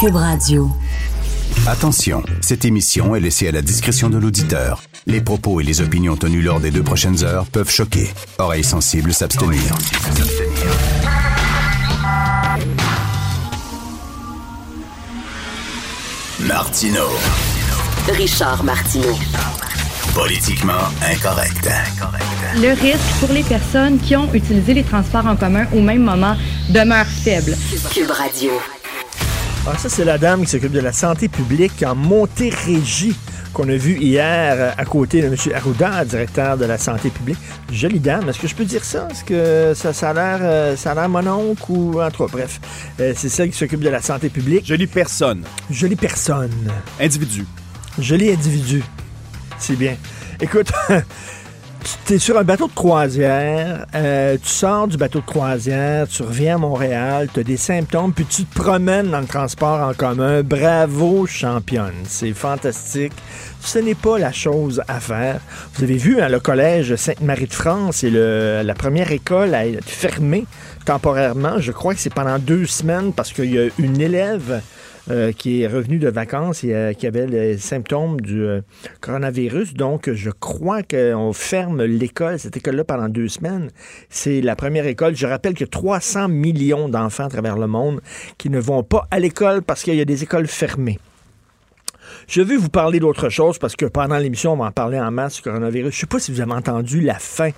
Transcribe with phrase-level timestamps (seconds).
[0.00, 0.70] Cube Radio.
[1.66, 4.82] Attention, cette émission est laissée à la discrétion de l'auditeur.
[5.06, 8.10] Les propos et les opinions tenues lors des deux prochaines heures peuvent choquer.
[8.38, 9.62] Oreilles sensibles s'abstenir.
[16.40, 17.06] Martino.
[18.08, 19.16] Richard Martineau.
[20.14, 20.72] Politiquement
[21.10, 21.70] incorrect.
[22.56, 26.36] Le risque pour les personnes qui ont utilisé les transports en commun au même moment
[26.68, 27.56] demeure faible.
[27.94, 28.50] Cube Radio.
[29.68, 33.16] Ah, ça, c'est la dame qui s'occupe de la santé publique en Montérégie
[33.52, 35.34] qu'on a vu hier à côté de M.
[35.52, 37.38] Arruda, directeur de la santé publique.
[37.72, 39.08] Jolie dame, est-ce que je peux dire ça?
[39.10, 42.24] Est-ce que ça, ça a l'air euh, ça a l'air mon oncle ou en tout
[42.24, 42.60] cas, bref.
[43.00, 44.64] Euh, c'est celle qui s'occupe de la santé publique.
[44.64, 45.42] Jolie personne.
[45.68, 46.52] Jolie personne.
[47.00, 47.44] Individu.
[47.98, 48.84] Joli individu.
[49.58, 49.96] C'est bien.
[50.40, 50.70] Écoute,
[52.06, 56.22] tu es sur un bateau de croisière, euh, tu sors du bateau de croisière, tu
[56.22, 59.94] reviens à Montréal, tu as des symptômes, puis tu te promènes dans le transport en
[59.94, 60.42] commun.
[60.42, 61.94] Bravo, championne.
[62.04, 63.12] C'est fantastique.
[63.60, 65.40] Ce n'est pas la chose à faire.
[65.74, 70.46] Vous avez vu, hein, le collège Sainte-Marie-de-France et le, la première école a été fermée
[70.84, 71.58] temporairement.
[71.58, 74.60] Je crois que c'est pendant deux semaines parce qu'il y a une élève
[75.08, 78.60] euh, qui est revenu de vacances et euh, qui avait les symptômes du euh,
[79.00, 79.74] coronavirus.
[79.74, 83.70] Donc, je crois qu'on ferme l'école, cette école-là, pendant deux semaines.
[84.10, 85.14] C'est la première école.
[85.14, 88.00] Je rappelle que 300 millions d'enfants à travers le monde
[88.36, 90.98] qui ne vont pas à l'école parce qu'il y a des écoles fermées.
[92.26, 95.12] Je veux vous parler d'autre chose parce que pendant l'émission, on va en parler en
[95.12, 95.92] masse du coronavirus.
[95.92, 97.50] Je ne sais pas si vous avez entendu la fin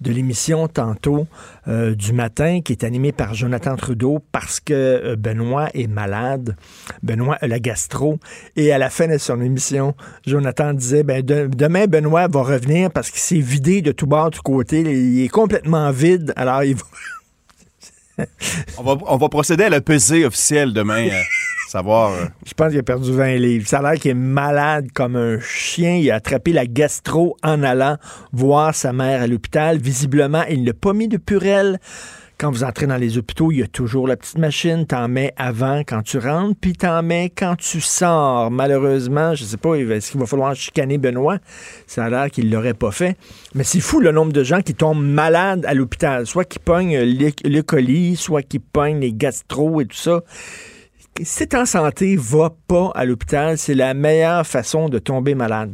[0.00, 1.26] de l'émission tantôt
[1.68, 6.56] euh, du matin qui est animée par Jonathan Trudeau parce que euh, Benoît est malade.
[7.02, 8.18] Benoît a la gastro.
[8.56, 9.94] Et à la fin de son émission,
[10.26, 14.30] Jonathan disait ben, de- demain, Benoît va revenir parce qu'il s'est vidé de tout bord,
[14.30, 14.80] de tout côté.
[14.80, 16.32] Il est complètement vide.
[16.36, 16.82] Alors, il va.
[18.76, 21.08] On va, on va procéder à la pesée officielle demain.
[21.74, 23.68] euh, Je pense qu'il a perdu 20 livres.
[23.68, 25.96] Ça a l'air qu'il est malade comme un chien.
[25.96, 27.96] Il a attrapé la gastro en allant
[28.32, 29.78] voir sa mère à l'hôpital.
[29.78, 31.78] Visiblement, il n'a pas mis de purelle.
[32.38, 34.86] Quand vous entrez dans les hôpitaux, il y a toujours la petite machine.
[34.86, 38.50] T'en mets avant quand tu rentres, puis t'en mets quand tu sors.
[38.50, 41.36] Malheureusement, je sais pas, est-ce qu'il va falloir chicaner Benoît?
[41.86, 43.18] Ça a l'air qu'il l'aurait pas fait.
[43.54, 46.26] Mais c'est fou le nombre de gens qui tombent malades à l'hôpital.
[46.26, 50.22] Soit qui pognent le, le colis, soit qui pognent les gastro et tout ça
[51.24, 53.58] t'es en santé, va pas à l'hôpital.
[53.58, 55.72] C'est la meilleure façon de tomber malade.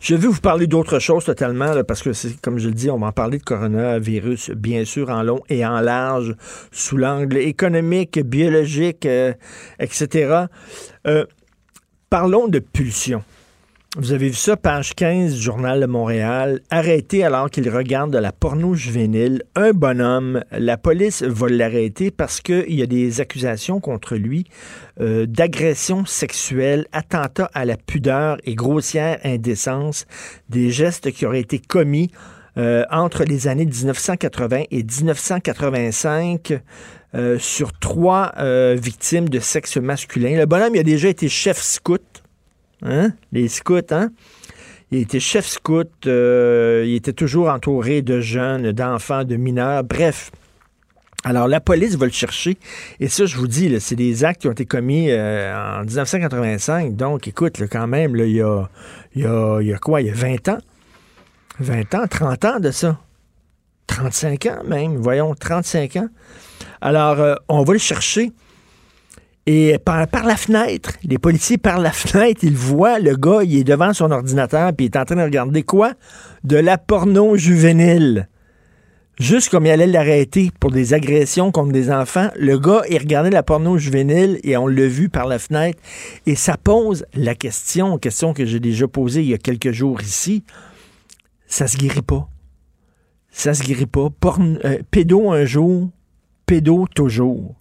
[0.00, 2.98] Je veux vous parler d'autre chose totalement, parce que c'est comme je le dis, on
[2.98, 6.36] va en parler de coronavirus, bien sûr, en long et en large,
[6.70, 9.32] sous l'angle économique, biologique, euh,
[9.78, 10.44] etc.
[11.06, 11.24] Euh,
[12.10, 13.22] parlons de pulsion.
[13.96, 16.60] Vous avez vu ça, page 15 du Journal de Montréal.
[16.70, 19.42] Arrêté alors qu'il regarde de la porno juvénile.
[19.56, 24.44] Un bonhomme, la police va l'arrêter parce qu'il y a des accusations contre lui
[25.00, 30.06] euh, d'agression sexuelle, attentat à la pudeur et grossière indécence,
[30.48, 32.12] des gestes qui auraient été commis
[32.58, 36.60] euh, entre les années 1980 et 1985
[37.14, 40.36] euh, sur trois euh, victimes de sexe masculin.
[40.36, 42.19] Le bonhomme il a déjà été chef scout.
[42.82, 43.12] Hein?
[43.32, 44.10] Les scouts, hein?
[44.92, 50.32] Il était chef scout, euh, il était toujours entouré de jeunes, d'enfants, de mineurs, bref.
[51.22, 52.56] Alors, la police va le chercher.
[52.98, 56.96] Et ça, je vous dis, c'est des actes qui ont été commis euh, en 1985.
[56.96, 60.00] Donc, écoute, quand même, il y a quoi?
[60.00, 60.58] Il y a 20 ans?
[61.60, 62.98] 20 ans, 30 ans de ça?
[63.86, 66.08] 35 ans même, voyons, 35 ans.
[66.80, 68.32] Alors, euh, on va le chercher.
[69.46, 73.64] Et par, la fenêtre, les policiers par la fenêtre, ils voient le gars, il est
[73.64, 75.94] devant son ordinateur, puis il est en train de regarder quoi?
[76.44, 78.28] De la porno juvénile.
[79.18, 83.30] Juste comme il allait l'arrêter pour des agressions contre des enfants, le gars, il regardait
[83.30, 85.78] la porno juvénile et on l'a vu par la fenêtre.
[86.24, 90.00] Et ça pose la question, question que j'ai déjà posée il y a quelques jours
[90.00, 90.42] ici.
[91.46, 92.30] Ça se guérit pas.
[93.30, 94.08] Ça se guérit pas.
[94.64, 95.90] Euh, pédo un jour,
[96.46, 97.59] pédo toujours.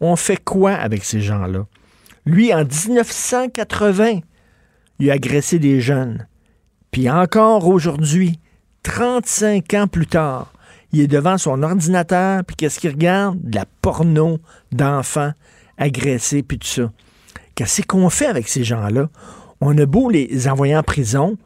[0.00, 1.66] On fait quoi avec ces gens-là?
[2.24, 4.20] Lui, en 1980,
[4.98, 6.26] il a agressé des jeunes.
[6.90, 8.38] Puis encore aujourd'hui,
[8.82, 10.52] 35 ans plus tard,
[10.92, 13.38] Il est devant son ordinateur, puis qu'est-ce qu'il regarde?
[13.42, 14.38] De la porno
[14.72, 15.32] d'enfants
[15.76, 16.92] agressés, puis tout ça.
[17.54, 19.08] Qu'est-ce qu'on fait avec ces gens-là?
[19.60, 21.36] On a beau les envoyer en prison,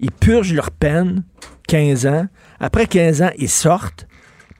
[0.00, 1.24] ils purgent leur peine,
[1.68, 2.26] 15 ans.
[2.60, 4.06] Après 15 ans, ils sortent.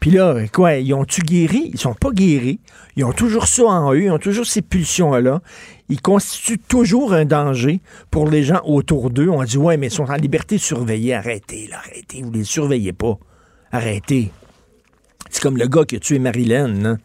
[0.00, 1.70] Puis là, quoi, ils ont-tu guéri?
[1.72, 2.60] Ils sont pas guéris.
[2.96, 5.40] Ils ont toujours ça en eux, ils ont toujours ces pulsions-là.
[5.88, 9.28] Ils constituent toujours un danger pour les gens autour d'eux.
[9.28, 11.14] On dit, ouais, mais ils sont en liberté surveillée.
[11.14, 12.22] Arrêtez, là, arrêtez.
[12.22, 13.18] Vous les surveillez pas.
[13.72, 14.30] Arrêtez.
[15.30, 16.84] C'est comme le gars qui a tué Marilyn.
[16.84, 16.98] Hein?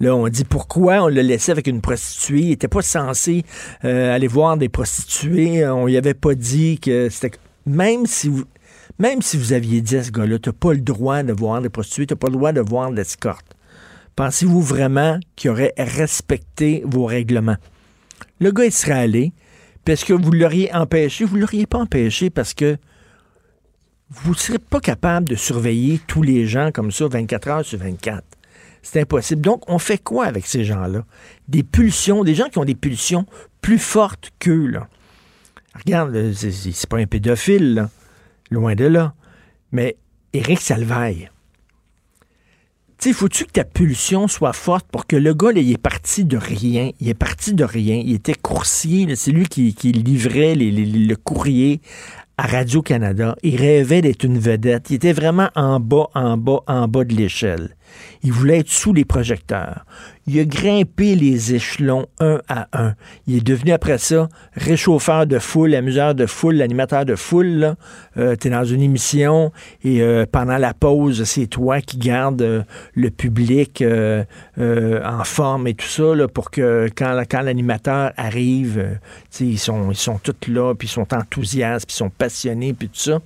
[0.00, 2.40] Là, on dit pourquoi on l'a laissé avec une prostituée?
[2.40, 3.44] Il n'était pas censé
[3.84, 5.66] euh, aller voir des prostituées.
[5.66, 7.36] On lui avait pas dit que c'était.
[7.66, 8.44] Même si vous.
[9.00, 11.62] Même si vous aviez dit à ce gars-là, tu n'as pas le droit de voir
[11.62, 13.56] des prostituées, tu n'as pas le droit de voir l'escorte.
[14.14, 17.56] Pensez-vous vraiment qu'il aurait respecté vos règlements?
[18.40, 19.32] Le gars, il serait allé,
[19.86, 21.24] parce que vous l'auriez empêché?
[21.24, 22.76] Vous l'auriez pas empêché parce que
[24.10, 27.78] vous ne serez pas capable de surveiller tous les gens comme ça 24 heures sur
[27.78, 28.22] 24.
[28.82, 29.40] C'est impossible.
[29.40, 31.06] Donc, on fait quoi avec ces gens-là?
[31.48, 33.24] Des pulsions, des gens qui ont des pulsions
[33.62, 34.88] plus fortes qu'eux, là.
[35.74, 37.90] Regarde, c'est pas un pédophile, là.
[38.50, 39.14] Loin de là.
[39.72, 39.96] Mais
[40.32, 41.30] Éric Salvaille,
[43.00, 46.36] tu faut-tu que ta pulsion soit forte pour que le gars, là, est parti de
[46.36, 46.90] rien?
[47.00, 47.96] Il est parti de rien.
[47.96, 49.16] Il était coursier.
[49.16, 51.80] C'est lui qui, livrait le courrier
[52.36, 53.36] à Radio-Canada.
[53.42, 54.90] Il rêvait d'être une vedette.
[54.90, 57.74] Il était vraiment en bas, en bas, en bas de l'échelle.
[58.22, 59.84] Il voulait être sous les projecteurs.
[60.26, 62.94] Il a grimpé les échelons un à un.
[63.26, 67.74] Il est devenu après ça réchauffeur de foule, amuseur de foule, l'animateur de foule.
[68.16, 69.52] Euh, tu es dans une émission
[69.82, 72.62] et euh, pendant la pause, c'est toi qui gardes euh,
[72.94, 76.02] le public en forme et tout ça
[76.32, 78.98] pour que quand, quand l'animateur arrive,
[79.40, 82.88] ils sont, ils sont tous là, puis ils sont enthousiastes, puis ils sont passionnés, puis
[82.88, 83.18] tout ça.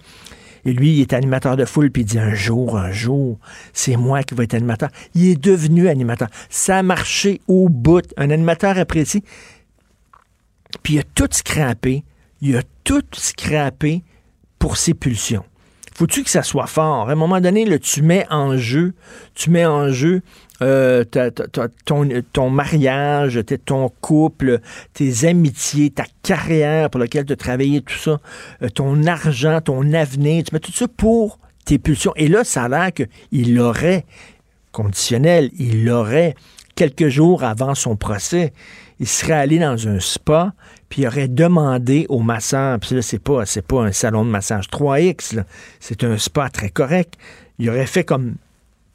[0.65, 3.39] Et lui, il est animateur de foule, puis il dit un jour, un jour,
[3.73, 4.89] c'est moi qui vais être animateur.
[5.15, 6.29] Il est devenu animateur.
[6.49, 8.05] Ça a marché au bout.
[8.17, 9.23] Un animateur apprécié.
[10.83, 12.05] Puis il a tout scrappé.
[12.41, 14.03] Il a tout scrappé
[14.59, 15.45] pour ses pulsions.
[15.95, 17.09] Faut-tu que ça soit fort?
[17.09, 18.95] À un moment donné, tu mets en jeu,
[19.35, 20.23] tu mets en jeu
[20.65, 21.05] euh,
[22.33, 24.61] ton, mariage, ton couple,
[24.95, 28.19] tes amitiés, ta carrière pour laquelle tu as travaillé, tout ça,
[28.63, 32.13] euh, ton argent, ton avenir, tu mets tout ça pour tes pulsions.
[32.17, 34.07] Et là, ça a l'air qu'il l'aurait,
[34.73, 36.35] conditionnel, il l'aurait
[36.75, 38.53] quelques jours avant son procès.
[39.01, 40.55] Il serait allé dans un spa,
[40.89, 44.69] puis il aurait demandé au masseur, puis là, c'est pas, pas un salon de massage
[44.71, 45.43] 3X,
[45.81, 47.15] c'est un spa très correct.
[47.59, 48.37] Il aurait fait comme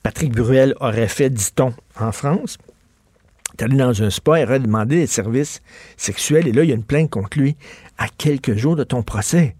[0.03, 2.57] Patrick Bruel aurait fait, dit-on, en France.
[3.53, 5.61] Il est allé dans un spa, il aurait demandé des services
[5.97, 7.57] sexuels, et là, il y a une plainte contre lui
[7.97, 9.55] à quelques jours de ton procès.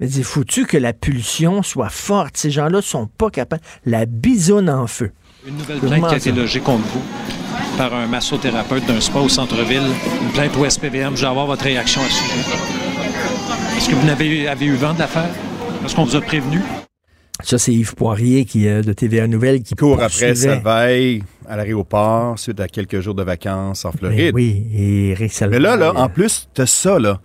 [0.00, 2.36] Il dit, faut-tu que la pulsion soit forte?
[2.36, 3.62] Ces gens-là sont pas capables.
[3.84, 5.10] La bisonne en feu.
[5.46, 7.02] Une nouvelle plainte qui a été logée contre vous
[7.76, 9.82] par un massothérapeute d'un spa au centre-ville.
[10.22, 11.16] Une plainte au SPVM.
[11.16, 12.40] Je vais avoir votre réaction à ce sujet.
[13.76, 15.30] Est-ce que vous avez, avez eu vent de l'affaire?
[15.84, 16.60] Est-ce qu'on vous a prévenu?
[17.42, 21.56] Ça, c'est Yves Poirier qui, euh, de TVA Nouvelle qui court après sa veille à
[21.56, 24.18] l'aéroport suite à quelques jours de vacances en Floride.
[24.18, 25.60] Ben oui, et Eric Salvaille.
[25.60, 27.20] Mais là, là, en plus, t'as ça, là.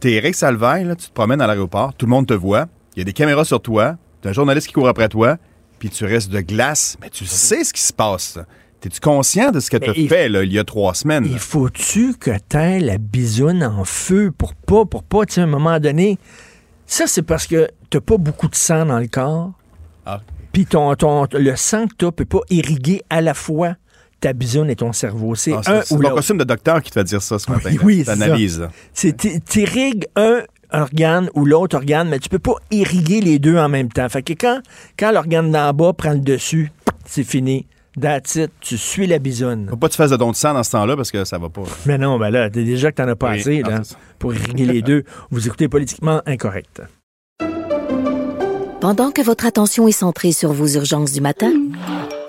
[0.00, 3.00] T'es Eric Salvaille, là, tu te promènes à l'aéroport, tout le monde te voit, il
[3.00, 5.38] y a des caméras sur toi, t'as un journaliste qui court après toi,
[5.78, 8.38] puis tu restes de glace, mais tu sais ce qui se passe.
[8.80, 11.26] T'es-tu conscient de ce que tu as fait là, il y a trois semaines?
[11.28, 15.44] Il faut-tu que t'aies la bisoune en feu pour pas, pour pas, tu sais, à
[15.44, 16.16] un moment donné,
[16.88, 19.52] ça, c'est parce que t'as pas beaucoup de sang dans le corps.
[20.06, 20.20] Ah.
[20.52, 20.96] Puis ton,
[21.32, 23.76] le sang que t'as peut pas irriguer à la fois
[24.20, 25.34] ta bisoune et ton cerveau.
[25.34, 26.16] C'est ah, un ou l'autre.
[26.16, 27.70] costume de docteur qui te fait dire ça ce matin.
[27.84, 28.50] Oui, oui
[28.94, 30.42] c'est T'irrigues un
[30.72, 34.08] organe ou l'autre organe, mais tu peux pas irriguer les deux en même temps.
[34.08, 34.60] Fait que quand,
[34.98, 36.72] quand l'organe d'en bas prend le dessus,
[37.04, 37.66] c'est fini.
[38.00, 39.66] That's it, tu suis la bisoune.
[39.70, 41.38] Faut pas que tu fasses de don de sang dans ce temps-là parce que ça
[41.38, 41.62] va pas.
[41.86, 43.80] Mais non, ben là, déjà que t'en as pas assez là,
[44.18, 45.04] pour irriguer les deux.
[45.30, 46.82] Vous écoutez politiquement incorrect.
[48.80, 51.52] Pendant que votre attention est centrée sur vos urgences du matin,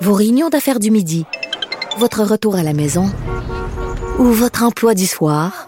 [0.01, 1.25] vos réunions d'affaires du midi,
[1.99, 3.05] votre retour à la maison
[4.17, 5.67] ou votre emploi du soir,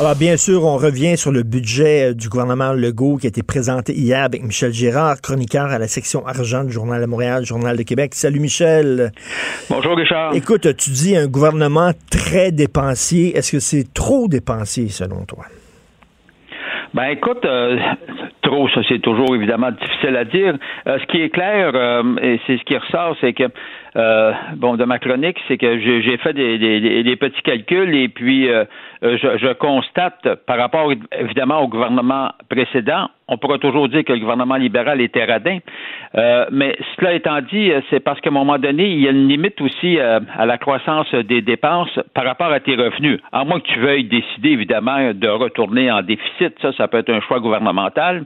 [0.00, 3.44] Alors, bien sûr, on revient sur le budget euh, du gouvernement Legault qui a été
[3.44, 7.76] présenté hier avec Michel Girard, chroniqueur à la section argent du Journal de Montréal, Journal
[7.76, 8.12] de Québec.
[8.14, 9.12] Salut, Michel.
[9.70, 10.34] Bonjour, Richard.
[10.34, 13.36] Écoute, tu dis un gouvernement très dépensier.
[13.36, 15.44] Est-ce que c'est trop dépensier, selon toi?
[16.92, 17.76] Ben écoute, euh,
[18.42, 20.56] trop, ça c'est toujours évidemment difficile à dire.
[20.88, 21.72] Euh, ce qui est clair,
[22.20, 23.44] et c'est ce qui ressort, c'est que
[23.96, 28.48] euh, bon, de ma chronique, c'est que j'ai fait des, des, petits calculs et puis
[28.48, 28.64] euh,
[29.02, 34.18] je, je, constate, par rapport évidemment au gouvernement précédent, on pourra toujours dire que le
[34.18, 35.58] gouvernement libéral était radin,
[36.16, 39.28] euh, mais cela étant dit, c'est parce qu'à un moment donné, il y a une
[39.28, 43.20] limite aussi à la croissance des dépenses par rapport à tes revenus.
[43.32, 47.10] À moins que tu veuilles décider évidemment de retourner en déficit, ça, ça peut être
[47.10, 48.24] un choix gouvernemental.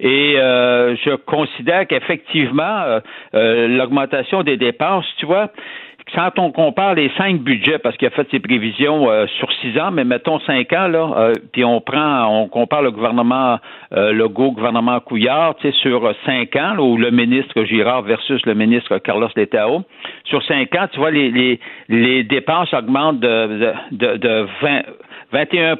[0.00, 3.00] Et je considère qu'effectivement,
[3.32, 5.50] l'augmentation des dépenses tu vois,
[6.14, 9.78] quand on compare les cinq budgets, parce qu'il a fait ses prévisions euh, sur six
[9.78, 13.58] ans, mais mettons cinq ans, là, euh, puis on prend, on compare le gouvernement
[13.92, 18.54] euh, Legault, gouvernement Couillard, tu sais, sur cinq ans, ou le ministre Girard versus le
[18.54, 19.82] ministre Carlos Letao.
[20.24, 21.58] Sur cinq ans, tu vois, les,
[22.24, 24.82] dépenses augmentent de, de, de 20,
[25.34, 25.76] 21 euh,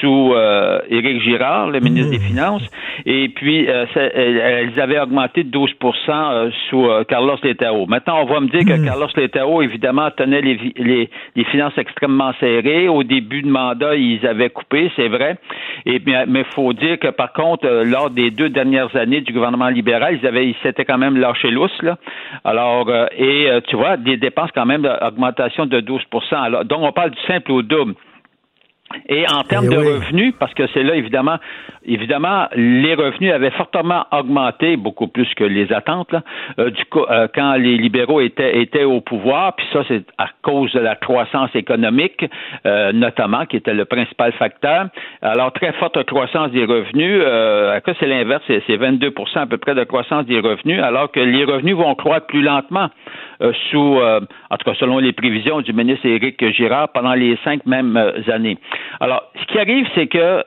[0.00, 2.28] sous euh, Éric Girard, le ministre des mmh.
[2.28, 2.70] Finances,
[3.04, 7.86] et puis euh, elles avaient augmenté de 12% sous Carlos Letao.
[7.86, 8.84] Maintenant, on va me dire que mmh.
[8.84, 12.88] Carlos Letao, évidemment, tenait les, les, finances extrêmement serrées.
[12.88, 15.36] Au début de mandat, ils avaient coupé, c'est vrai.
[15.84, 19.68] Et, mais il faut dire que, par contre, lors des deux dernières années du gouvernement
[19.68, 21.96] libéral, ils avaient, ils s'étaient quand même lâché lousse, là.
[22.44, 27.10] Alors, et tu vois, des dépenses quand même d'augmentation de 12% Alors, donc, on parle
[27.10, 27.94] du simple au double.
[29.08, 31.38] Et en termes eh de revenus, parce que c'est là, évidemment,
[31.86, 36.22] évidemment, les revenus avaient fortement augmenté, beaucoup plus que les attentes, là,
[36.58, 40.72] euh, du euh, quand les libéraux étaient, étaient au pouvoir, puis ça, c'est à cause
[40.72, 42.24] de la croissance économique,
[42.66, 44.86] euh, notamment, qui était le principal facteur.
[45.22, 47.22] Alors, très forte croissance des revenus.
[47.24, 51.44] Euh, c'est l'inverse, c'est 22% à peu près de croissance des revenus, alors que les
[51.44, 52.88] revenus vont croître plus lentement.
[53.42, 57.66] Euh, sous, en tout cas selon les prévisions du ministre Éric Girard, pendant les cinq
[57.66, 57.96] mêmes
[58.28, 58.56] années.
[59.00, 60.42] Alors, ce qui arrive, c'est que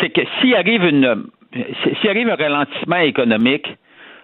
[0.00, 1.26] c'est que s'il arrive une
[2.00, 3.66] s'il arrive un ralentissement économique,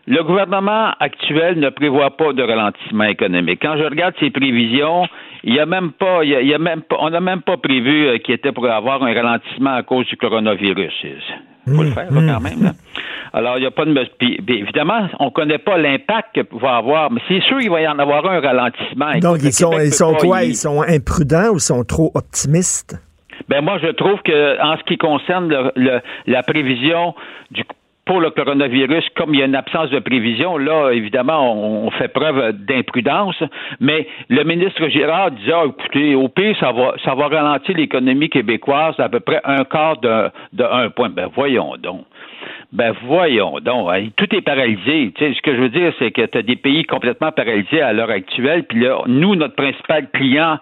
[0.06, 3.61] le gouvernement actuel ne prévoit pas de ralentissement économique.
[3.62, 5.06] Quand je regarde ses prévisions,
[5.42, 8.18] il y a même pas, il y a, même pas, on n'a même pas prévu
[8.21, 10.92] qu'il était pour avoir un ralentissement à cause du coronavirus.
[11.66, 12.42] Faut le mmh, faire quand mmh.
[12.42, 12.73] même.
[13.33, 13.94] Alors, il n'y a pas de.
[14.18, 17.80] Puis, évidemment, on ne connaît pas l'impact que va avoir, mais c'est sûr qu'il va
[17.80, 19.18] y en avoir un ralentissement.
[19.21, 20.44] Donc, ils sont, ils sont quoi?
[20.44, 22.97] Ils sont imprudents ou ils sont trop optimistes?
[23.49, 27.14] Ben moi, je trouve que en ce qui concerne le, la prévision
[27.50, 27.64] du
[28.05, 32.09] pour le coronavirus, comme il y a une absence de prévision, là, évidemment, on, fait
[32.09, 33.43] preuve d'imprudence.
[33.81, 38.29] Mais le ministre Girard disait, ah, écoutez, au pire, ça va, ça va ralentir l'économie
[38.29, 41.09] québécoise à peu près un quart de, de un point.
[41.09, 42.05] Ben voyons donc.
[42.73, 45.12] Ben voyons donc, hein, tout est paralysé.
[45.14, 47.81] Tu sais, ce que je veux dire, c'est que tu as des pays complètement paralysés
[47.81, 48.64] à l'heure actuelle.
[48.64, 50.59] Puis là, nous, notre principal client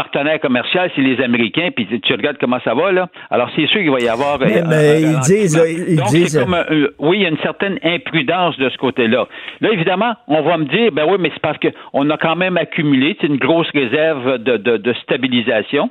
[0.00, 3.08] partenaire commercial, c'est les Américains, puis tu regardes comment ça va, là.
[3.30, 4.38] Alors, c'est sûr qu'il va y avoir...
[4.38, 5.60] Mais, mais ils disent...
[5.88, 6.38] ils Donc, disent...
[6.38, 6.56] Comme
[6.98, 9.28] oui, il y a une certaine imprudence de ce côté-là.
[9.60, 12.56] Là, évidemment, on va me dire, ben oui, mais c'est parce qu'on a quand même
[12.56, 15.90] accumulé une grosse réserve de, de, de, stabilisation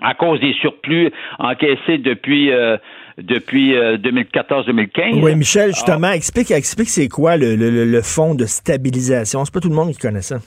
[0.00, 2.50] à cause des surplus encaissés depuis...
[2.50, 2.78] Euh,
[3.18, 5.18] depuis 2014-2015.
[5.18, 9.44] Euh, oui, Michel, justement, explique, explique c'est quoi le, le, le fonds de stabilisation.
[9.44, 10.38] C'est pas tout le monde qui connaît ça.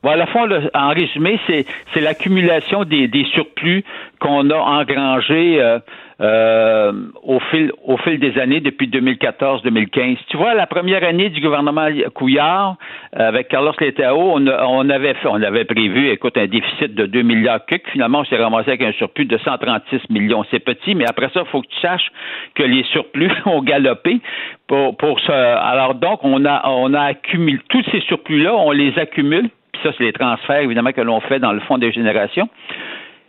[0.00, 3.82] Voilà, fond, en résumé, c'est, c'est l'accumulation des, des surplus
[4.20, 5.80] qu'on a engrangés euh,
[6.20, 10.18] euh, au fil au fil des années depuis 2014-2015.
[10.28, 12.76] Tu vois, la première année du gouvernement Couillard
[13.12, 17.66] avec Carlos Letao, on, on avait on avait prévu, écoute, un déficit de 2 milliards
[17.66, 17.82] cuc.
[17.90, 20.44] Finalement, on s'est ramassé avec un surplus de 136 millions.
[20.52, 22.10] C'est petit, mais après ça, il faut que tu saches
[22.54, 24.20] que les surplus ont galopé
[24.68, 25.32] pour pour ce.
[25.32, 29.50] Alors donc, on a on a accumulé tous ces surplus là, on les accumule.
[29.78, 32.48] Puis ça, c'est les transferts évidemment que l'on fait dans le fonds des générations.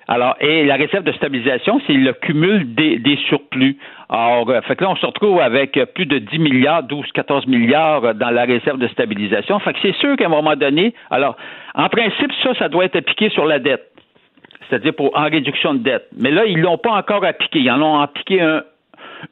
[0.07, 3.77] Alors, et la réserve de stabilisation, c'est le cumul des, surplus.
[4.09, 7.45] Alors, euh, fait que là, on se retrouve avec plus de 10 milliards, 12, 14
[7.45, 9.59] milliards dans la réserve de stabilisation.
[9.59, 11.35] Fait que c'est sûr qu'à un moment donné, alors,
[11.75, 13.91] en principe, ça, ça doit être appliqué sur la dette.
[14.67, 16.07] C'est-à-dire pour en réduction de dette.
[16.17, 17.59] Mais là, ils l'ont pas encore appliqué.
[17.59, 18.41] Ils en ont appliqué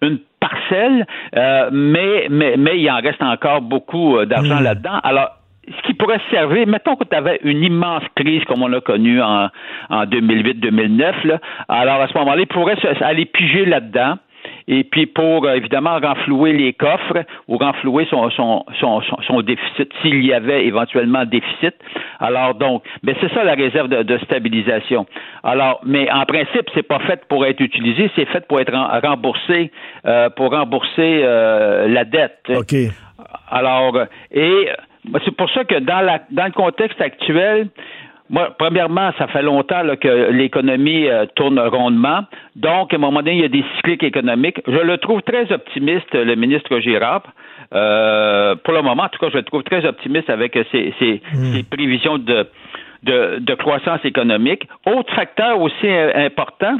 [0.01, 1.05] une parcelle,
[1.35, 4.63] euh, mais, mais, mais il en reste encore beaucoup euh, d'argent hmm.
[4.63, 4.99] là-dedans.
[5.03, 5.36] Alors,
[5.67, 9.21] ce qui pourrait servir, mettons que tu avais une immense crise comme on a connue
[9.21, 9.49] en,
[9.89, 14.17] en 2008-2009, alors à ce moment-là, il pourrait aller piger là-dedans
[14.67, 19.91] et puis pour euh, évidemment renflouer les coffres ou renflouer son, son, son, son, déficit
[20.01, 21.75] s'il y avait éventuellement déficit.
[22.19, 25.05] Alors donc, mais c'est ça la réserve de, stabilisation.
[25.43, 28.73] Alors, mais en principe, c'est pas fait pour être utilisé, c'est fait pour être
[29.05, 29.71] remboursé,
[30.05, 32.39] euh, pour rembourser euh, la dette.
[32.49, 32.75] OK.
[33.49, 33.97] Alors,
[34.31, 34.69] et
[35.25, 37.69] c'est pour ça que dans, la, dans le contexte actuel,
[38.29, 42.25] moi, premièrement, ça fait longtemps que l'économie euh, tourne rondement.
[42.55, 44.61] Donc, à un moment donné, il y a des cycliques économiques.
[44.67, 47.23] Je le trouve très optimiste, le ministre Girard.
[47.73, 51.21] Euh, pour le moment, en tout cas, je le trouve très optimiste avec ses, ses,
[51.33, 51.63] hmm.
[51.69, 52.47] prévisions de,
[53.03, 54.67] de, de, croissance économique.
[54.85, 56.77] Autre facteur aussi important,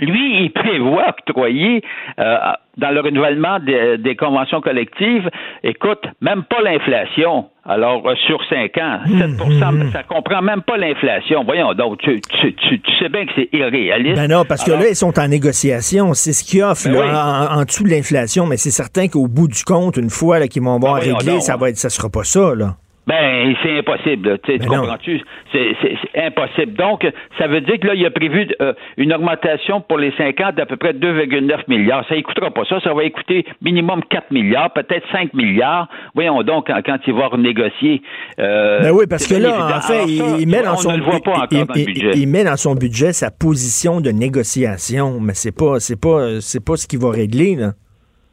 [0.00, 1.82] lui, il prévoit octroyer
[2.18, 2.36] euh,
[2.76, 5.28] dans le renouvellement des, conventions collectives,
[5.62, 7.46] écoute, même pas l'inflation.
[7.64, 9.92] Alors, euh, sur cinq ans, 7% mmh, mmh.
[9.92, 11.44] ça comprend même pas l'inflation.
[11.44, 14.16] Voyons donc, tu, sais bien que c'est irréaliste.
[14.16, 16.14] Ben non, parce que là, ils sont en négociation.
[16.14, 19.62] C'est ce qu'ils offrent ben en, dessous de l'inflation, mais c'est certain qu'au bout du
[19.62, 22.54] compte, une fois qu'ils vont avoir ben réglé, ça va être, ça sera pas ça,
[22.54, 22.76] là.
[23.06, 24.38] Ben, c'est impossible.
[24.44, 25.20] Tu ben comprends-tu?
[25.52, 25.76] C'est
[26.14, 26.74] impossible.
[26.74, 27.06] Donc,
[27.38, 30.50] ça veut dire que là, il a prévu euh, une augmentation pour les 5 ans
[30.56, 32.06] d'à peu près 2,9 milliards.
[32.08, 32.78] Ça n'écoutera pas ça.
[32.80, 35.88] Ça va écouter minimum 4 milliards, peut-être 5 milliards.
[36.14, 38.02] Voyons donc quand, il va renégocier.
[38.38, 42.56] Euh, ben oui, parce que là, en fait, il, met dans son il, met dans
[42.56, 47.00] son budget sa position de négociation, mais c'est pas c'est pas c'est pas ce qu'il
[47.00, 47.72] va régler là.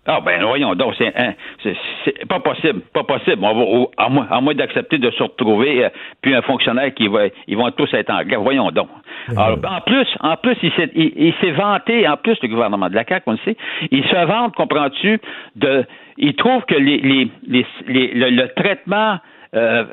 [0.09, 1.33] Ah ben voyons donc, c'est, hein,
[2.29, 3.39] pas possible, pas possible.
[3.41, 5.89] On va, à moins, à moins d'accepter de se retrouver euh,
[6.21, 8.39] puis un fonctionnaire qui va, ils vont tous être en grève.
[8.39, 8.87] Voyons donc.
[9.29, 12.95] Alors, en plus, en plus, il s'est, il, s'est vanté, en plus le gouvernement de
[12.95, 13.57] la CAQ, on le sait,
[13.91, 15.19] il se vante, comprends-tu,
[15.57, 15.83] de,
[16.17, 19.17] il trouve que les, les, les, le traitement
[19.55, 19.85] euh,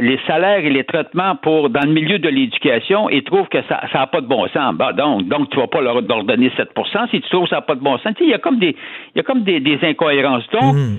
[0.00, 3.82] les salaires et les traitements pour dans le milieu de l'éducation et trouvent que ça
[3.92, 4.74] n'a pas de bon sens.
[4.74, 7.62] Bah, donc, donc tu vas pas leur, donner 7% si tu trouves que ça n'a
[7.62, 8.14] pas de bon sens.
[8.20, 8.74] Il y a comme des
[9.14, 10.48] il y a comme des, incohérences.
[10.50, 10.98] Donc, mmh.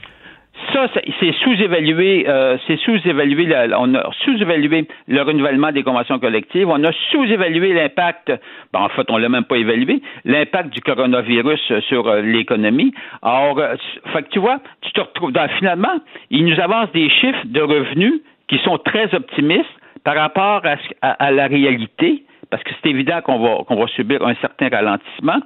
[0.73, 0.87] Ça,
[1.19, 3.47] c'est sous-évalué, euh, c'est sous-évalué,
[3.77, 8.31] on a sous-évalué le renouvellement des conventions collectives, on a sous-évalué l'impact,
[8.73, 12.93] ben, en fait, on l'a même pas évalué, l'impact du coronavirus sur euh, l'économie.
[13.21, 13.75] Alors, euh,
[14.13, 15.99] fait que tu vois, tu te retrouves, dans, finalement,
[16.31, 20.63] il nous avance des chiffres de revenus qui sont très optimistes par rapport
[21.01, 25.39] à la réalité parce que c'est évident qu'on va qu'on va subir un certain ralentissement.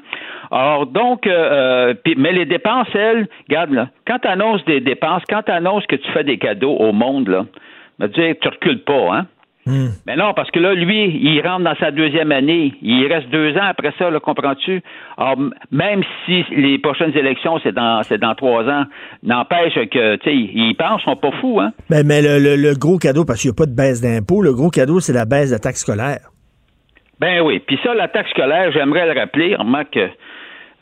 [0.52, 5.24] Alors donc, euh, euh mais les dépenses, elles, regarde là, quand tu annonces des dépenses,
[5.30, 9.16] quand tu annonces que tu fais des cadeaux au monde, là, dire tu recules pas,
[9.16, 9.26] hein?
[9.66, 9.90] Hmm.
[10.08, 12.74] Mais non, parce que là, lui, il rentre dans sa deuxième année.
[12.82, 14.82] Il reste deux ans après ça, comprends-tu?
[15.18, 15.38] Alors,
[15.72, 18.86] même si les prochaines élections, c'est dans c'est dans trois ans,
[19.22, 21.72] n'empêche que, tu sais, ils pensent, ils sont pas fous, hein?
[21.90, 24.54] Ben, mais le, le, gros cadeau, parce qu'il n'y a pas de baisse d'impôt, le
[24.54, 26.32] gros cadeau, c'est la baisse de la taxe scolaire.
[27.20, 27.60] Ben oui.
[27.60, 30.10] Puis ça, la taxe scolaire, j'aimerais le rappeler, remarque que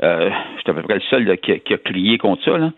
[0.01, 2.57] euh, je suis à peu près le seul qui, a, crié contre ça.
[2.57, 2.71] Là.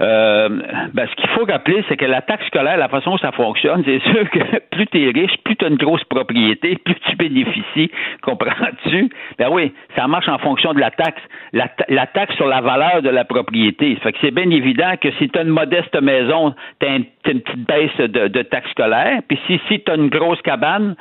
[0.00, 0.48] Euh,
[0.92, 3.82] ben, ce qu'il faut rappeler, c'est que la taxe scolaire, la façon dont ça fonctionne,
[3.84, 7.16] c'est sûr que plus tu es riche, plus tu as une grosse propriété, plus tu
[7.16, 7.90] bénéficies,
[8.22, 9.10] comprends-tu?
[9.38, 11.22] Ben oui, ça marche en fonction de la taxe.
[11.52, 13.96] La, la taxe sur la valeur de la propriété.
[13.96, 17.04] Fait que c'est bien évident que si tu as une modeste maison, tu as, une
[17.40, 19.20] petite baisse de, de taxe scolaire.
[19.28, 20.96] Puis si, si tu as une grosse cabane,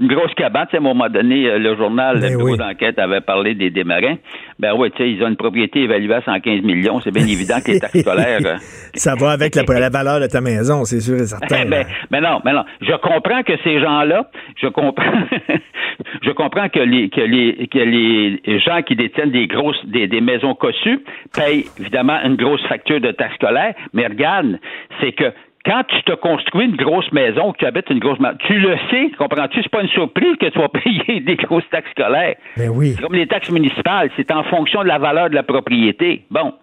[0.00, 3.20] une grosse cabane, à un moment donné, euh, le journal, le ben bureau d'enquête avait
[3.20, 4.16] parlé des, des marins.
[4.58, 7.00] Ben oui, tu sais, ils ont une propriété évaluée à 115 millions.
[7.00, 8.31] C'est bien évident que les taxes scolaires.
[8.94, 11.64] Ça va avec la, valeur de ta maison, c'est sûr et certain.
[11.64, 12.64] ben, mais non, mais non.
[12.82, 14.28] Je comprends que ces gens-là,
[14.60, 15.04] je comprends,
[16.22, 20.20] je comprends que les, que les, que les gens qui détiennent des grosses, des, des
[20.20, 21.00] maisons cossues
[21.34, 23.74] payent évidemment une grosse facture de taxes scolaires.
[23.94, 24.58] Mais regarde,
[25.00, 25.32] c'est que
[25.64, 28.76] quand tu te construis une grosse maison, que tu habites une grosse maison, tu le
[28.90, 29.62] sais, comprends-tu?
[29.62, 32.34] C'est pas une surprise que tu vas payer des grosses taxes scolaires.
[32.56, 32.94] Ben oui.
[32.96, 36.24] C'est comme les taxes municipales, c'est en fonction de la valeur de la propriété.
[36.30, 36.54] Bon.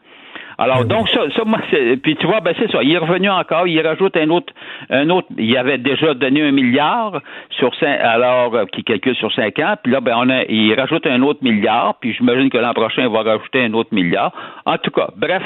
[0.60, 1.60] Alors, ben donc, ça, ça moi,
[2.04, 2.84] puis tu vois, ben c'est ça.
[2.84, 4.52] Il est revenu encore, il rajoute un autre,
[4.89, 9.32] un autre, il avait déjà donné un milliard sur cinq, alors, euh, qui calcule sur
[9.34, 12.58] cinq ans, puis là, ben, on a, il rajoute un autre milliard, puis j'imagine que
[12.58, 14.34] l'an prochain, il va rajouter un autre milliard.
[14.65, 15.43] En tout cas, bref,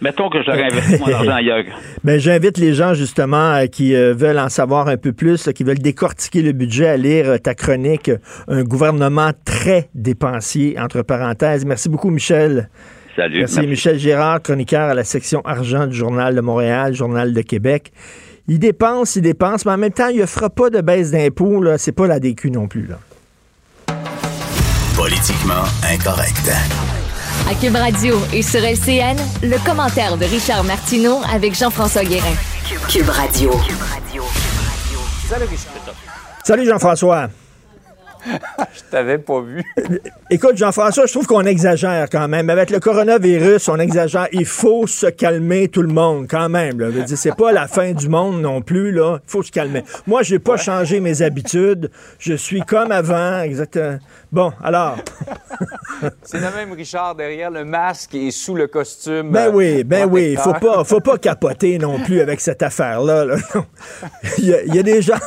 [0.00, 1.64] Mettons que j'aurais investi mon argent ailleurs.
[2.04, 5.64] Ben, j'invite les gens, justement, euh, qui euh, veulent en savoir un peu plus, qui
[5.64, 8.10] veulent décortiquer le budget, à lire ta chronique,
[8.46, 11.66] Un gouvernement très dépensier, entre parenthèses.
[11.66, 12.68] Merci beaucoup, Michel.
[13.18, 13.40] Salut.
[13.40, 17.90] Merci, Michel Gérard, chroniqueur à la section argent du Journal de Montréal, Journal de Québec.
[18.46, 21.64] Il dépense, il dépense, mais en même temps, il ne fera pas de baisse d'impôts.
[21.78, 22.86] C'est pas la DQ non plus.
[22.86, 23.00] Là.
[24.94, 26.48] Politiquement incorrect.
[27.50, 32.36] À Cube Radio et sur LCN, le commentaire de Richard Martineau avec Jean-François Guérin.
[32.88, 33.50] Cube Radio.
[36.44, 37.30] Salut Jean-François.
[38.74, 39.62] je t'avais pas vu.
[40.30, 42.50] Écoute, Jean-François, je trouve qu'on exagère quand même.
[42.50, 44.28] Avec le coronavirus, on exagère.
[44.32, 46.80] Il faut se calmer tout le monde quand même.
[46.80, 46.88] Là.
[47.06, 48.92] C'est pas la fin du monde non plus.
[48.92, 49.18] Là.
[49.26, 49.84] Il faut se calmer.
[50.06, 51.90] Moi, j'ai pas changé mes habitudes.
[52.18, 53.40] Je suis comme avant.
[53.40, 53.98] Exactement.
[54.30, 54.98] Bon, alors.
[56.22, 59.30] C'est le même Richard derrière le masque et sous le costume.
[59.30, 60.36] Ben oui, ben oui.
[60.36, 63.24] Faut pas, faut pas capoter non plus avec cette affaire-là.
[64.38, 65.18] Il, y a, des gens.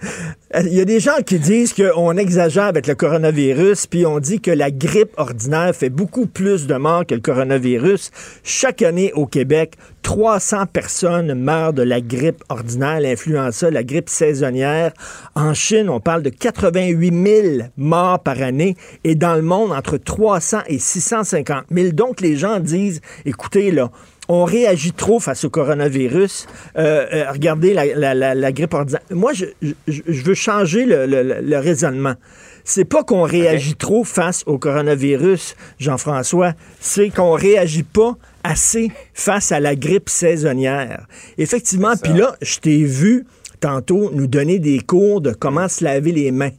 [0.60, 4.40] Il y a des gens qui disent qu'on exagère avec le coronavirus, puis on dit
[4.40, 8.10] que la grippe ordinaire fait beaucoup plus de morts que le coronavirus.
[8.44, 14.92] Chaque année au Québec, 300 personnes meurent de la grippe ordinaire, l'influenza, la grippe saisonnière.
[15.34, 19.96] En Chine, on parle de 88 000 morts par année et dans le monde, entre
[19.96, 21.92] 300 et 650 000.
[21.92, 23.90] Donc, les gens disent, écoutez, là,
[24.28, 26.46] on réagit trop face au coronavirus.
[26.76, 29.02] Euh, euh, regardez la, grippe ordinaire.
[29.10, 29.46] Moi, je,
[29.86, 32.14] veux changer le, raisonnement.
[32.64, 39.52] C'est pas qu'on réagit trop face au coronavirus, Jean-François, c'est qu'on réagit pas assez face
[39.52, 41.06] à la grippe saisonnière.
[41.38, 43.26] Effectivement, puis là, je t'ai vu
[43.60, 46.50] tantôt nous donner des cours de comment se laver les mains.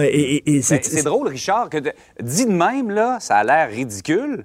[0.00, 1.78] Et, ben, c'est drôle, Richard, que
[2.20, 4.44] dit de même, là, ça a l'air ridicule.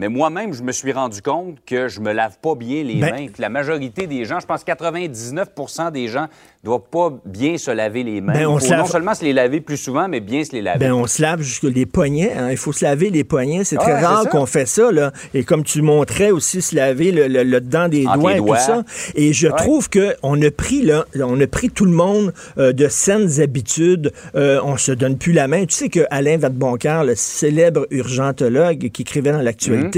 [0.00, 3.14] Mais moi-même, je me suis rendu compte que je me lave pas bien les ben
[3.14, 3.26] mains.
[3.38, 6.26] la majorité des gens, je pense 99% des gens
[6.64, 8.32] doit pas bien se laver les mains.
[8.32, 10.78] Ben, on non seulement se les laver plus souvent, mais bien se les laver.
[10.78, 12.32] Ben, on se lave jusque les poignets.
[12.32, 12.50] Hein.
[12.50, 13.64] Il faut se laver les poignets.
[13.64, 14.90] C'est très rare qu'on fait ça.
[14.90, 15.12] Là.
[15.34, 18.84] Et comme tu montrais aussi, se laver le, le, dedans des doigts et tout ça.
[19.14, 22.88] Et je trouve qu'on a pris là, on a pris tout le monde euh, de
[22.88, 24.12] saines habitudes.
[24.34, 25.64] Euh, on se donne plus la main.
[25.64, 29.89] Tu sais que Alain Vadeboncoeur, le célèbre urgentologue qui écrivait dans l'actualité,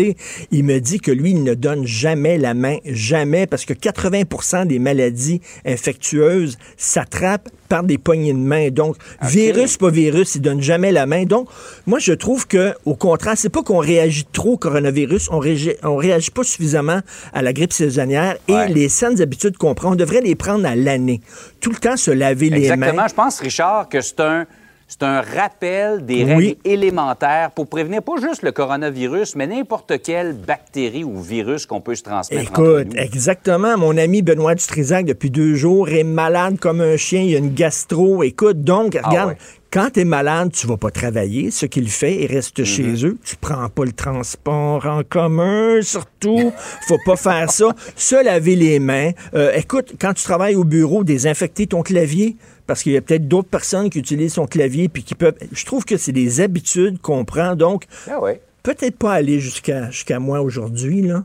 [0.51, 4.67] il me dit que lui, il ne donne jamais la main, jamais, parce que 80%
[4.67, 8.69] des maladies infectieuses s'attrape par des poignées de main.
[8.69, 11.25] Donc, virus, pas virus, il donne jamais la main.
[11.25, 11.49] Donc,
[11.87, 15.73] moi, je trouve que, au contraire, c'est pas qu'on réagit trop au coronavirus, on réagit,
[15.83, 17.01] on réagit pas suffisamment
[17.33, 20.77] à la grippe saisonnière et les saines habitudes qu'on prend, on devrait les prendre à
[20.77, 21.21] l'année.
[21.61, 22.75] Tout le temps se laver les mains.
[22.75, 23.09] Exactement.
[23.09, 24.47] Je pense, Richard, que c'est un
[24.93, 30.35] c'est un rappel des règles élémentaires pour prévenir pas juste le coronavirus, mais n'importe quelle
[30.35, 32.51] bactérie ou virus qu'on peut se transmettre.
[32.51, 33.79] Écoute, exactement.
[33.79, 37.23] Mon ami Benoît Dutrisac, depuis deux jours, est malade comme un chien.
[37.23, 38.23] Il a une gastro.
[38.23, 39.37] Écoute, donc, ah regarde,
[39.73, 41.51] quand tu es malade, tu vas pas travailler.
[41.51, 42.65] Ce qu'il fait, il reste mm-hmm.
[42.67, 43.17] chez eux.
[43.25, 46.53] Tu prends pas le transport en commun, surtout.
[46.87, 47.69] faut pas faire ça.
[47.97, 49.13] Se laver les mains.
[49.35, 53.29] Euh, écoute, quand tu travailles au bureau, désinfecter ton clavier parce qu'il y a peut-être
[53.29, 55.35] d'autres personnes qui utilisent son clavier puis qui peuvent.
[55.53, 57.57] Je trouve que c'est des habitudes qu'on prend.
[57.57, 58.19] Donc, ah
[58.63, 61.25] peut-être pas aller jusqu'à jusqu'à moi aujourd'hui, là.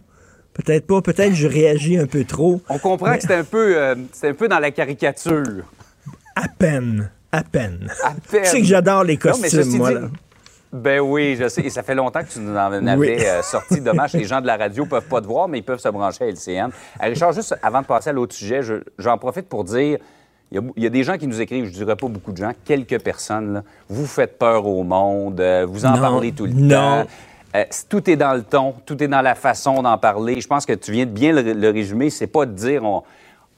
[0.53, 1.01] Peut-être pas.
[1.01, 2.61] Peut-être je réagis un peu trop.
[2.69, 5.63] On comprend que c'est un peu euh, c'est un peu dans la caricature.
[6.35, 7.11] À peine.
[7.31, 7.87] À peine.
[8.03, 8.41] À peine.
[8.43, 10.01] tu sais que j'adore les costumes, moi, là.
[10.73, 11.61] Ben oui, je sais.
[11.61, 13.79] Et ça fait longtemps que tu nous en avais euh, sorti.
[13.79, 16.25] Dommage, les gens de la radio peuvent pas te voir, mais ils peuvent se brancher
[16.25, 16.69] à LCN.
[17.01, 18.61] Euh, Richard, juste avant de passer à l'autre sujet,
[18.97, 19.99] j'en profite pour dire
[20.51, 22.53] il y, a, des gens qui nous écrivent, je ne dirais pas beaucoup de gens,
[22.63, 23.63] quelques personnes.
[23.89, 27.05] vous faites peur au monde, euh, vous en parlez tout le temps.
[27.55, 30.39] Euh, tout est dans le ton, tout est dans la façon d'en parler.
[30.39, 32.09] Je pense que tu viens de bien le, résumer.
[32.09, 32.81] C'est pas de dire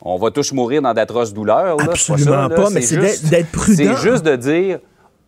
[0.01, 1.77] on, va tous mourir dans d'atroces douleurs.
[1.79, 3.77] Absolument pas, mais c'est d'être prudent.
[3.77, 4.79] C'est juste de dire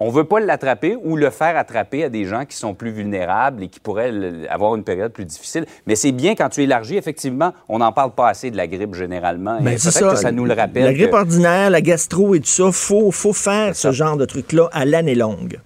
[0.02, 2.90] on ne veut pas l'attraper ou le faire attraper à des gens qui sont plus
[2.90, 4.12] vulnérables et qui pourraient
[4.50, 5.68] avoir une période plus difficile.
[5.86, 8.96] Mais c'est bien quand tu élargis, effectivement, on n'en parle pas assez de la grippe
[8.96, 9.62] généralement.
[9.62, 10.10] Ben, c'est ça.
[10.10, 10.86] que ça nous le rappelle.
[10.86, 14.26] La grippe ordinaire, la gastro et tout ça, il faut, faut faire ce genre de
[14.26, 15.60] truc-là à l'année longue.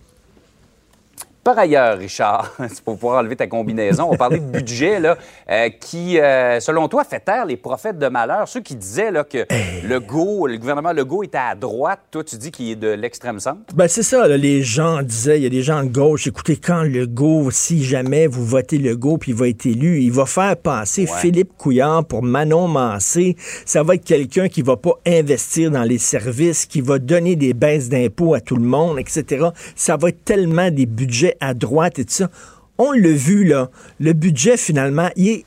[1.46, 2.56] Par ailleurs, Richard,
[2.86, 5.16] pour pouvoir enlever ta combinaison, on parlait de budget là,
[5.48, 8.48] euh, qui, euh, selon toi, fait taire les prophètes de malheur.
[8.48, 9.46] Ceux qui disaient là, que
[9.88, 13.40] le go, le gouvernement Legault était à droite, toi, tu dis qu'il est de l'extrême
[13.40, 13.60] centre?
[13.76, 14.28] Ben, c'est ça.
[14.28, 18.26] les gens disaient, il y a des gens de gauche, écoutez, quand Legault, si jamais
[18.26, 22.24] vous votez Legault puis il va être élu, il va faire passer Philippe Couillard pour
[22.24, 23.36] Manon Mancé.
[23.68, 27.54] Ça va être quelqu'un qui va pas investir dans les services, qui va donner des
[27.54, 29.50] baisses d'impôts à tout le monde, etc.
[29.76, 32.30] Ça va être tellement des budgets à droite et tout ça.
[32.78, 33.70] On l'a vu, là.
[34.00, 35.46] Le budget, finalement, il est.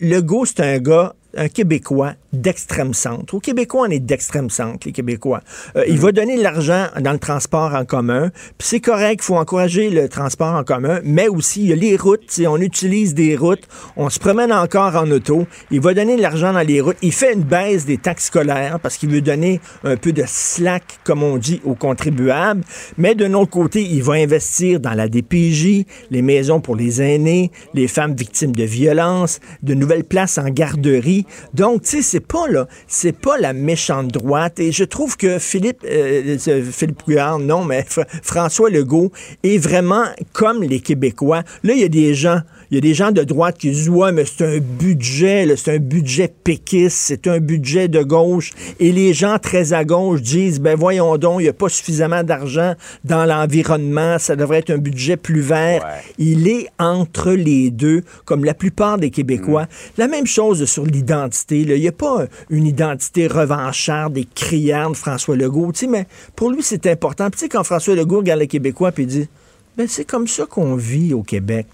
[0.00, 3.34] Legault, c'est un gars un Québécois d'extrême centre.
[3.34, 5.40] Au Québécois, on est d'extrême centre, les Québécois.
[5.76, 8.30] Euh, il va donner de l'argent dans le transport en commun.
[8.58, 11.76] Puis c'est correct, il faut encourager le transport en commun, mais aussi, il y a
[11.76, 12.40] les routes.
[12.46, 13.66] On utilise des routes.
[13.96, 15.46] On se promène encore en auto.
[15.70, 16.96] Il va donner de l'argent dans les routes.
[17.02, 21.00] Il fait une baisse des taxes scolaires parce qu'il veut donner un peu de slack,
[21.04, 22.62] comme on dit, aux contribuables.
[22.96, 27.50] Mais de notre côté, il va investir dans la DPJ, les maisons pour les aînés,
[27.74, 31.26] les femmes victimes de violences, de nouvelles places en garderie.
[31.54, 34.60] Donc, tu sais, c'est c'est pas là, c'est pas la méchante droite.
[34.60, 39.10] Et je trouve que Philippe, euh, euh, Philippe Couillard, non, mais Fr- François Legault
[39.42, 41.42] est vraiment comme les Québécois.
[41.62, 43.88] Là, il y a des gens, il y a des gens de droite qui disent
[43.88, 48.52] ouais, mais c'est un budget, c'est un budget péquiste, c'est un budget de gauche.
[48.78, 52.22] Et les gens très à gauche disent ben voyons donc, il n'y a pas suffisamment
[52.22, 55.84] d'argent dans l'environnement, ça devrait être un budget plus vert.
[56.18, 59.66] Il est entre les deux, comme la plupart des Québécois.
[59.98, 61.62] La même chose sur l'identité.
[61.62, 65.72] Il n'y a pas une identité revancharde et criarde, François Legault.
[65.72, 66.06] Tu sais, mais
[66.36, 67.30] pour lui, c'est important.
[67.30, 69.28] Puis tu sais, quand François Legault regarde les Québécois puis il dit
[69.76, 71.66] ben, c'est comme ça qu'on vit au Québec.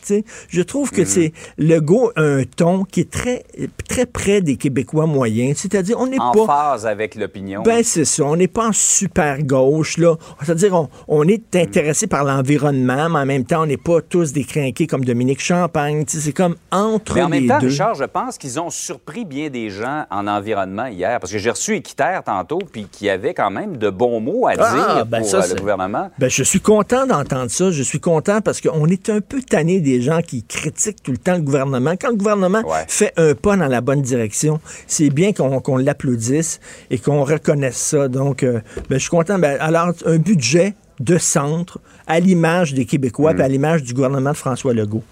[0.48, 3.44] Je trouve que c'est Legault a un ton qui est très,
[3.88, 5.58] très près des Québécois moyens.
[5.58, 6.46] C'est-à-dire, on n'est En pas.
[6.46, 7.62] phase avec l'opinion.
[7.62, 8.24] Ben, c'est ça.
[8.24, 10.16] On n'est pas en super gauche, là.
[10.42, 14.32] C'est-à-dire, on, on est intéressé par l'environnement, mais en même temps, on n'est pas tous
[14.32, 16.04] des crinqués comme Dominique Champagne.
[16.06, 17.68] C'est comme entre Mais en les même temps, deux.
[17.68, 21.50] Richard, je pense qu'ils ont surpris bien des gens en environnement hier, parce que j'ai
[21.50, 25.18] reçu Équiterre tantôt, puis qui avait quand même de bons mots à Ah, dire ben
[25.20, 26.10] pour ça, euh, le gouvernement.
[26.18, 27.70] Ben, je suis content d'entendre ça.
[27.70, 31.18] Je suis content parce qu'on est un peu tanné des gens qui critiquent tout le
[31.18, 31.94] temps le gouvernement.
[32.00, 36.60] Quand le gouvernement fait un pas dans la bonne direction, c'est bien qu'on qu'on l'applaudisse
[36.90, 38.08] et qu'on reconnaisse ça.
[38.08, 39.38] Donc, euh, ben, je suis content.
[39.38, 43.36] Ben, alors, un budget de centre à l'image des Québécois Mm.
[43.36, 45.02] puis à l'image du gouvernement de François Legault.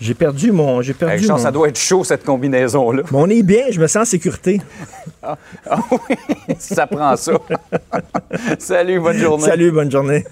[0.00, 0.82] J'ai perdu mon.
[0.82, 3.02] J'ai perdu Richard, mon- ça doit être chaud, cette combinaison-là.
[3.10, 4.60] Mais on est bien, je me sens en sécurité.
[5.22, 5.38] Ah,
[5.70, 6.16] ah oui,
[6.58, 7.32] ça prend ça.
[8.58, 9.44] Salut, bonne journée.
[9.44, 10.24] Salut, bonne journée.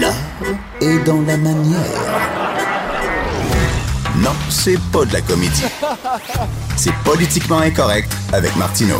[0.00, 0.14] L'art
[0.80, 1.78] est dans la manière.
[4.22, 5.64] Non, c'est pas de la comédie.
[6.76, 8.96] C'est politiquement incorrect avec Martineau.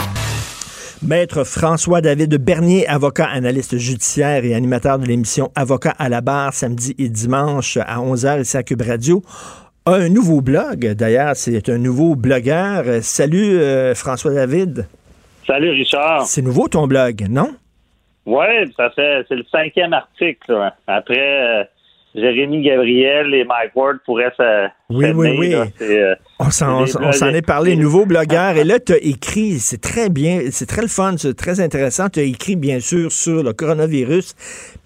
[1.03, 6.95] Maître François-David Bernier, avocat, analyste judiciaire et animateur de l'émission Avocat à la barre samedi
[6.99, 9.23] et dimanche à 11h ici à Cube Radio,
[9.87, 10.87] a un nouveau blog.
[10.93, 13.03] D'ailleurs, c'est un nouveau blogueur.
[13.03, 14.87] Salut euh, François-David.
[15.47, 16.27] Salut Richard.
[16.27, 17.55] C'est nouveau ton blog, non?
[18.31, 20.53] Oui, ça fait c'est le cinquième article.
[20.53, 20.77] là.
[20.87, 21.65] Après euh,
[22.15, 25.51] Jérémy Gabriel et Mike Ward pourraient se Oui, oui, oui.
[25.51, 25.65] là.
[25.81, 26.85] Euh, On s'en,
[27.33, 28.57] est parlé, nouveau blogueur.
[28.61, 32.09] Et là, tu as écrit, c'est très bien, c'est très le fun, c'est très intéressant.
[32.09, 34.35] Tu as écrit, bien sûr, sur le coronavirus,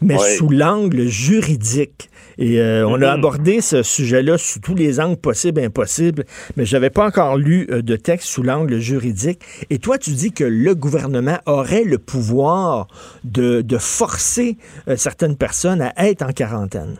[0.02, 0.36] mais Oui.
[0.36, 2.10] sous l'angle juridique.
[2.38, 3.18] Et euh, on a Mhm.
[3.18, 6.24] abordé ce sujet-là sous tous les angles possibles et impossibles,
[6.56, 9.40] mais je n'avais pas encore lu euh, de texte sous l'angle juridique.
[9.70, 12.86] Et toi, tu dis que le gouvernement aurait le pouvoir
[13.24, 14.56] de, de forcer
[14.88, 16.96] euh, certaines personnes à être en quarantaine.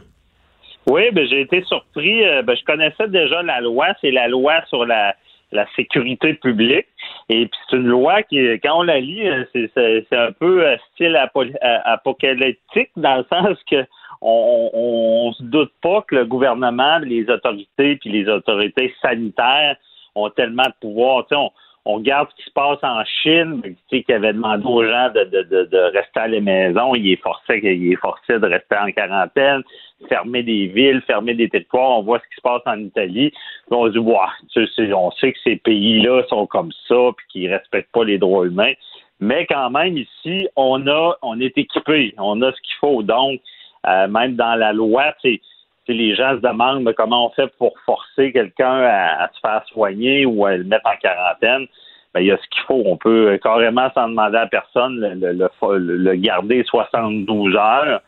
[0.87, 2.25] Oui, ben, j'ai été surpris.
[2.27, 3.87] euh, ben, je connaissais déjà la loi.
[4.01, 5.15] C'est la loi sur la,
[5.51, 6.87] la sécurité publique.
[7.31, 9.23] Et puis c'est une loi qui, quand on la lit,
[9.55, 13.77] c'est, un peu style apo- apocalyptique dans le sens que
[14.25, 19.77] on, on, on se doute pas que le gouvernement, les autorités, puis les autorités sanitaires
[20.15, 21.27] ont tellement de pouvoir.
[21.33, 21.51] On,
[21.87, 25.11] on regarde ce qui se passe en Chine, tu sais, qui avait demandé aux gens
[25.15, 26.95] de, rester à la maison.
[26.95, 29.63] Il est forcé, il est forcé de rester en quarantaine,
[30.09, 31.99] fermer des villes, fermer des territoires.
[31.99, 33.31] On voit ce qui se passe en Italie.
[33.31, 37.53] Puis on se dit, sais, on sait que ces pays-là sont comme ça, puis qu'ils
[37.53, 38.73] respectent pas les droits humains.
[39.21, 43.03] Mais quand même, ici, on a, on est équipé, on a ce qu'il faut.
[43.03, 43.41] Donc,
[43.87, 45.41] euh, même dans la loi, sais,
[45.89, 50.25] les gens se demandent comment on fait pour forcer quelqu'un à, à se faire soigner
[50.25, 51.67] ou à le mettre en quarantaine?
[52.15, 52.83] Ben, il y a ce qu'il faut.
[52.87, 58.01] On peut carrément, sans demander à personne, le, le, le, le garder 72 heures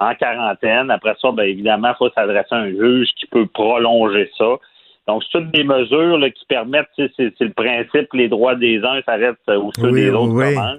[0.00, 0.90] en quarantaine.
[0.90, 4.56] Après ça, ben, évidemment, il faut s'adresser à un juge qui peut prolonger ça.
[5.06, 8.82] Donc, c'est toutes des mesures là, qui permettent, c'est, c'est le principe, les droits des
[8.84, 10.54] uns s'arrêtent où ceux Oui, des autres oui.
[10.54, 10.78] commencent.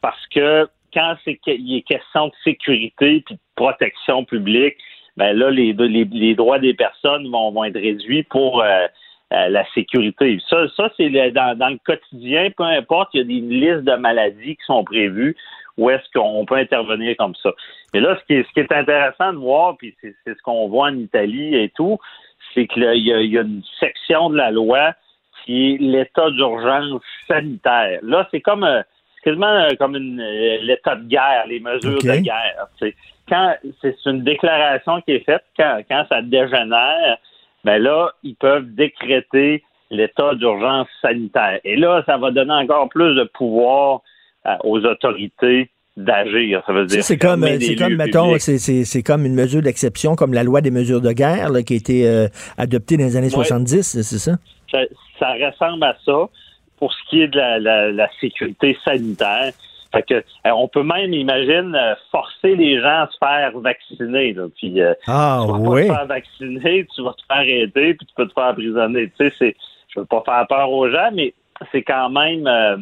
[0.00, 4.76] Parce que quand c'est il est question de sécurité puis de protection publique,
[5.16, 8.86] ben là, les, droits des personnes vont, être réduits pour euh,
[9.32, 10.38] euh, la sécurité.
[10.48, 14.56] Ça, ça c'est dans, le quotidien, peu importe, il y a des listes de maladies
[14.56, 15.36] qui sont prévues
[15.76, 17.50] où est-ce qu'on peut intervenir comme ça.
[17.92, 21.54] Mais là, ce qui est, intéressant de voir, puis c'est ce qu'on voit en Italie
[21.54, 21.98] et tout,
[22.54, 24.94] c'est qu'il y, a- y a une section de la loi
[25.44, 27.98] qui est l'état d'urgence sanitaire.
[28.02, 28.82] Là, c'est comme euh,
[29.28, 32.68] quasiment euh, comme une, euh, l'état de guerre, les mesures de guerre.
[33.28, 37.18] Quand c'est une déclaration qui est faite, quand, quand ça dégénère,
[37.64, 41.60] ben là, ils peuvent décréter l'état d'urgence sanitaire.
[41.64, 44.00] Et là, ça va donner encore plus de pouvoir
[44.46, 46.62] euh, aux autorités d'agir.
[46.66, 50.14] Ça veut dire c'est comme, c'est comme, mettons, c'est, c'est, c'est comme une mesure d'exception,
[50.14, 53.16] comme la loi des mesures de guerre, là, qui a été euh, adoptée dans les
[53.16, 53.44] années Ouais.
[53.44, 54.32] 70, c'est ça?
[54.70, 54.78] ça,
[55.18, 56.28] ça ressemble à ça
[56.78, 59.52] pour ce qui est de la, la- la sécurité sanitaire.
[59.90, 60.22] Fait que, euh,
[60.54, 64.34] on peut même, imagine, euh, forcer les gens à se faire vacciner.
[64.34, 65.86] Là, puis, euh, Ah, tu vas oui.
[65.88, 69.08] pas te faire vacciner, tu vas te faire arrêter, puis tu peux te faire emprisonner.
[69.18, 69.56] Tu sais, c'est,
[69.94, 71.32] je veux pas faire peur aux gens, mais
[71.72, 72.76] c'est quand même euh,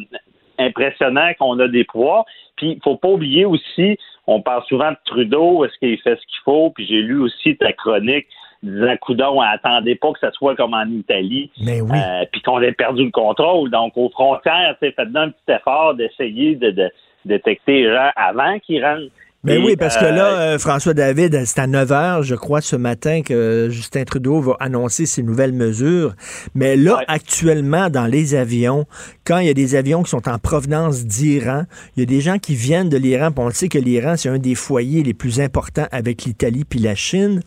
[0.59, 2.25] impressionnant qu'on a des pouvoirs.
[2.57, 6.41] Puis, faut pas oublier aussi, on parle souvent de Trudeau, est-ce qu'il fait ce qu'il
[6.45, 6.71] faut?
[6.71, 8.27] Puis j'ai lu aussi ta chronique
[8.62, 11.81] disant, coudon, attendez pas que ça soit comme en Italie, oui.
[11.99, 13.71] euh, puis qu'on ait perdu le contrôle.
[13.71, 16.90] Donc, aux frontières, sais, faites un petit effort d'essayer de, de
[17.25, 19.11] détecter les gens avant qu'ils rentrent.
[19.47, 22.35] Ben Et, oui, parce que euh, là, euh, François David, c'est à 9 h, je
[22.35, 26.15] crois, ce matin que Justin Trudeau va annoncer ses nouvelles mesures.
[26.55, 27.05] Mais là, Ouais.
[27.09, 28.87] actuellement, dans les avions,
[29.25, 31.63] quand il y a des avions qui sont en provenance d'Iran,
[31.97, 34.29] il y a des gens qui viennent de l'Iran, on le sait que l'Iran, c'est
[34.29, 37.41] un des foyers les plus importants avec l'Italie puis la Chine.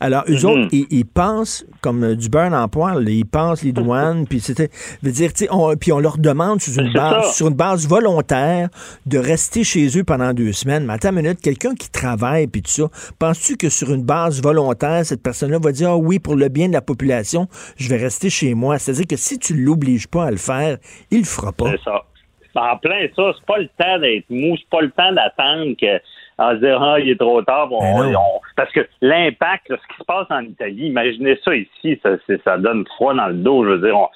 [0.00, 0.44] Alors, eux Mhm.
[0.46, 4.40] autres, ils, ils pensent comme euh, du beurre en poil, ils pensent les douanes, puis
[4.40, 4.70] c'était,
[5.02, 7.32] veut dire, tu sais, on- puis on leur demande sur une C'est base, ça.
[7.32, 8.68] sur une base volontaire
[9.06, 10.84] de rester chez eux pendant deux semaines.
[10.86, 12.84] Mais attends une minute, quelqu'un qui travaille puis tout ça,
[13.18, 16.68] penses-tu que sur une base volontaire, cette personne-là va dire, ah oui, pour le bien
[16.68, 18.78] de la population, je vais rester chez moi?
[18.78, 20.78] C'est-à-dire que si tu l'obliges pas à le faire,
[21.10, 21.70] il le fera pas.
[21.72, 22.02] C'est ça.
[22.54, 25.96] En plein ça, c'est pas le temps d'être mou, c'est pas le temps d'attendre que
[26.38, 27.72] en se dire ah il est trop tard.
[27.72, 31.98] on- Ben on- parce que l'impact, ce qui se passe en Italie, imaginez ça ici,
[32.02, 32.10] ça,
[32.44, 33.64] ça donne froid dans le dos.
[33.64, 34.08] Je veux dire, on-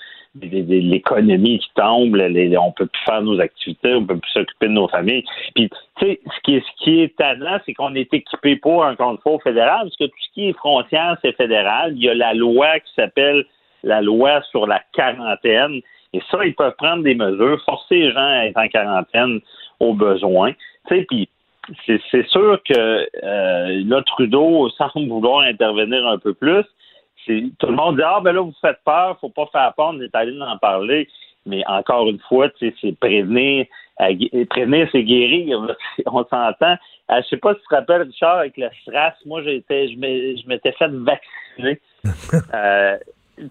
[0.42, 4.72] l'économie qui tombe, les- on peut plus faire nos activités, on peut plus s'occuper de
[4.72, 5.25] nos familles.
[5.55, 8.85] Puis, tu sais, ce qui est, ce qui est étonnant, c'est qu'on est équipé pour
[8.85, 11.92] un contrôle fédéral, parce que tout ce qui est frontière, c'est fédéral.
[11.96, 13.44] Il y a la loi qui s'appelle
[13.83, 15.81] la loi sur la quarantaine.
[16.12, 19.40] Et ça, ils peuvent prendre des mesures, forcer les gens à être en quarantaine
[19.81, 20.53] au besoin.
[20.88, 21.29] Tu sais, puis
[21.85, 26.64] c'est c'est sûr que euh, là, Trudeau semble vouloir intervenir un peu plus.
[27.26, 30.00] Tout le monde dit Ah ben là, vous faites peur, faut pas faire peur, on
[30.00, 31.08] est allé en parler.
[31.44, 33.66] Mais encore une fois, tu sais, c'est prévenir,
[34.50, 35.76] prévenir, c'est guérir.
[36.06, 36.76] On s'entend.
[37.10, 40.48] Euh, je sais pas si tu te rappelles, Richard, avec le SRAS, moi j'étais je
[40.48, 41.80] m'étais fait vacciner.
[42.54, 42.96] Euh,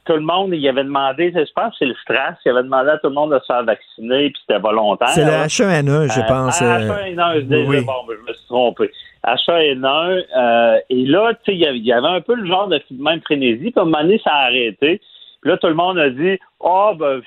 [0.05, 2.89] tout le monde, il avait demandé, je pense que c'est le STRAS, il avait demandé
[2.89, 5.09] à tout le monde de se faire vacciner, puis c'était volontaire.
[5.09, 5.45] C'est le là.
[5.45, 6.61] H1N1, je Euh, pense.
[6.61, 7.81] ah, euh, H1N1, je disais, oui.
[7.85, 8.91] bon, ben, je me suis trompé.
[9.23, 13.21] H1N1, euh, et là, tu sais, il y avait- un peu le genre de même
[13.21, 15.01] frénésie, puis à un moment donné, ça a arrêté.
[15.41, 17.21] Puis là, tout le monde a dit, oh, ben,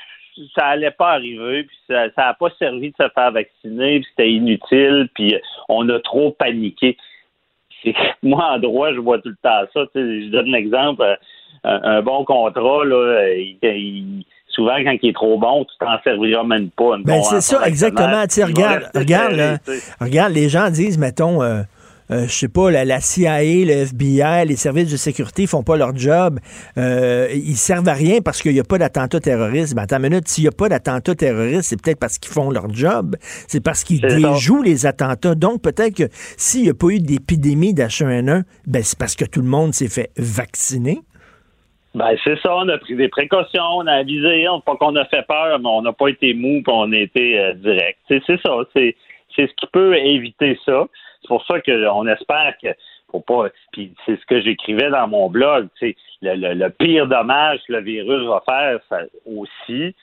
[0.54, 4.30] ça allait pas arriver, puis ça n'a pas servi de se faire vacciner, puis c'était
[4.30, 5.36] inutile, puis
[5.68, 6.96] on a trop paniqué.
[8.22, 9.80] Moi, en droit, je vois tout le temps ça.
[9.94, 11.14] Je donne l'exemple, euh,
[11.64, 15.74] un, un bon contrat, là, euh, il- il- souvent, quand il est trop bon, tu
[15.78, 16.96] t'en serviras même pas.
[17.04, 18.08] Ben, c'est ça, exactement.
[18.48, 19.58] Regarde, regarde, là,
[20.00, 21.62] regarde, les gens disent, mettons, euh,
[22.10, 25.76] euh, je sais pas, la, la CIA, le FBI, les services de sécurité font pas
[25.76, 26.38] leur job.
[26.76, 29.74] Euh, ils servent à rien parce qu'il n'y a pas d'attentat terroriste.
[29.74, 32.50] Ben, attends une minute, s'il n'y a pas d'attentat terroriste, c'est peut-être parce qu'ils font
[32.50, 33.16] leur job.
[33.20, 35.34] C'est parce qu'ils déjouent les attentats.
[35.34, 39.40] Donc, peut-être que s'il n'y a pas eu d'épidémie d'H1N1, ben, c'est parce que tout
[39.40, 41.00] le monde s'est fait vacciner.
[41.94, 45.04] Ben, c'est ça, on a pris des précautions, on a avisé, on, pas qu'on a
[45.06, 47.98] fait peur, mais on n'a pas été mou, puis on a été euh, direct.
[48.08, 48.94] C'est, ça, c'est,
[49.34, 50.86] c'est ce qui peut éviter ça.
[51.22, 52.68] C'est pour ça qu'on espère que
[53.10, 53.48] faut pas.
[53.72, 55.68] Puis c'est ce que j'écrivais dans mon blog.
[55.80, 58.80] Le, le, le pire dommage que le virus va faire
[59.26, 59.94] aussi,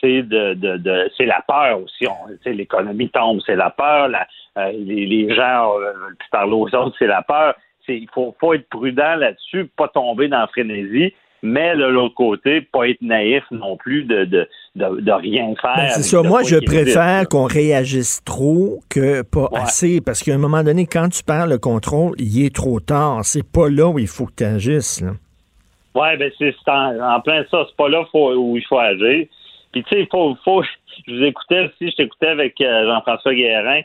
[0.00, 2.06] c'est de, de, c'est la peur aussi.
[2.46, 4.10] L'économie tombe, c'est la peur.
[4.56, 5.92] Euh, les, les gens euh,
[6.30, 7.54] parler aux autres, c'est la peur.
[7.88, 12.60] Il faut, faut être prudent là-dessus, pas tomber dans la frénésie, mais de l'autre côté,
[12.60, 15.74] pas être naïf non plus de, de, de, de rien faire.
[15.76, 16.22] Ben, c'est avec ça.
[16.22, 19.60] Moi, je préfère qu'on réagisse trop que pas Ouais.
[19.60, 20.00] assez.
[20.00, 23.20] Parce qu'à un moment donné, quand tu perds le contrôle, il est trop tard.
[23.24, 25.02] C'est pas là où il faut que tu agisses.
[25.94, 27.64] Ouais, ben c'est c'est en, en plein ça.
[27.68, 29.26] C'est pas là faut- où il faut agir.
[29.72, 30.62] Puis tu sais, il faut, faut.
[31.06, 33.80] Je vous écoutais aussi, je t'écoutais avec euh, Jean-François Guérin,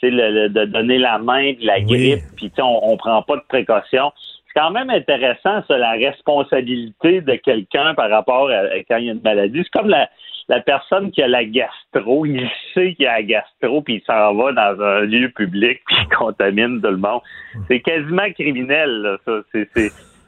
[0.00, 1.84] tu sais, le- le- de donner la main, de la Oui.
[1.84, 4.12] grippe, puis tu sais, on, on prend pas de précautions.
[4.54, 9.08] C'est quand même intéressant, ça, la responsabilité de quelqu'un par rapport à, quand il y
[9.08, 9.62] a une maladie.
[9.64, 10.08] C'est comme la,
[10.48, 14.34] la personne qui a la gastro, il sait qu'il a la gastro, puis il s'en
[14.34, 17.20] va dans un lieu public, puis il contamine tout le monde.
[17.68, 19.40] C'est quasiment criminel, là, ça.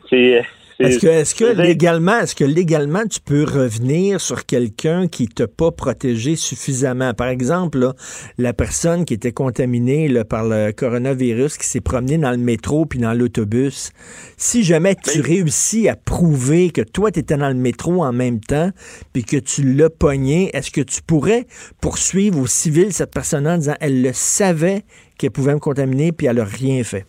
[0.08, 0.42] C'est,
[0.78, 6.36] Est-ce que, légalement, est-ce que légalement tu peux revenir sur quelqu'un qui t'a pas protégé
[6.36, 7.14] suffisamment?
[7.14, 7.94] Par exemple, là,
[8.36, 12.84] la personne qui était contaminée là, par le coronavirus, qui s'est promenée dans le métro
[12.84, 13.90] puis dans l'autobus.
[14.36, 18.40] Si jamais tu réussis à prouver que toi, tu étais dans le métro en même
[18.40, 18.70] temps
[19.14, 21.46] puis que tu l'as pogné, est-ce que tu pourrais
[21.80, 24.84] poursuivre au civil cette personne en disant elle le savait
[25.16, 27.06] qu'elle pouvait me contaminer puis elle a rien fait?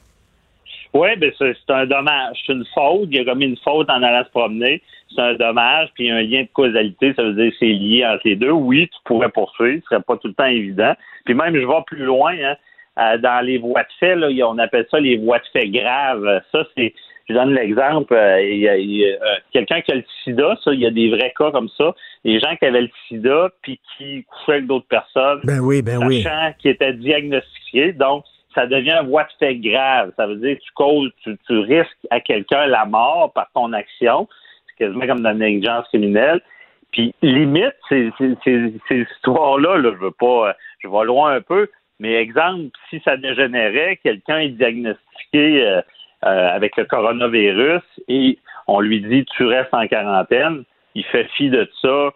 [0.97, 2.37] Oui, ben c'est un dommage.
[2.45, 3.09] C'est une faute.
[3.11, 4.81] Il a commis une faute en allant se promener.
[5.13, 5.89] C'est un dommage.
[5.93, 7.13] Puis il y a un lien de causalité.
[7.15, 8.51] Ça veut dire que c'est lié entre les deux.
[8.51, 9.81] Oui, tu pourrais poursuivre.
[9.83, 10.93] Ce serait pas tout le temps évident.
[11.25, 12.33] Puis même, je vais plus loin.
[12.33, 12.55] Hein,
[12.99, 16.41] euh, dans les voies de fait, là, on appelle ça les voies de fait graves.
[16.51, 16.93] Ça, c'est
[17.29, 20.03] Je donne l'exemple, euh, il y a, il y a, euh, quelqu'un qui a le
[20.23, 21.93] sida, ça, il y a des vrais cas comme ça.
[22.23, 25.99] Les gens qui avaient le sida puis qui couchaient avec d'autres personnes, Ben oui, ben
[26.07, 26.23] oui.
[26.23, 28.23] sachant qu'ils étaient diagnostiqués, donc
[28.53, 30.11] ça devient un voie de fait grave.
[30.17, 33.73] Ça veut dire que tu causes, tu, tu risques à quelqu'un la mort par ton
[33.73, 34.27] action.
[34.67, 36.41] C'est quasiment comme dans une négligence criminelle.
[36.91, 41.33] Puis limite, ces, ces, ces, ces histoires-là, là, je veux pas, euh, je vais loin
[41.33, 41.67] un peu,
[41.99, 45.81] mais exemple, si ça dégénérait, quelqu'un est diagnostiqué euh,
[46.25, 50.63] euh, avec le coronavirus et on lui dit tu restes en quarantaine,
[50.95, 52.09] il fait fi de ça,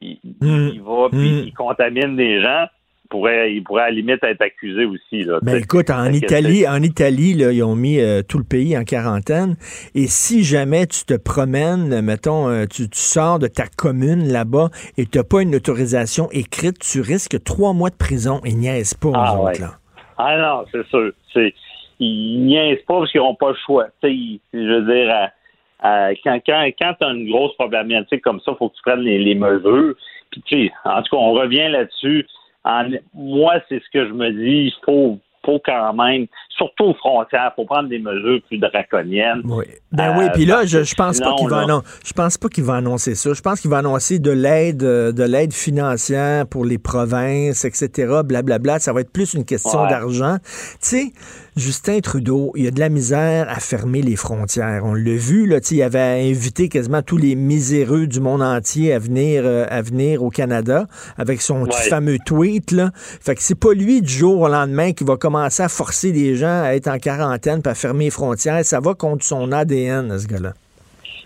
[0.00, 1.44] il, il va puis Mm.
[1.46, 2.66] il contamine des gens,
[3.06, 5.22] pourrait, il pourrait à la limite être accusé aussi.
[5.22, 8.76] Là, Ben écoute, en Italie, en Italie, là, ils ont mis euh, tout le pays
[8.76, 9.56] en quarantaine.
[9.94, 14.68] Et si jamais tu te promènes, mettons, euh, tu, tu sors de ta commune là-bas
[14.98, 18.40] et tu n'as pas une autorisation écrite, tu risques trois mois de prison.
[18.44, 19.70] Ils niaisent pas, Ah, eux autres, là.
[20.18, 21.12] Ah non, c'est sûr.
[21.32, 21.52] C'est,
[22.00, 23.86] ils niaisent pas parce qu'ils n'ont pas le choix.
[24.02, 25.30] Ils- je veux dire, à-
[25.80, 28.82] à- quand, quand, quand tu as une grosse problématique comme ça, il faut que tu
[28.84, 29.94] prennes les, les mesures.
[30.46, 32.26] Puis, en tout cas, on revient là-dessus.
[32.66, 34.66] En- moi, c'est ce que je me dis.
[34.66, 39.42] Il faut, faut quand même, surtout aux frontières, faut prendre des mesures plus draconiennes.
[39.44, 39.64] Oui.
[39.92, 42.36] Ben Euh, oui, puis là, je, je pense pas qu'il va là- non, je pense
[42.36, 43.32] pas qu'il va annoncer ça.
[43.32, 48.22] Je pense qu'il va annoncer de l'aide euh, de l'aide financière pour les provinces, etc.
[48.24, 48.80] Blablabla.
[48.80, 49.88] Ça va être plus une question Ouais.
[49.90, 50.38] d'argent.
[50.42, 51.04] Tu sais,
[51.56, 54.82] Justin Trudeau, il y a de la misère à fermer les frontières.
[54.84, 58.98] On l'a vu là, il avait invité quasiment tous les miséreux du monde entier à
[58.98, 60.86] venir euh, à venir au Canada
[61.16, 61.72] avec son Ouais.
[61.88, 62.90] fameux tweet là.
[62.94, 66.36] Fait que c'est pas lui du jour au lendemain qui va commencer à forcer les
[66.36, 68.62] gens à être en quarantaine puis à fermer les frontières.
[68.62, 70.52] Ça va contre son ADN, ce gars-là.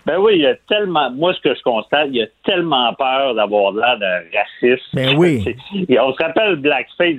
[0.05, 1.11] Ben oui, il y a tellement.
[1.11, 4.85] Moi, ce que je constate, il y a tellement peur d'avoir l'air de raciste.
[4.93, 5.43] Ben oui.
[5.89, 7.17] Et on se rappelle Blackface,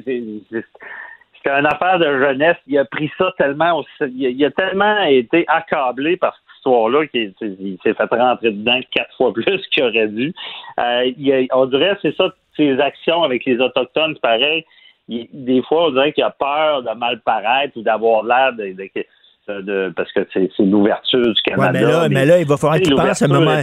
[1.43, 2.57] c'était une affaire de jeunesse.
[2.67, 3.83] Il a pris ça tellement.
[4.01, 9.15] Il a, tellement été accablé par cette histoire-là qu'il il s'est fait rentrer dedans quatre
[9.17, 10.33] fois plus qu'il aurait dû.
[10.79, 14.65] Euh, on dirait, c'est ça, ses actions avec les Autochtones, pareil.
[15.09, 18.73] Il- des fois, on dirait qu'il a peur de mal paraître ou d'avoir l'air de-
[18.73, 19.05] de-
[19.47, 21.73] parce que c'est l'ouverture du Ouais, Canada.
[21.73, 23.61] mais là, mais là, il va falloir qu'il pense à un moment.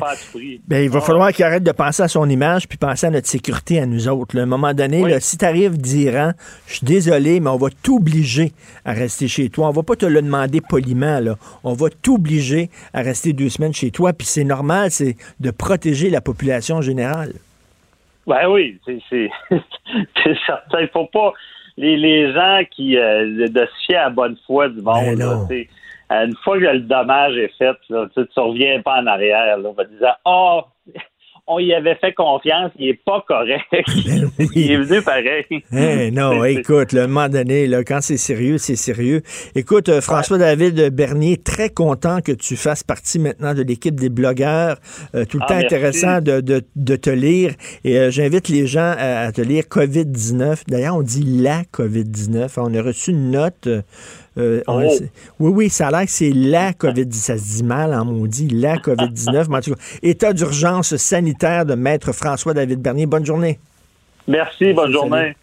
[0.67, 1.01] Ben, il va Ah.
[1.01, 4.07] falloir qu'il arrête de penser à son image puis penser à notre sécurité à nous
[4.09, 4.36] autres.
[4.36, 4.41] là.
[4.41, 5.09] À un moment donné, Oui.
[5.11, 6.32] là, si tu arrives d'Iran,
[6.67, 8.51] je suis désolé, mais on va t'obliger
[8.84, 9.69] à rester chez toi.
[9.69, 11.19] On va pas te le demander poliment.
[11.21, 11.36] Là.
[11.63, 14.11] On va t'obliger à rester deux semaines chez toi.
[14.13, 17.34] Puis c'est normal, c'est de protéger la population générale.
[18.27, 18.99] Ben oui, c'est
[20.45, 20.82] certain.
[20.82, 21.34] Il faut pas
[21.80, 25.15] les, les gens qui euh, de se fier à la bonne foi du monde.
[25.15, 29.01] Ben là, euh, une fois que le dommage est fait, là, tu tu reviens pas
[29.01, 29.57] en arrière.
[29.57, 30.63] Là, on va te dire oh
[31.52, 33.66] on y avait fait confiance, il est pas correct.
[34.56, 35.45] il est venu pareil.
[35.72, 39.22] Hein, non, écoute, un moment donné, là, quand c'est sérieux, c'est sérieux.
[39.56, 44.78] Écoute, euh, François-David Bernier, très content que tu fasses partie maintenant de l'équipe des blogueurs.
[45.16, 45.66] Euh, tout le Ah, temps merci.
[45.76, 47.54] intéressant de, de- de te lire.
[47.84, 50.64] Et euh, j'invite les gens à, à te lire COVID-19.
[50.68, 52.50] D'ailleurs, on dit la COVID-19.
[52.58, 53.68] On a reçu une note.
[54.39, 54.79] Euh, on-
[55.39, 57.13] oui, oui, ça a l'air que c'est la COVID-19.
[57.13, 59.47] Ça se dit mal en maudit, la COVID-19.
[59.49, 63.05] Mais en tout cas, état d'urgence sanitaire de Maître François-David Bernier.
[63.05, 63.59] Bonne journée.
[64.27, 64.93] Merci, bonne Salut.
[64.93, 65.35] journée.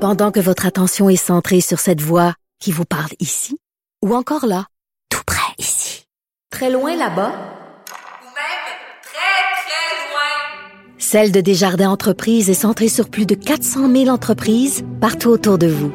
[0.00, 3.56] Pendant que votre attention est centrée sur cette voix qui vous parle ici,
[4.04, 4.66] ou encore là,
[5.10, 6.06] tout près ici,
[6.50, 8.64] très loin là-bas, ou même
[9.02, 10.98] très, très loin.
[10.98, 15.68] Celle de Desjardins Entreprises est centrée sur plus de 400 000 entreprises partout autour de
[15.68, 15.92] vous.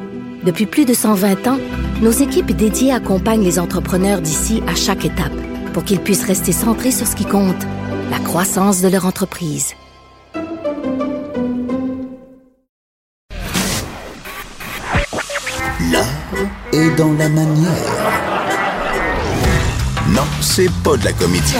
[0.48, 1.58] Depuis plus de 120 ans,
[2.00, 5.34] nos équipes dédiées accompagnent les entrepreneurs d'ici à chaque étape
[5.74, 7.66] pour qu'ils puissent rester centrés sur ce qui compte,
[8.10, 9.74] la croissance de leur entreprise.
[15.92, 16.06] L'art
[16.72, 17.92] est dans la manière.
[20.08, 21.56] Non, c'est pas de la comédie.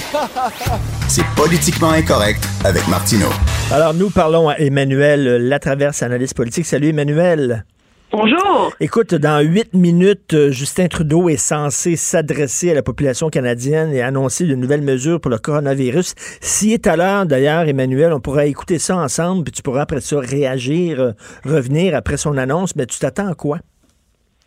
[1.08, 3.28] C'est politiquement incorrect avec Martineau.
[3.70, 6.64] Alors, nous parlons à Emmanuel Latraverse, analyste politique.
[6.64, 7.66] Salut, Emmanuel.
[8.10, 8.72] Bonjour.
[8.80, 14.00] Écoute, dans huit minutes, euh, Justin Trudeau est censé s'adresser à la population canadienne et
[14.00, 16.14] annoncer de nouvelles mesures pour le coronavirus.
[16.40, 20.00] S'il est à l'heure, d'ailleurs, Emmanuel, on pourra écouter ça ensemble, puis tu pourras après
[20.00, 21.12] ça réagir, euh,
[21.44, 22.74] revenir après son annonce.
[22.76, 23.58] Mais tu t'attends à quoi?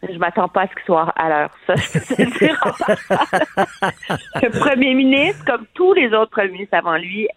[0.01, 1.51] Je m'attends pas à ce qu'il soit à l'heure.
[1.68, 2.59] Ça, je peux te le dire.
[4.41, 7.28] Le premier ministre, comme tous les autres premiers ministres avant lui,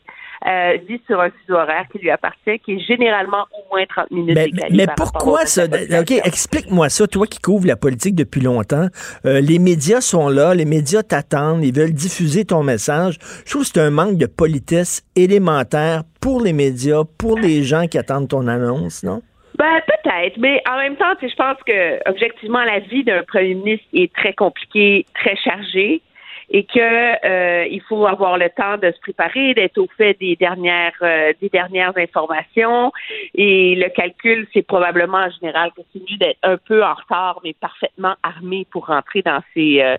[0.47, 4.11] euh, vit sur un fuseau horaire qui lui appartient, qui est généralement au moins 30
[4.11, 4.39] minutes
[4.71, 5.65] Mais, pourquoi ça?
[5.65, 8.89] autres OK, explique-moi ça, toi qui couvres la politique depuis longtemps.
[9.25, 13.17] Euh, les médias sont là, les médias t'attendent, ils veulent diffuser ton message.
[13.47, 17.87] Je trouve que c'est un manque de politesse élémentaire pour les médias, pour les gens
[17.87, 19.23] qui attendent ton annonce, non?
[19.59, 23.55] Ben, Ben peut-être, mais en même temps, je pense que objectivement la vie d'un premier
[23.55, 26.03] ministre est très compliquée, très chargée
[26.51, 30.37] et que euh, il faut avoir le temps de se préparer, d'être au fait des
[30.37, 32.93] dernières euh, des dernières informations
[33.35, 35.83] et le calcul, c'est probablement en général que
[36.19, 39.97] d'être un peu en retard mais parfaitement armé pour rentrer dans ces euh,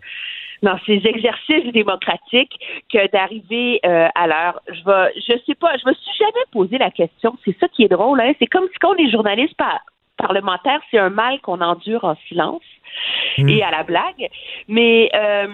[0.61, 2.57] dans ces exercices démocratiques
[2.91, 4.61] que d'arriver euh, à l'heure.
[4.67, 7.37] Je vais, je sais pas, je me suis jamais posé la question.
[7.45, 8.33] C'est ça qui est drôle, hein?
[8.39, 9.81] C'est comme si quand on est journaliste par,
[10.17, 12.63] parlementaire, c'est un mal qu'on endure en silence.
[13.38, 13.49] Hmm.
[13.49, 14.29] et à la blague.
[14.69, 15.47] Mais euh,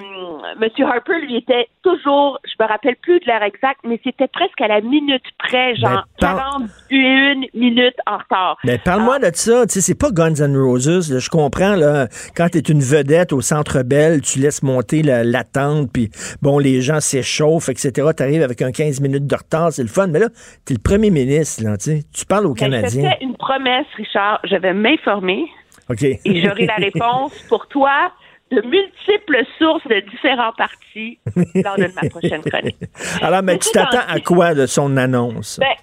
[0.61, 0.69] M.
[0.86, 4.67] Harper, lui, était toujours, je me rappelle plus de l'heure exacte, mais c'était presque à
[4.67, 8.57] la minute près, genre Ben, par- 41 minutes en retard.
[8.63, 9.65] Mais parle-moi de ça.
[9.65, 11.11] Tu sais, c'est pas Guns N' Roses.
[11.11, 11.19] là.
[11.19, 15.23] Je comprends, là, quand tu es une vedette au Centre Bell, tu laisses monter la-
[15.23, 16.09] l'attente, puis
[16.41, 18.09] bon, les gens s'échauffent, etc.
[18.15, 20.07] Tu arrives avec un 15 minutes de retard, c'est le fun.
[20.07, 20.27] Mais là,
[20.67, 23.09] tu es le premier ministre, là, tu parles aux Mais Canadiens.
[23.11, 24.39] fais une promesse, Richard.
[24.43, 25.45] Je vais m'informer
[26.25, 28.11] Et j'aurai la réponse pour toi
[28.51, 31.19] de multiples sources de différents partis
[31.55, 32.77] lors de ma prochaine chronique.
[33.21, 35.57] Alors, mais tu t'attends à quoi de son annonce?
[35.59, 35.73] Ben,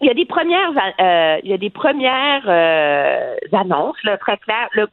[0.00, 0.70] il y a des premières,
[1.00, 4.68] euh, il y a des premières euh, annonces là, très claires.
[4.72, 4.86] Le,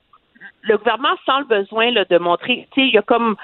[0.62, 3.36] le gouvernement sent le besoin là, de montrer, tu sais, il y a comme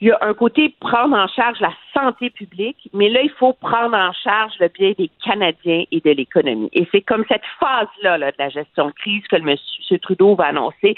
[0.00, 3.52] il y a un côté prendre en charge la santé publique, mais là, il faut
[3.54, 6.70] prendre en charge le bien des Canadiens et de l'économie.
[6.72, 10.34] Et c'est comme cette phase-là là, de la gestion de crise que le monsieur Trudeau
[10.34, 10.94] va annoncer.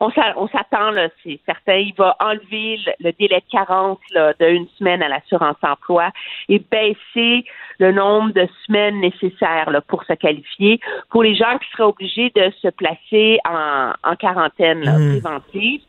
[0.00, 0.90] On s'a- on s'attend,
[1.22, 6.10] c'est certain, il va enlever le, le délai de carence là, d'une semaine à l'assurance-emploi
[6.48, 7.44] et baisser
[7.78, 10.80] le nombre de semaines nécessaires là, pour se qualifier
[11.10, 15.20] pour les gens qui seraient obligés de se placer en, en quarantaine là, Mhm.
[15.20, 15.82] préventive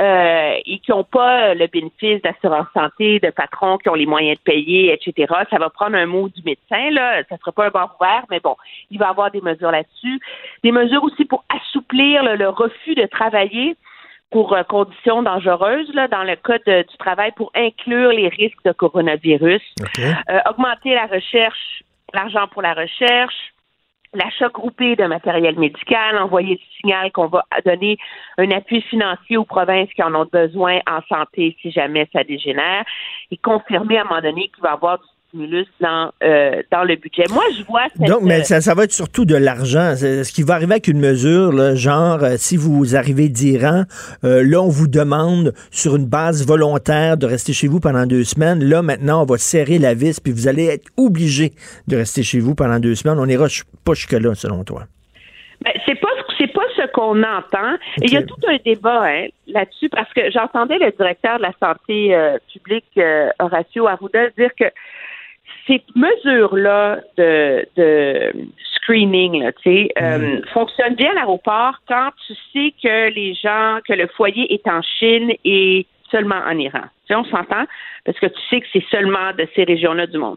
[0.00, 4.38] euh, et qui n'ont pas le bénéfice d'assurance santé, de patrons qui ont les moyens
[4.38, 5.32] de payer, etc.
[5.50, 7.22] Ça va prendre un mot du médecin, là.
[7.28, 8.56] Ça sera pas un bar ouvert, mais bon,
[8.90, 10.20] il va y avoir des mesures là-dessus.
[10.64, 13.76] Des mesures aussi pour assouplir là, le refus de travailler
[14.30, 18.64] pour euh, conditions dangereuses, là, dans le cas de- du travail, pour inclure les risques
[18.64, 19.62] de coronavirus.
[20.30, 21.82] Euh, augmenter la recherche,
[22.12, 23.34] l'argent pour la recherche,
[24.16, 27.98] l'achat groupé de matériel médical, envoyer le signal qu'on va donner
[28.38, 32.84] un appui financier aux provinces qui en ont besoin en santé si jamais ça dégénère,
[33.30, 35.06] et confirmer à un moment donné qu'il va y avoir du
[35.36, 37.24] stimulus dans, euh, dans le budget.
[37.30, 38.08] Moi, je vois cette...
[38.08, 39.94] Donc, mais ça, ça va être surtout de l'argent.
[39.96, 43.84] Ce qui va arriver avec une mesure, là, genre, euh, si vous arrivez d'Iran,
[44.24, 48.24] euh, là, on vous demande sur une base volontaire de rester chez vous pendant deux
[48.24, 48.64] semaines.
[48.64, 51.52] Là, maintenant, on va serrer la vis, puis vous allez être obligé
[51.88, 53.18] de rester chez vous pendant deux semaines.
[53.18, 53.46] On n'ira
[53.84, 54.84] pas jusque-là, selon toi.
[55.64, 56.08] Ben, c'est pas
[56.38, 57.74] c'est pas ce qu'on entend.
[58.02, 61.42] Et il y a tout un débat hein, là-dessus parce que j'entendais le directeur de
[61.42, 64.66] la santé euh, publique euh, Horacio Arruda dire que
[65.66, 68.32] ces mesures-là de, de
[68.76, 69.50] screening, là,
[70.00, 74.66] euh, fonctionnent bien à l'aéroport quand tu sais que les gens, que le foyer est
[74.68, 76.82] en Chine et seulement en Iran.
[77.06, 77.64] Tu sais, on s'entend
[78.04, 80.36] parce que tu sais que c'est seulement de ces régions-là du monde.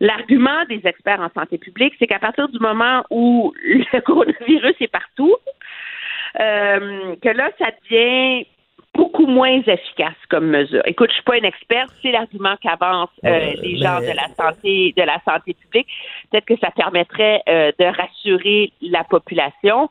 [0.00, 4.90] L'argument des experts en santé publique, c'est qu'à partir du moment où le coronavirus est
[4.90, 5.36] partout,
[6.40, 8.46] euh, que là, ça devient
[8.94, 10.82] beaucoup moins efficace comme mesure.
[10.86, 14.16] Écoute, je suis pas une experte, c'est l'argument qu'avancent euh, Euh, les gens mais- de
[14.16, 15.88] la santé, de la santé publique.
[16.30, 19.88] Peut-être que ça permettrait euh, de rassurer la population.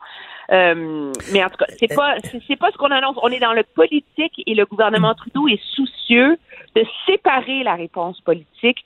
[0.50, 3.16] Euh, mais en tout cas, c'est pas c'est pas ce qu'on annonce.
[3.22, 6.36] On est dans le politique et le gouvernement Trudeau est soucieux
[6.76, 8.84] de séparer la réponse politique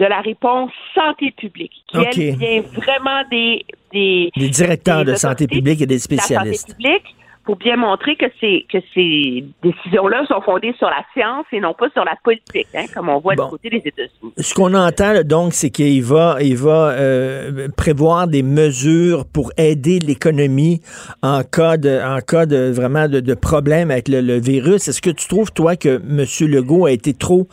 [0.00, 2.18] de la réponse santé publique, qui OK.
[2.18, 6.68] elle vient vraiment des des Des directeurs des de santé publique et des la spécialistes.
[6.70, 7.14] santé publique
[7.44, 11.74] pour bien montrer que ces que ces décisions-là sont fondées sur la science et non
[11.74, 13.44] pas sur la politique, hein, comme on voit Bon.
[13.44, 14.32] du côté des États-Unis.
[14.38, 19.52] Ce qu'on entend, là, donc, c'est qu'il va, il va euh, prévoir des mesures pour
[19.56, 20.80] aider l'économie
[21.22, 24.88] en cas de, en cas de vraiment de, de problème avec le, le virus.
[24.88, 26.24] Est-ce que tu trouves, toi, que M.
[26.50, 27.46] Legault a été trop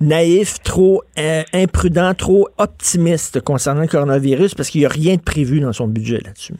[0.00, 4.54] naïf, trop euh, imprudent, trop optimiste concernant le coronavirus?
[4.54, 6.54] Parce qu'il n'y a rien de prévu dans son budget là-dessus?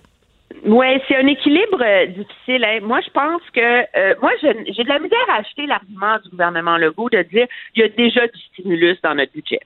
[0.64, 2.64] Oui, c'est un équilibre euh, difficile.
[2.64, 2.78] hein.
[2.82, 6.78] Moi, je pense que euh, moi, j'ai de la misère à acheter l'argument du gouvernement
[6.78, 9.60] Legault de dire il y a déjà du stimulus dans notre budget.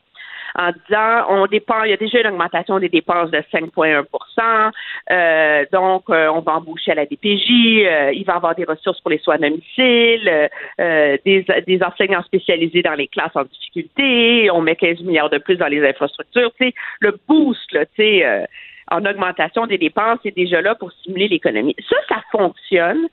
[0.56, 4.72] En disant on dépend, il y a déjà une augmentation des dépenses de 5,1%
[5.10, 8.64] euh, donc euh, on va embaucher à la DPJ, euh, il va y avoir des
[8.64, 14.50] ressources pour les soins à domicile, des, des enseignants spécialisés dans les classes en difficulté,
[14.50, 16.50] on met 15 milliards de plus dans les infrastructures.
[16.58, 18.46] Tu sais, le boost, là, tu sais,
[18.90, 21.76] en augmentation des dépenses est déjà là pour stimuler l'économie.
[21.88, 23.08] Ça, ça fonctionne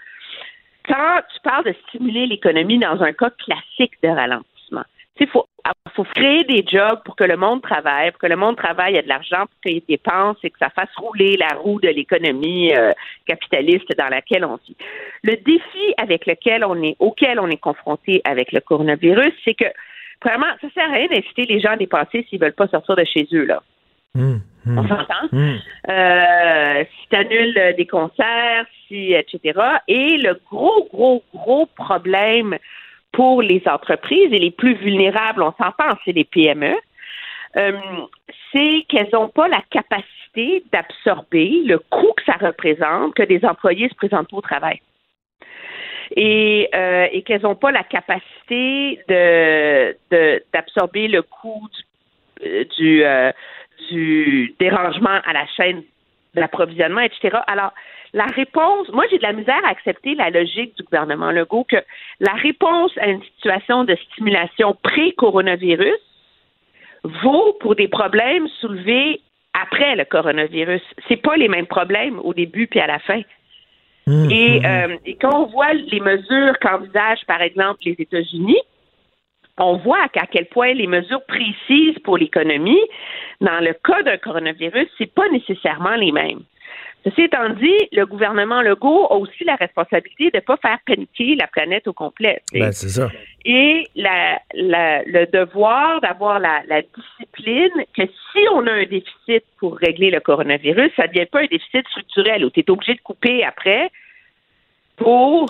[0.88, 4.84] quand tu parles de stimuler l'économie dans un cas classique de ralentissement.
[5.20, 5.46] Il faut,
[5.96, 8.96] faut créer des jobs pour que le monde travaille, pour que le monde travaille, il
[8.96, 11.88] y a de l'argent pour qu'il dépense et que ça fasse rouler la roue de
[11.88, 12.92] l'économie euh,
[13.26, 14.76] capitaliste dans laquelle on vit.
[15.24, 19.66] Le défi avec lequel on est, auquel on est confronté avec le coronavirus, c'est que
[20.24, 23.06] vraiment, ça sert à rien d'inciter les gens à dépenser s'ils veulent pas sortir de
[23.06, 23.64] chez eux là.
[24.16, 25.28] Hum, On s'entend?
[25.32, 25.60] Hum.
[25.90, 29.60] Euh, si tu annules des concerts, si, etc.
[29.88, 32.58] Et le gros, gros, gros problème
[33.12, 36.76] pour les entreprises et les plus vulnérables, on s'entend, c'est les PME,
[37.58, 37.72] euh,
[38.52, 43.88] c'est qu'elles n'ont pas la capacité d'absorber le coût que ça représente que des employés
[43.90, 44.82] se présentent au travail.
[46.16, 51.68] Et, euh, et qu'elles n'ont pas la capacité de de- d'absorber le coût
[52.42, 53.32] du, euh, du, euh,
[53.90, 55.84] du dérangement à la chaîne
[56.34, 57.38] d'approvisionnement, etc.
[57.48, 57.74] Alors,
[58.14, 61.78] la réponse, moi j'ai de la misère à accepter la logique du gouvernement Legault que
[62.20, 66.00] la réponse à une situation de stimulation pré-coronavirus
[67.04, 69.22] vaut pour des problèmes soulevés
[69.54, 70.82] après le coronavirus.
[71.08, 73.22] C'est pas les mêmes problèmes au début puis à la fin.
[74.08, 78.60] Et, euh, et quand on voit les mesures qu'envisagent, par exemple, les États-Unis,
[79.58, 82.82] on voit qu'à quel point les mesures précises pour l'économie,
[83.42, 86.42] dans le cas d'un coronavirus, c'est pas nécessairement les mêmes.
[87.06, 91.36] Ceci étant dit, le gouvernement Legault a aussi la responsabilité de ne pas faire paniquer
[91.36, 92.42] la planète au complet.
[92.52, 93.10] Ben, c'est ça.
[93.46, 99.44] et la, la- le devoir d'avoir la, la discipline que si on a un déficit
[99.60, 102.96] pour régler le coronavirus, ça ne devient pas un déficit structurel où tu es obligé
[102.96, 103.92] de couper après
[104.98, 105.46] pour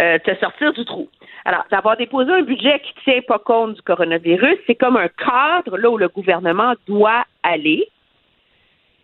[0.00, 1.08] euh, te sortir du trou.
[1.44, 5.08] Alors, d'avoir déposé un budget qui ne tient pas compte du coronavirus, c'est comme un
[5.08, 7.88] cadre là où le gouvernement doit aller.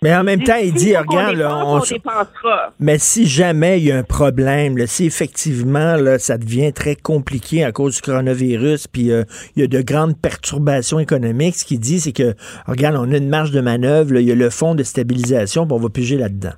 [0.03, 2.75] Mais en même temps, il dit, regarde, là, on, on dépensera.
[2.79, 6.95] mais si jamais il y a un problème, là, si effectivement là, ça devient très
[6.95, 9.25] compliqué à cause du coronavirus, puis euh,
[9.57, 12.35] il y a de grandes perturbations économiques, ce qu'il dit, c'est que,
[12.67, 15.75] regarde, on a une marge de manœuvre, il y a le fonds de stabilisation, puis
[15.75, 16.53] on va piger là-dedans.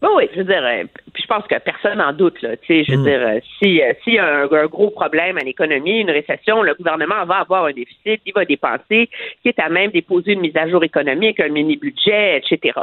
[0.00, 2.56] Oui, oui, je veux dire, euh, puis je pense que personne n'en doute, là.
[2.56, 3.04] Tu sais, je veux Mm.
[3.04, 6.62] dire, euh, si euh, s'il y a un, un gros problème à l'économie, une récession,
[6.62, 9.10] le gouvernement va avoir un déficit, il va dépenser,
[9.42, 12.78] qui est à même déposer une mise à jour économique, un mini-budget, etc.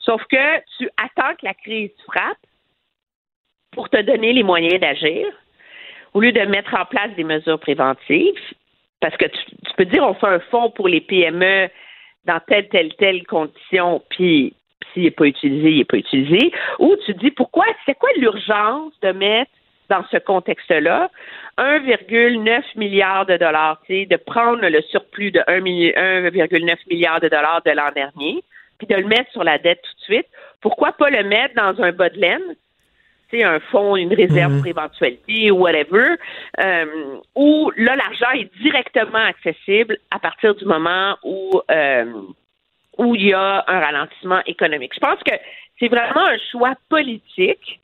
[0.00, 2.38] Sauf que tu attends que la crise frappe
[3.70, 5.26] pour te donner les moyens d'agir,
[6.14, 8.40] au lieu de mettre en place des mesures préventives,
[9.00, 11.68] parce que tu, tu peux dire on fait un fonds pour les PME
[12.24, 14.54] dans telle, telle, telle condition, puis
[14.92, 16.52] s'il n'est pas utilisé, il n'est pas utilisé.
[16.78, 19.50] Ou tu dis pourquoi, c'est quoi l'urgence de mettre
[19.88, 21.10] dans ce contexte-là
[21.58, 27.62] 1,9 milliard de dollars, de prendre le surplus de 1 milli- 1,9 milliard de dollars
[27.64, 28.42] de l'an dernier,
[28.78, 30.26] puis de le mettre sur la dette tout de suite?
[30.60, 32.42] Pourquoi pas le mettre dans un bas de laine?
[33.42, 34.58] un fonds, une réserve Mhm.
[34.60, 36.14] pour éventualité ou whatever,
[36.64, 36.86] euh,
[37.34, 42.04] où là, l'argent est directement accessible à partir du moment où, euh,
[42.98, 44.92] où il y a un ralentissement économique.
[44.94, 45.34] Je pense que
[45.78, 47.80] c'est vraiment un choix politique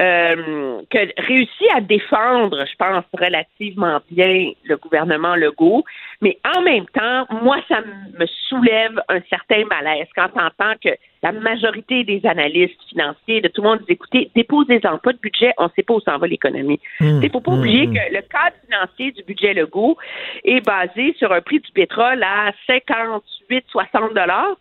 [0.00, 5.84] euh, que réussit à défendre, je pense, relativement bien le gouvernement Legault.
[6.20, 7.80] Mais en même temps, moi, ça
[8.18, 10.90] me soulève un certain malaise quand on entend que
[11.22, 15.52] la majorité des analystes financiers, de tout le monde, dit écoutez, déposez-en pas de budget,
[15.58, 16.80] on ne sait pas où s'en va l'économie.
[17.00, 17.94] Mmh, Il ne faut pas mmh, oublier mmh.
[17.94, 19.96] que le cadre financier du budget Legault
[20.44, 24.56] est basé sur un prix du pétrole à 58-60 dollars.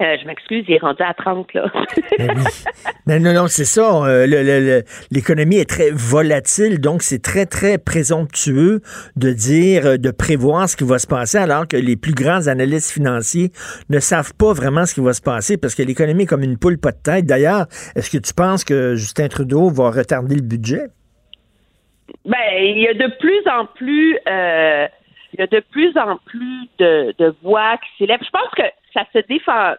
[0.00, 1.70] Euh, je m'excuse, il est rendu à 30, là.
[2.18, 2.44] Ben oui.
[3.06, 4.04] Ben non, non, c'est ça.
[4.06, 8.80] euh, L'économie est très volatile, donc c'est très, très présomptueux
[9.16, 12.46] de dire, euh, de prévoir ce qui va se passer, alors que les plus grands
[12.46, 13.50] analystes financiers
[13.90, 16.58] ne savent pas vraiment ce qui va se passer parce que l'économie est comme une
[16.58, 17.26] poule pas de tête.
[17.26, 20.84] D'ailleurs, est-ce que tu penses que Justin Trudeau va retarder le budget?
[22.24, 24.86] Ben, il y a de plus en plus, euh,
[25.34, 28.20] il y a de plus en plus de, de voix qui s'élèvent.
[28.24, 28.62] Je pense que
[28.94, 29.74] ça se défend.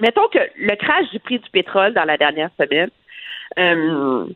[0.00, 2.90] Mettons que le crash du prix du pétrole dans la dernière semaine
[3.58, 4.26] euh,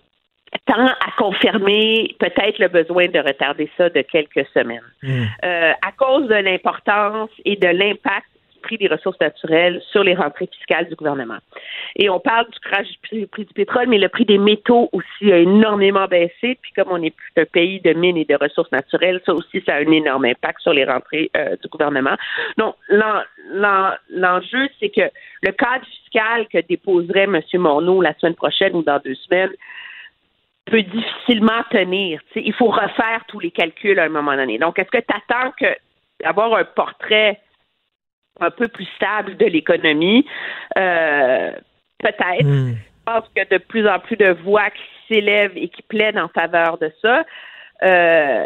[0.66, 4.80] tend à confirmer peut-être le besoin de retarder ça de quelques semaines.
[5.04, 8.26] Euh, à cause de l'importance et de l'impact
[8.66, 11.38] prix des ressources naturelles sur les rentrées fiscales du gouvernement.
[11.96, 15.32] Et on parle du crash du prix, du pétrole, mais le prix des métaux aussi
[15.32, 16.48] a énormément baissé.
[16.62, 19.74] Puis comme on est un pays de mines et de ressources naturelles, ça aussi, ça
[19.74, 22.16] a un énorme impact sur les rentrées euh, du gouvernement.
[22.58, 23.22] Donc, l'en-
[23.64, 25.06] l'en- l'enjeu, c'est que
[25.42, 27.40] le cadre fiscal que déposerait M.
[27.54, 29.52] Morneau la semaine prochaine ou dans deux semaines
[30.66, 32.20] peut difficilement tenir.
[32.34, 34.58] Il faut refaire tous les calculs à un moment donné.
[34.58, 35.70] Donc, est-ce que tu attends que
[36.22, 37.38] d'avoir un portrait
[38.40, 40.26] un peu plus stable de l'économie?
[40.78, 41.52] Euh,
[41.98, 42.42] Peut-être.
[43.06, 46.28] Je pense que de plus en plus de voix qui s'élèvent et qui plaident en
[46.28, 47.24] faveur de ça.
[47.82, 48.44] Euh,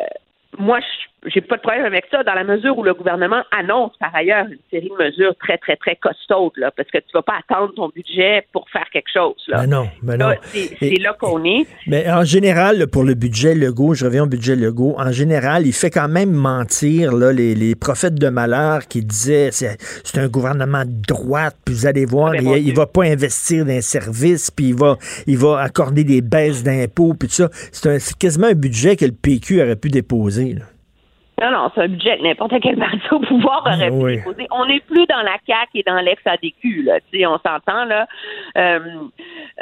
[0.59, 3.93] moi, je- j'ai pas de problème avec ça dans la mesure où le gouvernement annonce
[3.99, 7.23] par ailleurs une série de mesures très, très, très costaudes, là, parce que tu vas
[7.23, 9.37] pas attendre ton budget pour faire quelque chose.
[9.49, 9.59] Là.
[9.59, 10.35] Ben non, ben non.
[10.53, 11.67] C'est là qu'on est.
[11.87, 15.73] Mais en général, pour le budget Legault, je reviens au budget Legault, en général, il
[15.73, 20.29] fait quand même mentir là, les, les prophètes de malheur qui disaient c'est c'est un
[20.29, 24.51] gouvernement de droite, puis vous allez voir, il, il va pas investir dans les services,
[24.51, 24.97] puis il va,
[25.27, 27.49] il va accorder des baisses d'impôts, puis tout ça.
[27.99, 30.55] C'est quasiment un budget que le PQ aurait pu déposer.
[30.55, 30.65] là.
[31.41, 34.47] Non, non, c'est un budget que n'importe quel parti au pouvoir aurait pu Oui.
[34.51, 37.01] On n'est plus dans la CAQ et dans l'ex-ADQ, là.
[37.11, 38.07] Tu sais, on s'entend, là.
[38.59, 38.79] Euh,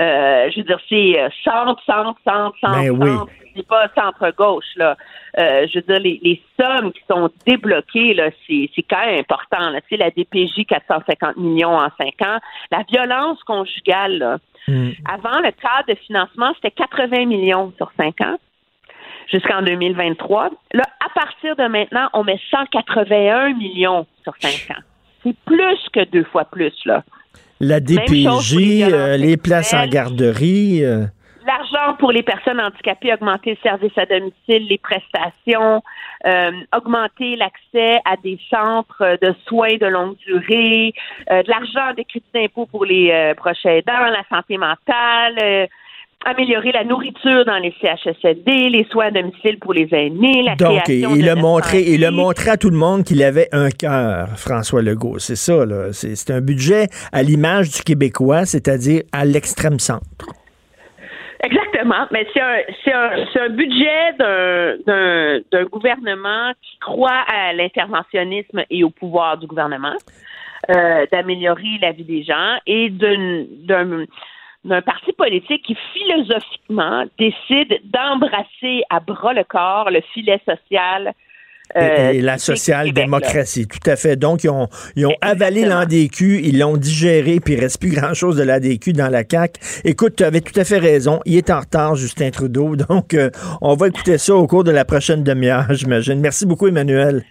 [0.00, 3.10] euh, je veux dire, c'est euh, centre, centre, centre, centre, Ben oui.
[3.10, 3.32] centre.
[3.54, 4.96] C'est pas centre-gauche, là.
[5.38, 9.20] Euh, je veux dire, les, les sommes qui sont débloquées, là, c'est c'est quand même
[9.20, 9.80] important, là.
[9.82, 12.38] Tu sais, la DPJ, 450 millions en 5 ans.
[12.72, 14.38] La violence conjugale, là.
[15.10, 18.36] Avant, le cadre de financement, c'était 80 millions sur 5 ans
[19.30, 20.50] jusqu'en 2023.
[20.72, 24.80] Là, à partir de maintenant, on met 181 millions sur 5 ans.
[25.22, 27.02] C'est plus que deux fois plus, là.
[27.60, 30.84] La les DPJ, violences euh, les places en garderie.
[30.84, 31.06] euh,
[31.44, 35.82] L'argent pour les personnes handicapées, augmenter le service à domicile, les prestations,
[36.26, 40.92] euh, augmenter l'accès à des centres de soins de longue durée,
[41.30, 45.66] euh, de l'argent des crédits d'impôt pour les euh, proches aidants, la santé mentale, euh,
[46.28, 50.82] améliorer la nourriture dans les CHSLD, les soins à domicile pour les aînés, la Donc,
[50.82, 53.70] création il de a montré, il a montré à tout le monde qu'il avait un
[53.70, 55.18] cœur, François Legault.
[55.18, 55.92] C'est ça, là.
[55.92, 60.26] C'est un budget à l'image du Québécois, c'est-à-dire à l'extrême centre.
[61.42, 62.06] Exactement.
[62.10, 69.96] Mais c'est un, budget d'un gouvernement qui croit à l'interventionnisme et au pouvoir du gouvernement,
[70.70, 74.06] euh, d'améliorer la vie des gens et d'une,
[74.64, 81.12] d'un, parti politique qui philosophiquement décide d'embrasser à bras le corps le filet social.
[81.74, 84.16] Et, euh, et la social-démocratie, tout à fait.
[84.16, 88.36] Donc, ils ont, ils ont avalé l'ADQ, ils l'ont digéré, puis il reste plus grand-chose
[88.36, 89.60] de l'ADQ dans la CAQ.
[89.84, 91.20] Écoute, tu avais tout à fait raison.
[91.26, 92.74] Il est en retard, Justin Trudeau.
[92.88, 93.30] Donc, euh,
[93.60, 96.20] on va écouter ça au cours de la prochaine demi-heure, j'imagine.
[96.20, 97.22] Merci beaucoup, Emmanuel.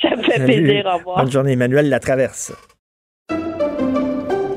[0.00, 0.62] Ça me fait Salut.
[0.62, 0.86] plaisir.
[0.86, 1.18] Au revoir.
[1.18, 2.52] Bonne journée, Emmanuel La Traverse.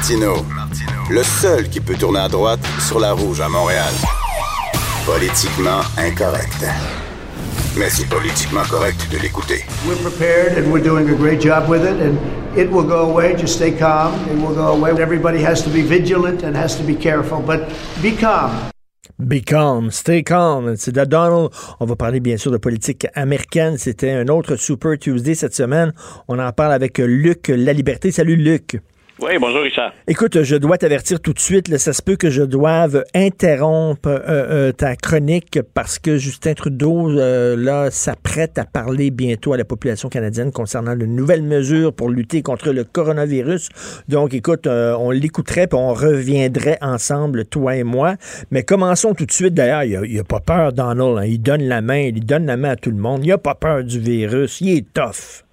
[0.00, 0.46] Martino,
[1.10, 3.92] le seul qui peut tourner à droite sur la rouge à Montréal.
[5.04, 6.64] Politiquement incorrect.
[7.76, 9.62] Mais c'est politiquement correct de l'écouter.
[9.86, 12.16] We're prepared and we're doing a great job with it, and
[12.58, 13.36] it will go away.
[13.38, 14.14] Just stay calm.
[14.32, 14.92] It will go away.
[14.98, 17.68] Everybody has to be vigilant and has to be careful, but
[18.00, 18.52] be calm.
[19.18, 20.76] Be calm, stay calm.
[20.76, 21.50] C'est de Donald.
[21.78, 23.76] On va parler bien sûr de politique américaine.
[23.76, 25.92] C'était un autre Super Tuesday cette semaine.
[26.26, 28.10] On en parle avec Luc La Liberté.
[28.12, 28.80] Salut Luc.
[29.22, 29.92] Oui, bonjour Richard.
[30.08, 34.08] Écoute, je dois t'avertir tout de suite, là, ça se peut que je doive interrompre
[34.08, 39.58] euh, euh, ta chronique parce que Justin Trudeau euh, là s'apprête à parler bientôt à
[39.58, 43.68] la population canadienne concernant de nouvelles mesures pour lutter contre le coronavirus.
[44.08, 48.14] Donc, écoute, on l'écouterait puis on reviendrait ensemble, toi et moi.
[48.50, 49.52] Mais commençons tout de suite.
[49.52, 51.18] D'ailleurs, il n'a a pas peur, Donald.
[51.18, 51.24] hein.
[51.26, 53.22] Il donne la main, il donne la main à tout le monde.
[53.22, 54.62] Il n'a pas peur du virus.
[54.62, 55.44] Il est tough.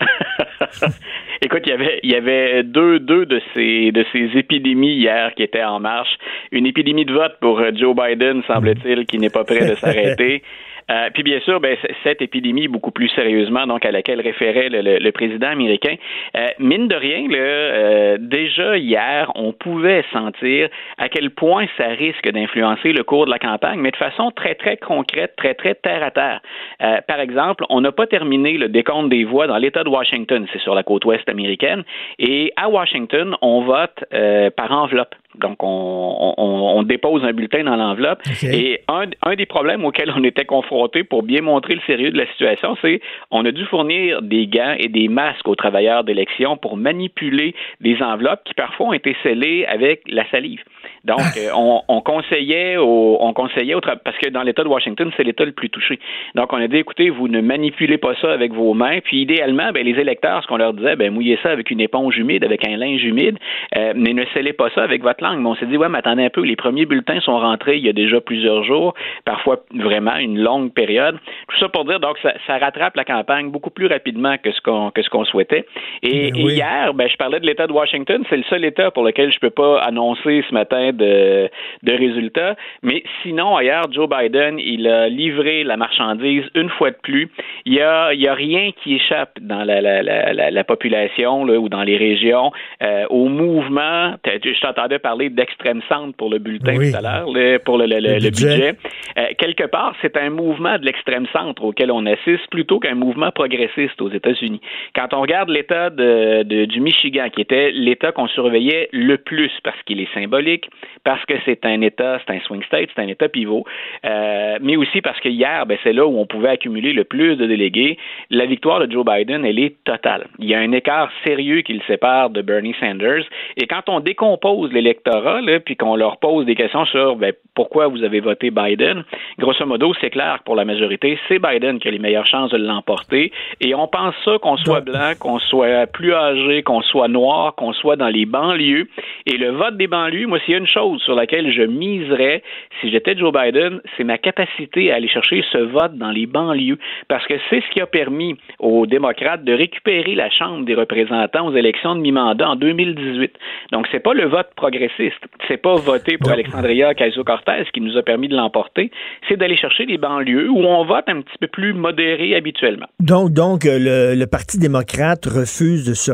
[1.44, 6.16] Écoute, il y avait, deux de ces, de ces épidémies hier qui étaient en marche.
[6.52, 10.42] Une épidémie de vote pour euh, Joe Biden, semble-t-il, qui n'est pas prêt de s'arrêter.
[10.90, 14.82] Euh, puis bien sûr, ben, cette épidémie beaucoup plus sérieusement, donc à laquelle référait le,
[14.82, 15.94] le- le président américain,
[16.36, 20.68] euh, mine de rien, là, euh, déjà hier, on pouvait sentir
[20.98, 24.54] à quel point ça risque d'influencer le cours de la campagne, mais de façon très
[24.54, 26.40] très concrète, très très terre à terre.
[26.82, 30.46] Euh, par exemple, on n'a pas terminé le décompte des voix dans l'État de Washington,
[30.52, 31.82] c'est sur la côte ouest américaine,
[32.18, 35.14] et à Washington, on vote euh, par enveloppe.
[35.40, 38.22] Donc, on, on, on dépose un bulletin dans l'enveloppe.
[38.42, 42.18] Et un, un des problèmes auxquels on était confronté pour bien montrer le sérieux de
[42.18, 46.56] la situation, c'est on a dû fournir des gants et des masques aux travailleurs d'élection
[46.56, 50.60] pour manipuler des enveloppes qui parfois ont été scellées avec la salive.
[51.04, 54.68] Donc, euh, on, on conseillait au, on conseillait au tra- parce que dans l'État de
[54.68, 55.98] Washington, c'est l'État le plus touché.
[56.34, 58.98] Donc, on a dit, écoutez, vous ne manipulez pas ça avec vos mains.
[59.04, 62.16] Puis, idéalement, ben, les électeurs, ce qu'on leur disait, ben, mouillez ça avec une éponge
[62.18, 63.38] humide, avec un linge humide,
[63.76, 65.40] euh, mais ne scellez pas ça avec votre langue.
[65.40, 67.84] Mais on s'est dit, ouais, mais attendez un peu, les premiers bulletins sont rentrés il
[67.84, 68.94] y a déjà plusieurs jours,
[69.24, 71.18] parfois vraiment une longue période.
[71.48, 74.60] Tout ça pour dire, donc, ça, ça rattrape la campagne beaucoup plus rapidement que ce
[74.60, 75.66] qu'on que ce qu'on souhaitait.
[76.02, 76.52] Et, Ben oui.
[76.52, 78.22] et hier, ben, je parlais de l'État de Washington.
[78.30, 81.48] C'est le seul État pour lequel je peux pas annoncer ce matin de,
[81.82, 82.56] de résultats.
[82.82, 87.28] Mais sinon, ailleurs, Joe Biden, il a livré la marchandise une fois de plus.
[87.64, 90.64] Il y a, il y a rien qui échappe dans la, la, la, la, la
[90.64, 94.14] population là, ou dans les régions euh, au mouvement.
[94.24, 96.90] Je t'entendais parler d'extrême centre pour le bulletin Oui.
[96.92, 98.48] tout à l'heure, pour le, le- le- Le le budget.
[98.56, 98.74] budget.
[99.18, 103.30] Euh, quelque part, c'est un mouvement de l'extrême centre auquel on assiste plutôt qu'un mouvement
[103.30, 104.60] progressiste aux États-Unis.
[104.94, 109.50] Quand on regarde l'État de, de- du Michigan, qui était l'État qu'on surveillait le plus
[109.62, 110.68] parce qu'il est symbolique,
[111.04, 113.64] parce que c'est un État, c'est un swing state, c'est un État pivot,
[114.04, 117.36] euh, mais aussi parce que hier, ben, c'est là où on pouvait accumuler le plus
[117.36, 117.98] de délégués.
[118.30, 120.26] La victoire de Joe Biden, elle est totale.
[120.38, 123.24] Il y a un écart sérieux qui le sépare de Bernie Sanders.
[123.56, 128.02] Et quand on décompose l'électorat, puis qu'on leur pose des questions sur ben, pourquoi vous
[128.02, 129.04] avez voté Biden,
[129.38, 132.50] grosso modo, c'est clair que pour la majorité, c'est Biden qui a les meilleures chances
[132.50, 133.32] de l'emporter.
[133.60, 137.72] Et on pense ça qu'on soit blanc, qu'on soit plus âgé, qu'on soit noir, qu'on
[137.72, 138.88] soit dans les banlieues.
[139.26, 142.42] Et le vote des banlieues, moi, s'il y a une chose sur laquelle je miserais
[142.80, 146.78] si j'étais Joe Biden, c'est ma capacité à aller chercher ce vote dans les banlieues.
[147.08, 151.46] Parce que c'est ce qui a permis aux démocrates de récupérer la Chambre des représentants
[151.48, 153.32] aux élections de mi-mandat en 2018.
[153.72, 155.22] Donc, c'est pas le vote progressiste.
[155.48, 158.90] C'est pas voter pour Alexandria Ocasio-Cortez qui nous a permis de l'emporter.
[159.28, 162.86] C'est d'aller chercher les banlieues où on vote un petit peu plus modéré habituellement.
[163.00, 166.10] Donc, donc euh, le, le Parti démocrate refuse de se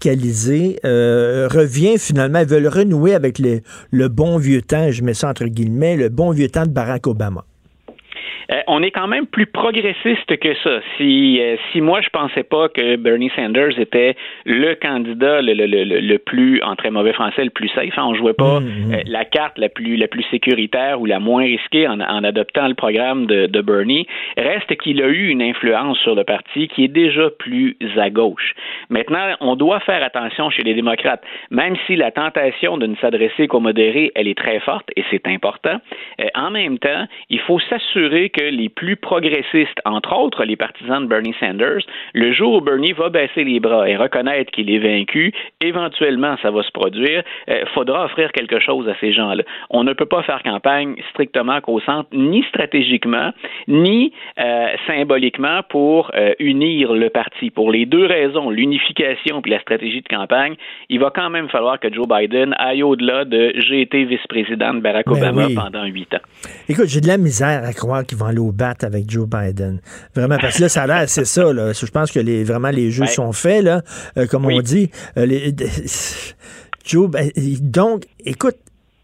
[0.00, 3.60] radicaliser, euh, revient finalement, ils veulent renouer avec les-
[3.90, 7.06] le bon vieux temps, je mets ça entre guillemets, le bon vieux temps de Barack
[7.06, 7.44] Obama.
[8.52, 10.80] Euh, on est quand même plus progressiste que ça.
[10.96, 15.66] Si, euh, si moi je pensais pas que Bernie Sanders était le candidat le, le,
[15.66, 19.02] le, le plus, en très mauvais français, le plus safe, hein, on jouait pas euh,
[19.06, 22.74] la carte la plus la plus sécuritaire ou la moins risquée en, en adoptant le
[22.74, 24.06] programme de, de Bernie,
[24.36, 28.54] reste qu'il a eu une influence sur le parti qui est déjà plus à gauche.
[28.90, 33.48] Maintenant, on doit faire attention chez les démocrates, même si la tentation de ne s'adresser
[33.48, 35.78] qu'aux modérés, elle est très forte et c'est important.
[36.20, 41.02] euh, en même temps, il faut s'assurer que les plus progressistes, entre autres les partisans
[41.02, 41.82] de Bernie Sanders,
[42.14, 46.50] le jour où Bernie va baisser les bras et reconnaître qu'il est vaincu, éventuellement ça
[46.50, 49.42] va se produire, il faudra offrir quelque chose à ces gens-là.
[49.70, 53.32] On ne peut pas faire campagne strictement qu'au centre, ni stratégiquement,
[53.68, 57.50] ni euh, symboliquement pour euh, unir le parti.
[57.50, 60.54] Pour les deux raisons, l'unification puis la stratégie de campagne,
[60.88, 64.80] il va quand même falloir que Joe Biden aille au-delà de j'ai été vice-président de
[64.80, 65.54] Barack Ben Obama oui.
[65.54, 66.20] pendant huit ans.
[66.68, 69.80] Écoute, j'ai de la misère à croire qu'ils vont aller au bat avec Joe Biden.
[70.14, 71.52] Vraiment, parce que là, ça a l'air, c'est ça.
[71.52, 71.72] Là.
[71.72, 73.08] Je pense que les, vraiment les jeux Ouais.
[73.08, 73.82] sont faits, là,
[74.16, 74.90] euh, comme on dit.
[75.18, 75.54] Euh, les-
[76.84, 77.10] Joe,
[77.60, 78.56] donc, écoute,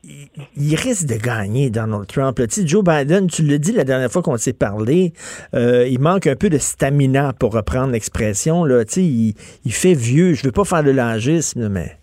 [0.05, 2.39] il, il risque de gagner Donald Trump.
[2.39, 2.47] là.
[2.65, 5.13] Joe Biden, tu l'as dit la dernière fois qu'on s'est parlé,
[5.55, 8.65] euh, il manque un peu de stamina pour reprendre l'expression.
[8.65, 8.85] Là.
[8.85, 9.35] Tu sais, il,
[9.65, 10.35] il fait vieux.
[10.35, 11.99] Je veux pas faire de l'âgisme, mais...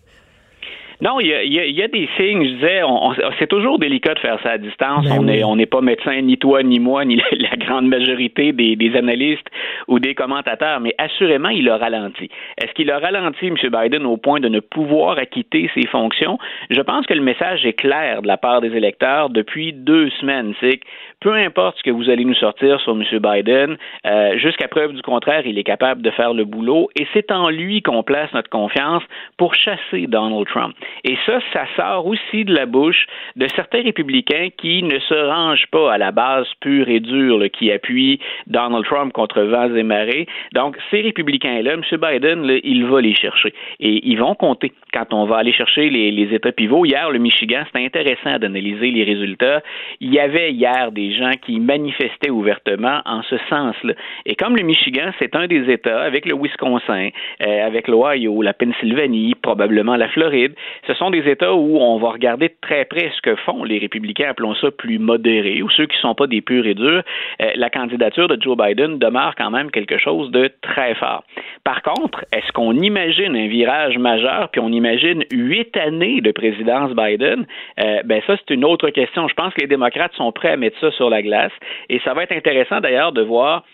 [1.02, 2.44] Non, il y a, y a- il y a des signes.
[2.44, 5.06] Je disais, on- on- c'est toujours délicat de faire ça à distance.
[5.06, 5.38] Ben on oui.
[5.38, 8.76] est, on n'est pas médecin, ni toi, ni moi, ni la, la grande majorité des,
[8.76, 9.48] des analystes
[9.88, 10.80] ou des commentateurs.
[10.80, 12.28] Mais assurément, il a ralenti.
[12.58, 13.54] Est-ce qu'il a ralenti, M.
[13.62, 16.38] Biden, au point de ne pouvoir acquitter ses fonctions?
[16.68, 20.52] Je pense que le message est clair de la part des électeurs depuis deux semaines.
[20.60, 20.84] C'est que
[21.20, 23.04] peu importe ce que vous allez nous sortir sur M.
[23.18, 27.30] Biden, euh, jusqu'à preuve du contraire, il est capable de faire le boulot et c'est
[27.30, 29.02] en lui qu'on place notre confiance
[29.36, 30.74] pour chasser Donald Trump.
[31.04, 33.06] Et ça, ça sort aussi de la bouche
[33.36, 37.48] de certains républicains qui ne se rangent pas à la base pure et dure là,
[37.48, 40.26] qui appuient Donald Trump contre vents et marées.
[40.54, 41.82] Donc, ces républicains-là, M.
[41.92, 43.52] Biden, là, il va les chercher.
[43.78, 46.84] Et ils vont compter quand on va aller chercher les, les États pivots.
[46.84, 49.62] Hier, le Michigan, c'était intéressant d'analyser les résultats.
[50.00, 53.94] Il y avait hier des gens qui manifestaient ouvertement en ce sens-là.
[54.26, 57.10] Et comme le Michigan, c'est un des États, avec le Wisconsin,
[57.42, 60.54] euh, avec l'Ohio, la Pennsylvanie, probablement la Floride,
[60.86, 63.78] ce sont des États où on va regarder de très près ce que font les
[63.78, 67.02] républicains, appelons ça plus modérés, ou ceux qui ne sont pas des purs et durs.
[67.42, 71.24] Euh, la candidature de Joe Biden demeure quand même quelque chose de très fort.
[71.64, 76.92] Par contre, est-ce qu'on imagine un virage majeur, puis on imagine huit années de présidence
[76.92, 77.46] Biden?
[77.80, 79.28] Euh, ben ça, c'est une autre question.
[79.28, 81.52] Je pense que les démocrates sont prêts à mettre ça sur la glace,
[81.88, 83.64] et ça va être intéressant d'ailleurs de voir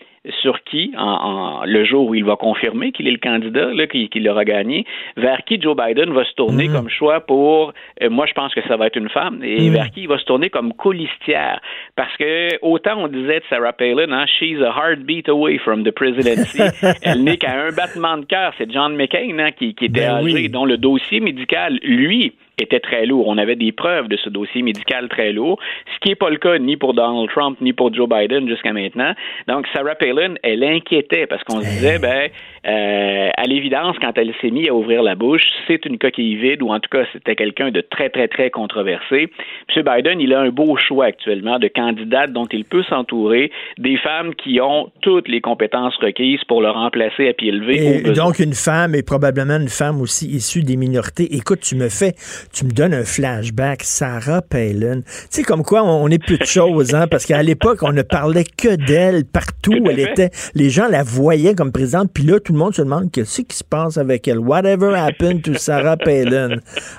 [0.41, 4.09] sur qui, en, en- le jour où il va confirmer qu'il est le candidat, qu'il
[4.09, 7.71] qu'il aura gagné, vers qui Joe Biden va se tourner comme choix pour,
[8.01, 9.73] euh, moi je pense que ça va être une femme, et Mm.
[9.73, 11.61] vers qui il va se tourner comme colistière.
[11.95, 15.91] Parce que autant on disait de Sarah Palin, hein, she's a heartbeat away from the
[15.91, 16.61] presidency,
[17.03, 20.15] elle n'est qu'à un battement de cœur, c'est John McCain hein, qui, qui était Ben
[20.25, 20.49] âgé, oui.
[20.49, 23.27] dont le dossier médical, lui, était très lourd.
[23.27, 25.59] On avait des preuves de ce dossier médical très lourd,
[25.93, 28.73] ce qui n'est pas le cas ni pour Donald Trump ni pour Joe Biden jusqu'à
[28.73, 29.13] maintenant.
[29.47, 32.29] Donc, Sarah Palin, elle inquiétait parce qu'on se disait, ben,
[32.65, 36.61] euh, à l'évidence, quand elle s'est mise à ouvrir la bouche, c'est une coquille vide
[36.61, 39.29] ou en tout cas, c'était quelqu'un de très, très, très controversé.
[39.75, 39.83] M.
[39.83, 44.33] Biden, il a un beau choix actuellement de candidates dont il peut s'entourer, des femmes
[44.35, 48.01] qui ont toutes les compétences requises pour le remplacer à pied levé.
[48.05, 51.35] Et donc, une femme est probablement une femme aussi issue des minorités.
[51.35, 52.13] Écoute, tu me fais,
[52.53, 55.01] tu me donnes un flashback, Sarah Palin.
[55.01, 58.01] Tu sais, comme quoi, on, est peu de choses, hein, parce qu'à l'époque, on ne
[58.01, 59.73] parlait que d'elle partout.
[59.89, 63.11] Elle était, les gens la voyaient comme présidente, puis là, tout le monde se demande
[63.11, 64.39] qu'est-ce qui se passe avec elle.
[64.39, 66.55] Whatever happened to Sarah Palin?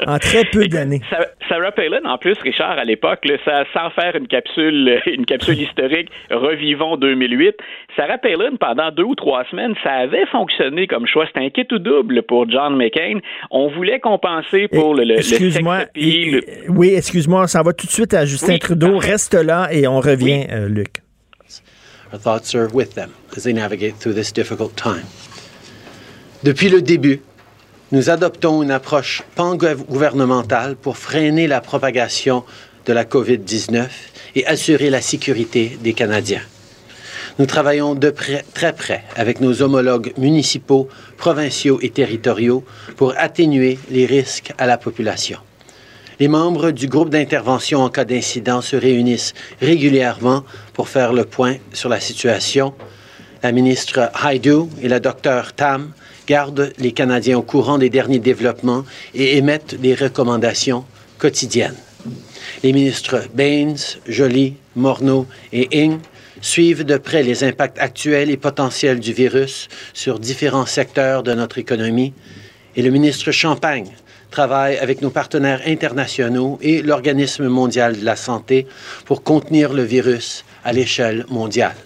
[0.06, 1.00] En très peu d'années.
[1.48, 3.26] Sarah Palin, en plus, Richard, à l'époque,
[3.72, 7.56] sans faire une capsule, une capsule historique, revivons 2008.
[7.96, 11.24] Sarah Palin, pendant deux ou trois semaines, ça avait fonctionné comme choix.
[11.28, 13.20] C'était un kit ou double pour John McCain.
[13.50, 15.84] On voulait compenser pour le, le, excuse-moi,
[16.68, 18.98] oui, excuse-moi, ça va tout de suite à Justin Trudeau.
[18.98, 21.00] Reste là et on revient, euh, Luc.
[22.12, 25.06] Our thoughts are with them as they navigate through this difficult time.
[26.44, 27.20] Depuis le début,
[27.90, 32.44] nous adoptons une approche pan-gouvernementale pour freiner la propagation
[32.86, 33.88] de la COVID-19
[34.36, 36.42] et assurer la sécurité des Canadiens.
[37.40, 38.14] Nous travaillons de
[38.54, 42.64] très près avec nos homologues municipaux, provinciaux et territoriaux
[42.96, 45.40] pour atténuer les risques à la population.
[46.20, 51.56] Les membres du groupe d'intervention en cas d'incident se réunissent régulièrement pour faire le point
[51.72, 52.74] sur la situation.
[53.42, 55.92] La ministre Haidu et la docteur Tam
[56.28, 60.84] gardent les Canadiens au courant des derniers développements et émettent des recommandations
[61.18, 61.74] quotidiennes.
[62.62, 65.98] Les ministres Baines, Joly, Morneau et Ing
[66.40, 71.58] suivent de près les impacts actuels et potentiels du virus sur différents secteurs de notre
[71.58, 72.12] économie
[72.76, 73.90] et le ministre Champagne
[74.30, 78.66] travaille avec nos partenaires internationaux et l'Organisme mondial de la santé
[79.06, 81.76] pour contenir le virus à l'échelle mondiale.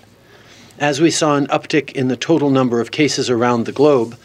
[0.80, 4.16] As we saw an uptick in the total number of cases around the globe,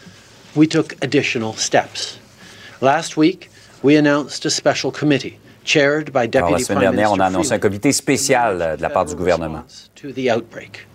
[0.54, 2.18] we took additional steps.
[2.80, 3.50] Last week,
[3.82, 7.52] we announced a special committee chaired by Deputy Alors, la semaine dernière, on a annoncé
[7.52, 9.64] un comité spécial de la part du gouvernement.
[9.96, 10.86] To the outbreak.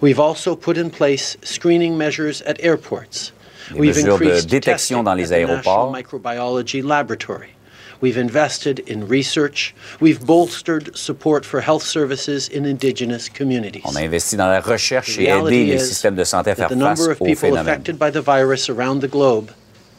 [0.00, 3.32] We've also put in place screening measures at airports.
[3.72, 5.92] Des mesures de détection dans les aéroports.
[5.92, 7.55] Microbiology Laboratory.
[8.02, 9.74] We've invested in research.
[10.00, 13.82] We've bolstered support for health services in indigenous communities.
[13.84, 17.08] On a investi dans la recherche et aidé les systèmes de santé à faire face
[17.20, 17.82] au phénomène.
[17.98, 19.50] By the virus around the globe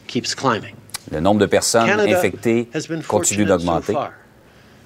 [0.07, 0.75] keeps climbing.
[1.11, 2.67] Le nombre de personnes infectées
[3.07, 3.93] continue d'augmenter.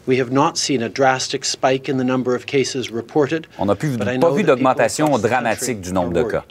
[0.08, 3.76] We have not seen a drastic spike in the number of cases reported, On n'a
[3.76, 6.44] pas vu d'augmentation dramatique du nombre de cas.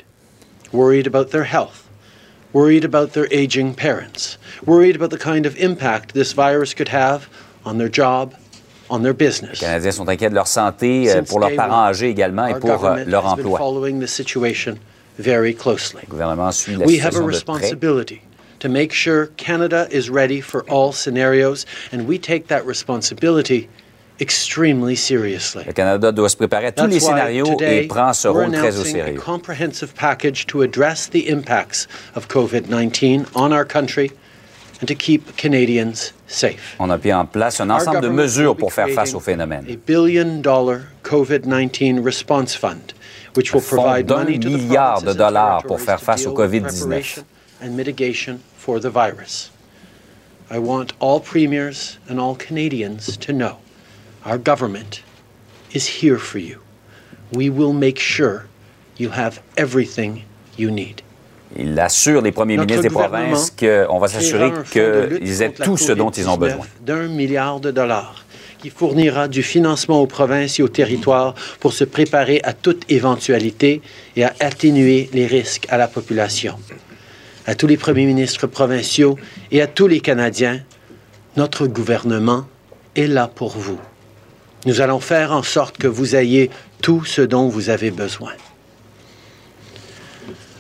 [0.73, 1.90] Worried about their health,
[2.53, 7.29] worried about their aging parents, worried about the kind of impact this virus could have
[7.65, 8.35] on their job,
[8.89, 9.61] on their business.
[9.61, 12.85] Les Canadiens sont inquiets de leur santé, euh, pour leurs parents âgés également et pour
[12.85, 13.59] euh, leur emploi.
[13.59, 14.79] Following the situation
[15.19, 16.03] very closely.
[16.07, 17.37] Le gouvernement suit la We have a situation de près.
[17.37, 18.23] responsibility
[18.59, 23.69] to make sure Canada is ready for all scenarios, and we take that responsibility
[24.21, 25.65] extremely seriously.
[25.67, 28.53] Le Canada doit se préparer à tous les That's why scénarios et prend ce rôle
[28.53, 34.13] très au announcing a comprehensive package to address the impacts of COVID-19 on our country
[34.81, 36.77] and to keep Canadians safe.
[36.79, 39.65] On a mis en place un ensemble de mesures pour faire face au phénomène.
[39.69, 42.93] A billion dollar COVID-19 response fund,
[43.37, 47.25] which will provide money to the milliard de dollars pour faire to face au COVID-19.
[47.63, 49.51] and mitigation for the virus.
[50.51, 53.59] I want all premiers and all Canadians to know
[54.25, 55.03] our government
[55.73, 56.59] is here for you.
[57.33, 58.47] We will make sure
[58.99, 60.25] you have everything
[60.59, 61.03] you need.
[61.57, 65.93] Il assure les premiers Notre ministres des provinces qu'on va s'assurer qu'ils aient tout ce
[65.93, 66.67] dont ils ont COVID-19 besoin.
[66.83, 68.25] D'un milliard de dollars
[68.61, 73.81] qui fournira du financement aux provinces et aux territoires pour se préparer à toute éventualité
[74.17, 76.57] et à atténuer les risques à la population.
[77.47, 79.19] À tous les premiers ministres provinciaux
[79.51, 80.61] et à tous les Canadiens,
[81.37, 82.45] notre gouvernement
[82.95, 83.81] est là pour vous.
[84.67, 86.51] Nous allons faire en sorte que vous ayez
[86.83, 88.33] tout ce dont vous avez besoin.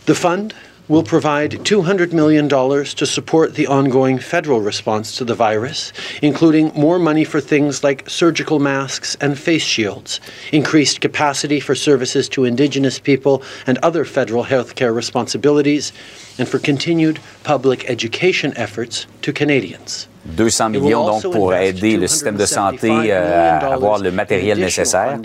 [0.06, 0.54] The fund
[0.90, 6.98] will provide $200 million to support the ongoing federal response to the virus, including more
[6.98, 10.18] money for things like surgical masks and face shields,
[10.50, 15.92] increased capacity for services to Indigenous people and other federal healthcare responsibilities,
[16.38, 20.08] and for continued public education efforts to Canadians.
[20.26, 25.16] 200 millions donc pour aider le système de santé euh, à avoir le matériel nécessaire.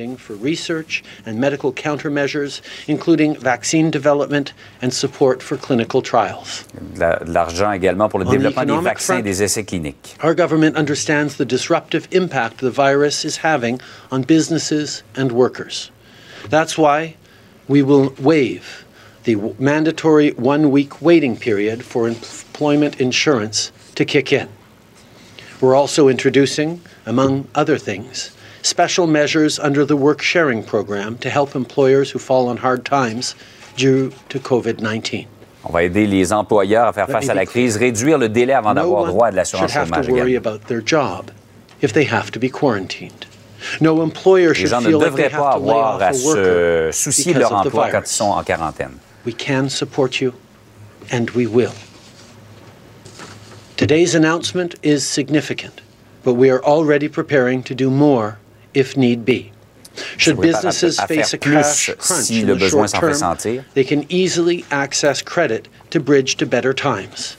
[6.96, 10.16] De la- de l'argent également pour le développement des vaccins et des essais cliniques.
[10.24, 13.78] Our government understands the disruptive impact the virus is having
[14.12, 15.92] on businesses and workers.
[16.50, 17.16] That's why
[17.68, 18.86] we will waive
[19.26, 24.48] the mandatory one week waiting period for employment insurance to kick in.
[25.62, 28.32] We're also introducing, among other things,
[28.62, 33.36] special measures under the work sharing program to help employers who fall on hard times
[33.78, 35.26] due to COVID 19.
[35.68, 38.74] On va aider les employeurs à faire face à la crise, réduire le délai avant
[38.76, 41.32] No d'avoir droit à de should l'assurance have chômage to worry about their job
[41.82, 43.26] if they have to be quarantined.
[43.82, 46.12] No employer Les should gens ne they devraient pas have to lay avoir off à
[46.12, 48.12] worker se soucier de because leur of the emploi quand ils virus.
[48.12, 48.98] sont en quarantaine.
[49.26, 50.34] We can support you,
[51.12, 51.72] and we will.
[53.78, 55.82] Today's announcement is significant,
[56.24, 58.40] but we are already preparing to do more
[58.74, 59.52] if need be.
[60.18, 63.84] Should Se prépare à- businesses face a cash crunch si in the short term, they
[63.84, 67.36] can easily access credit to bridge to better times.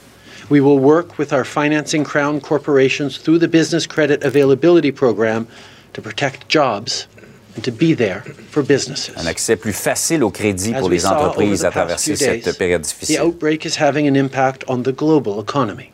[0.50, 5.48] We will work with our financing crown corporations through the Business Credit Availability Program
[5.94, 7.06] to protect jobs
[7.54, 8.20] and to be there
[8.50, 9.16] for businesses.
[9.16, 13.16] Un accès plus facile au crédit pour les entreprises à traverser cette période difficile.
[13.16, 15.92] The outbreak is having an impact on the global economy.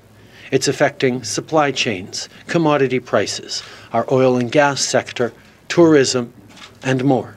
[0.53, 5.32] It's affecting supply chains, commodity prices, our oil and gas sector,
[5.68, 6.30] tourism,
[6.84, 7.36] and more.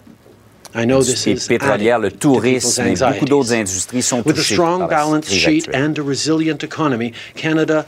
[0.74, 4.02] I know this Les is pétrolières, le adding to people's tourisme et beaucoup d'autres industries
[4.02, 7.86] sont With a strong balance sheet and a resilient economy, Canada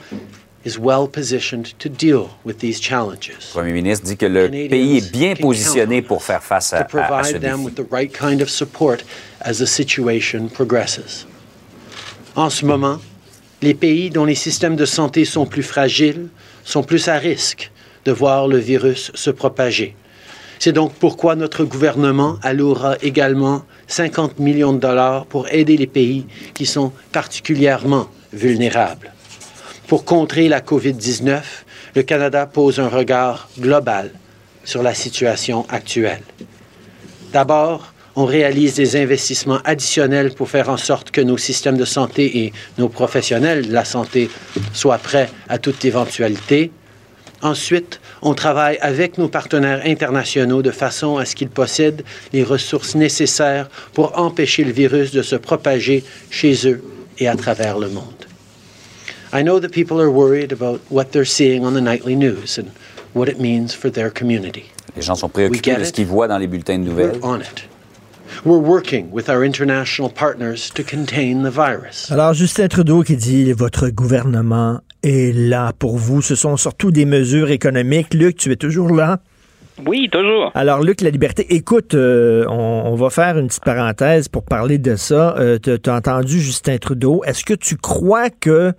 [0.64, 3.52] is well positioned to deal with these challenges.
[3.54, 6.96] Le premier ministre dit que le pays est bien positionné pour faire face à, to
[6.96, 7.64] à- à ce provide them défi.
[7.66, 9.04] with the right kind of support
[9.42, 11.26] as the situation progresses.
[12.36, 12.98] En ce moment,
[13.62, 16.28] les pays dont les systèmes de santé sont plus fragiles
[16.64, 17.70] sont plus à risque
[18.04, 19.96] de voir le virus se propager.
[20.58, 26.26] C'est donc pourquoi notre gouvernement allouera également 50 millions de dollars pour aider les pays
[26.54, 29.12] qui sont particulièrement vulnérables.
[29.86, 31.40] Pour contrer la COVID-19,
[31.94, 34.10] le Canada pose un regard global
[34.64, 36.22] sur la situation actuelle.
[37.32, 42.38] D'abord, on réalise des investissements additionnels pour faire en sorte que nos systèmes de santé
[42.44, 44.30] et nos professionnels de la santé
[44.72, 46.70] soient prêts à toute éventualité.
[47.40, 52.96] Ensuite, on travaille avec nos partenaires internationaux de façon à ce qu'ils possèdent les ressources
[52.96, 56.82] nécessaires pour empêcher le virus de se propager chez eux
[57.18, 58.26] et à travers le monde.
[59.32, 62.70] I know that people are worried about what they're seeing on the nightly news and
[63.14, 64.64] what it means for their community.
[64.96, 67.18] Les gens sont préoccupés de ce qu'ils voient dans les bulletins de nouvelles.
[67.22, 67.67] We're on it.
[72.10, 76.22] Alors, Justin Trudeau qui dit votre gouvernement est là pour vous.
[76.22, 78.14] Ce sont surtout des mesures économiques.
[78.14, 79.20] Luc, tu es toujours là?
[79.86, 80.50] Oui, toujours.
[80.54, 84.96] Alors, Luc, la liberté, écoute, euh, on, va faire une petite parenthèse pour parler de
[84.96, 85.36] ça.
[85.38, 87.22] Euh, tu as entendu Justin Trudeau.
[87.24, 88.72] Est-ce que tu crois que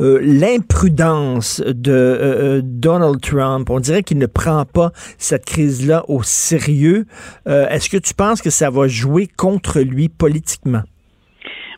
[0.00, 6.22] euh, l'imprudence de euh, Donald Trump, on dirait qu'il ne prend pas cette crise-là au
[6.22, 7.06] sérieux.
[7.46, 10.82] Est-ce que tu penses que ça va jouer contre lui politiquement?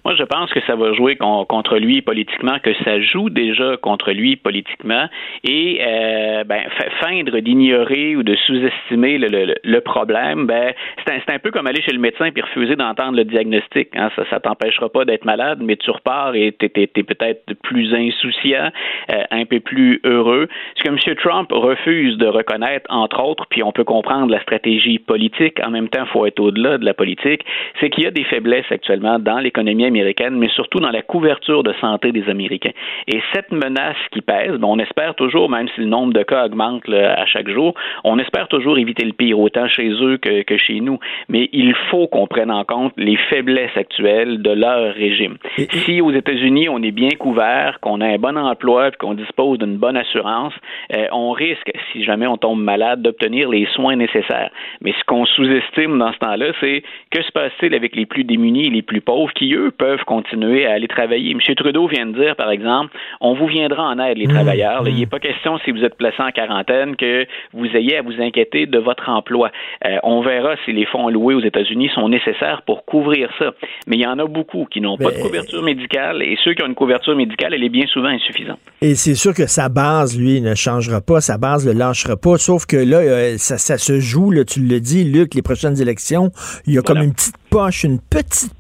[0.05, 3.77] Moi, je pense que ça va jouer con- contre lui politiquement, que ça joue déjà
[3.79, 5.09] contre lui politiquement,
[5.45, 10.75] et euh, ben, fe- feindre d'ignorer ou de sous-estimer le, problème, ben,
[11.07, 13.89] c'est un, peu comme aller chez le médecin puis refuser d'entendre le diagnostic.
[13.97, 14.11] Hein.
[14.15, 18.71] Ça, ça t'empêchera pas d'être malade, mais tu repars et t'es peut-être plus insouciant,
[19.11, 20.49] euh, un peu plus heureux.
[20.77, 20.99] Ce que M.
[21.17, 25.89] Trump refuse de reconnaître, entre autres, puis on peut comprendre la stratégie politique, en même
[25.89, 27.45] temps, il faut être au-delà de la politique,
[27.81, 31.63] c'est qu'il y a des faiblesses actuellement dans l'économie américaine, mais surtout dans la couverture
[31.63, 32.73] de santé des Américains.
[33.07, 36.47] Et cette menace qui pèse, ben, on espère toujours, même si le nombre de cas
[36.47, 40.43] augmente là, à chaque jour, on espère toujours éviter le pire, autant chez eux que,
[40.43, 40.99] que chez nous.
[41.29, 45.37] Mais il faut qu'on prenne en compte les faiblesses actuelles de leur régime.
[45.85, 49.77] Si aux États-Unis, on est bien couvert, qu'on a un bon emploi, qu'on dispose d'une
[49.77, 50.55] bonne assurance,
[50.97, 54.51] euh, on risque, si jamais on tombe malade, d'obtenir les soins nécessaires.
[54.81, 58.67] Mais ce qu'on sous-estime dans ce temps-là, c'est que se passe-t-il avec les plus démunis
[58.67, 61.33] et les plus pauvres qui, eux, peuvent continuer à aller travailler.
[61.33, 61.55] M.
[61.55, 64.83] Trudeau vient de dire, par exemple, on vous viendra en aide, les travailleurs.
[64.83, 68.03] Là, Il n'est pas question, si vous êtes placé en quarantaine, que vous ayez à
[68.03, 69.51] vous inquiéter de votre emploi.
[69.85, 73.53] Euh, on verra si les fonds alloués aux États-Unis sont nécessaires pour couvrir ça.
[73.87, 76.63] Mais il y en a beaucoup qui n'ont pas de couverture médicale et ceux qui
[76.63, 78.59] ont une couverture médicale, elle est bien souvent insuffisante.
[78.81, 82.39] Et c'est sûr que sa base, lui, ne changera pas, sa base ne lâchera pas,
[82.39, 85.81] sauf que là, euh, ça, ça se joue, là, tu le dis, Luc, les prochaines
[85.81, 86.31] élections,
[86.67, 88.53] il y a comme une petite poche, une petite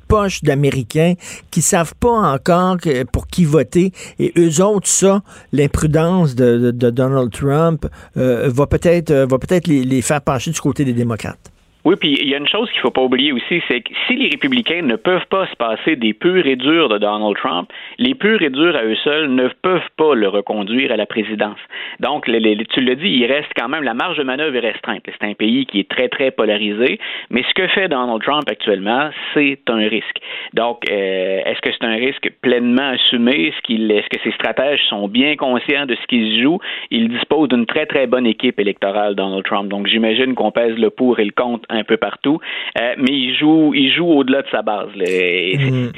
[0.43, 1.15] d'Américains
[1.51, 2.77] qui savent pas encore
[3.13, 3.93] pour qui voter.
[4.19, 5.23] Et eux autres, ça,
[5.53, 7.87] l'imprudence de, Donald Trump
[8.17, 11.54] euh, va peut-être va peut-être les faire pencher du côté des démocrates.
[11.85, 14.17] Oui, puis il y a une chose qu'il faut pas oublier aussi, c'est que si
[14.17, 18.15] les républicains ne peuvent pas se passer des purs et durs de Donald Trump, les
[18.15, 21.59] purs et durs à eux seuls ne peuvent pas le reconduire à la présidence.
[22.01, 25.03] Donc, tu le dis, il reste quand même, la marge de manœuvre est restreinte.
[25.05, 26.99] C'est un pays qui est très, très polarisé,
[27.29, 30.21] mais ce que fait Donald Trump actuellement, c'est un risque.
[30.55, 33.53] Donc, euh, est-ce que c'est un risque pleinement assumé?
[33.69, 36.61] Est-ce que ses stratèges sont bien conscients de ce qu'ils jouent?
[36.91, 39.69] Il dispose d'une très, très bonne équipe électorale, Donald Trump.
[39.69, 42.41] Donc, j'imagine qu'on pèse le pour et le contre un peu partout,
[42.79, 44.89] euh, mais il joue, il joue au-delà de sa base.
[44.97, 45.89] Mm.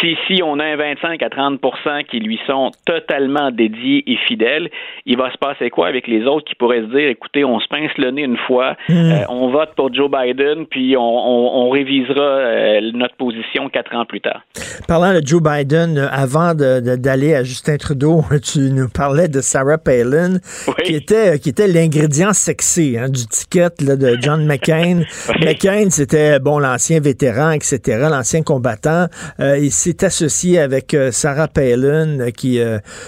[0.00, 1.60] Si, si on a un 25 à 30
[2.08, 4.70] qui lui sont totalement dédiés et fidèles,
[5.04, 7.68] il va se passer quoi avec les autres qui pourraient se dire, écoutez, on se
[7.68, 8.94] pince le nez une fois, mm.
[8.94, 14.20] euh, on vote pour Joe Biden, puis on, révisera euh, notre position quatre ans plus
[14.20, 14.42] tard.
[14.88, 20.38] Parlant de Joe Biden, avant d'aller à Justin Trudeau, tu nous parlais de Sarah Palin,
[20.84, 24.99] qui était, qui était l'ingrédient sexy hein, du ticket de John McCain.
[25.40, 29.06] McCain, c'était bon l'ancien vétéran, etc., l'ancien combattant.
[29.40, 32.60] Euh, il s'est associé avec euh, Sarah Palin, euh, qui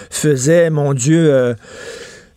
[0.09, 1.55] faisait, mon Dieu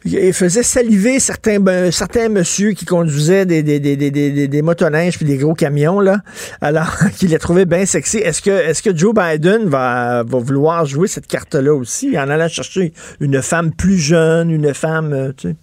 [0.04, 5.16] il faisait saliver certains ben, certains monsieur qui conduisaient des, des, des, des, des motoneiges
[5.16, 6.18] puis des gros camions là.
[6.60, 8.18] Alors qu'il les trouvait bien sexy.
[8.18, 12.16] Est-ce que est-ce que Joe Biden va, va vouloir jouer cette carte là aussi?
[12.16, 15.56] En allant chercher une femme plus jeune une femme tu sais?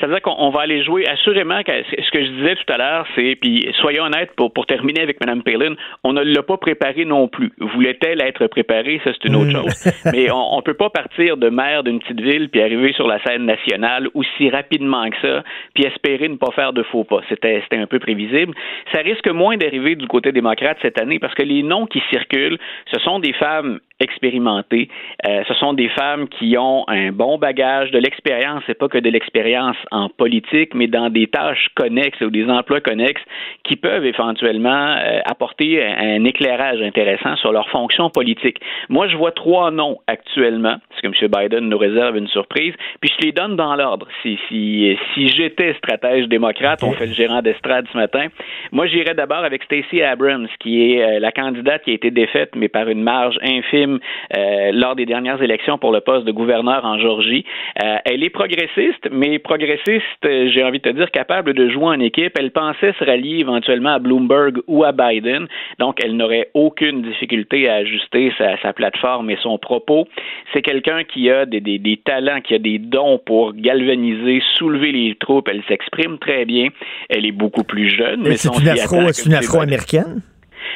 [0.00, 1.60] Ça veut dire qu'on va aller jouer assurément.
[1.66, 5.20] Ce que je disais tout à l'heure, c'est, puis soyons honnêtes, pour, pour terminer avec
[5.20, 7.52] Mme Palin, on ne l'a pas préparée non plus.
[7.58, 9.00] Voulait-elle être préparée?
[9.04, 9.62] Ça, c'est une autre hmm.
[9.62, 9.92] chose.
[10.12, 13.22] Mais on ne peut pas partir de maire d'une petite ville puis arriver sur la
[13.22, 15.44] scène nationale aussi rapidement que ça,
[15.74, 17.20] puis espérer ne pas faire de faux pas.
[17.28, 18.54] C'était un peu prévisible.
[18.92, 22.58] Ça risque moins d'arriver du côté démocrate cette année parce que les noms qui circulent,
[22.92, 24.88] ce sont des femmes expérimentées.
[25.26, 28.98] Euh, ce sont des femmes qui ont un bon bagage, de l'expérience, c'est pas que
[28.98, 33.22] de l'expérience en politique, mais dans des tâches connexes ou des emplois connexes
[33.64, 38.58] qui peuvent éventuellement euh, apporter un, éclairage intéressant sur leur fonction politique.
[38.88, 41.30] Moi, je vois trois noms actuellement, parce que M.
[41.30, 44.06] Biden nous réserve une surprise, puis je les donne dans l'ordre.
[44.22, 48.26] Si, si, si j'étais stratège démocrate, on fait le gérant d'estrade ce matin,
[48.72, 52.50] moi, j'irais d'abord avec Stacey Abrams, qui est euh, la candidate qui a été défaite,
[52.54, 53.87] mais par une marge infime
[54.36, 57.44] euh, lors des dernières élections pour le poste de gouverneur en Georgie.
[57.82, 61.86] Euh, elle est progressiste, mais progressiste, euh, j'ai envie de te dire, capable de jouer
[61.86, 62.32] en équipe.
[62.38, 65.46] Elle pensait se rallier éventuellement à Bloomberg ou à Biden,
[65.78, 70.06] donc elle n'aurait aucune difficulté à ajuster sa, plateforme et son propos.
[70.52, 75.14] C'est quelqu'un qui a des, des, talents, qui a des dons pour galvaniser, soulever les
[75.14, 75.48] troupes.
[75.48, 76.68] Elle s'exprime très bien.
[77.08, 78.22] Elle est beaucoup plus jeune.
[78.22, 80.20] Mais c'est une, afro, une afro-américaine?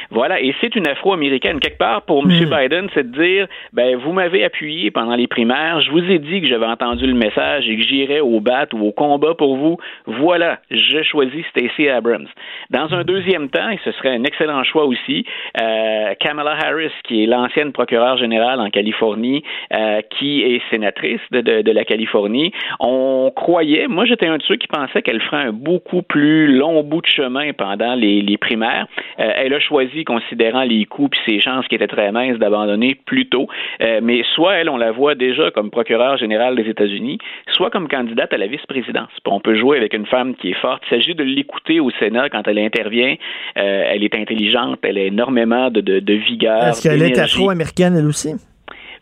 [0.09, 1.59] Voilà, et c'est une afro-américaine.
[1.59, 2.29] Quelque part, pour M.
[2.29, 2.49] Hmm.
[2.49, 6.41] Biden, c'est de dire, ben, vous m'avez appuyé pendant les primaires, je vous ai dit
[6.41, 9.77] que j'avais entendu le message et que j'irais au bat ou au combat pour vous.
[10.05, 12.27] Voilà, je choisis Stacey Abrams.
[12.69, 15.25] Dans un deuxième temps, et ce serait un excellent choix aussi,
[15.61, 19.43] euh, Kamala Harris, qui est l'ancienne procureure générale en Californie,
[19.73, 24.55] euh, qui est sénatrice de, de, la Californie, on croyait, moi j'étais un de ceux
[24.55, 28.87] qui pensait qu'elle ferait un beaucoup plus long bout de chemin pendant les, les primaires.
[29.19, 32.95] Euh, elle a choisi considérant les coûts et ses chances qui étaient très minces d'abandonner
[32.95, 33.47] plus tôt.
[33.81, 37.19] Euh, mais soit elle, on la voit déjà comme procureure générale des États-Unis,
[37.53, 39.09] soit comme candidate à la vice-présidence.
[39.25, 40.83] On peut jouer avec une femme qui est forte.
[40.87, 43.15] Il s'agit de l'écouter au Sénat quand elle intervient.
[43.57, 46.63] Euh, elle est intelligente, elle a énormément de, de, de vigueur.
[46.63, 48.33] Est-ce qu'elle est afro-américaine, elle aussi?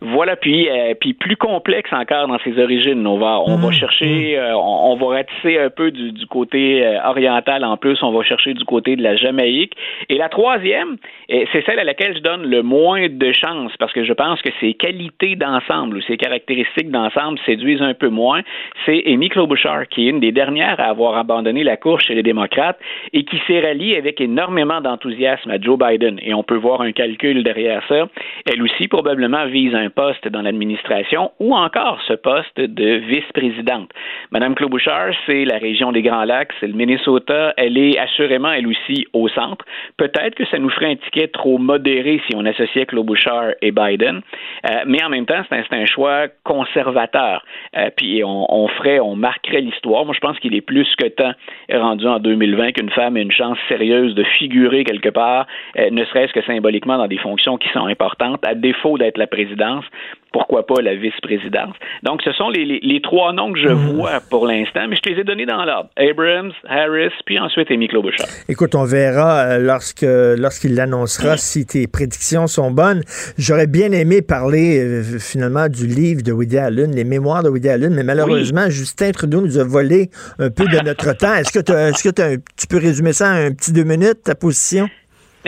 [0.04, 3.06] Voilà, puis euh, puis plus complexe encore dans ses origines.
[3.06, 6.84] On va on va mmh, chercher, euh, on, va ratisser un peu du, du côté
[6.84, 8.02] euh, oriental en plus.
[8.02, 9.74] On va chercher du côté de la Jamaïque.
[10.10, 10.98] Et la troisième,
[11.30, 14.50] c'est celle à laquelle je donne le moins de chance parce que je pense que
[14.60, 18.42] ses qualités d'ensemble ou ses caractéristiques d'ensemble séduisent un peu moins.
[18.88, 22.24] C'est Amy Klobuchar qui est une des dernières à avoir abandonné la course chez les
[22.24, 22.80] démocrates
[23.14, 26.20] et qui s'est ralliée avec énormément d'enthousiasme à Joe Biden.
[26.24, 28.08] Et on peut voir un calcul derrière ça.
[28.52, 33.90] Elle aussi probablement vise un poste dans l'administration ou encore ce poste de vice-présidente.
[34.32, 37.54] Madame Klobuchar, c'est la région des Grands Lacs, c'est le Minnesota.
[37.58, 39.66] Elle est assurément, elle aussi, au centre.
[39.98, 44.22] Peut-être que ça nous ferait un ticket trop modéré si on associait Klobuchar et Biden,
[44.70, 47.44] euh, mais en même temps, c'est un, choix conservateur.
[47.76, 50.06] Euh, puis on, on, ferait, on marquerait l'histoire.
[50.06, 51.34] Moi, je pense qu'il est plus que temps
[51.72, 55.48] rendu en 2020 qu'une femme ait une chance sérieuse de figurer quelque part,
[55.78, 59.28] euh, ne serait-ce que symboliquement dans des fonctions qui sont importantes, à défaut d'être la
[59.28, 59.86] présidence présidence,
[60.34, 61.76] pourquoi pas la vice-présidence?
[62.04, 63.96] Donc, ce sont les, les, les trois noms que je Mhm.
[63.98, 65.90] vois pour l'instant, mais je te les ai donnés dans l'ordre.
[65.98, 68.28] Abrams, Harris, puis ensuite Amy Klobuchar.
[68.48, 73.02] Écoute, on verra euh, lorsque lorsqu'il l'annoncera si tes prédictions sont bonnes.
[73.38, 77.70] J'aurais bien aimé parler euh, finalement du livre de Woody Allen, les mémoires de Woody
[77.70, 80.10] Allen, mais malheureusement, Justin Trudeau nous a volé
[80.40, 81.36] un peu de notre temps.
[81.36, 84.88] Est-ce que, tu peux résumer ça en un petit deux minutes, ta position?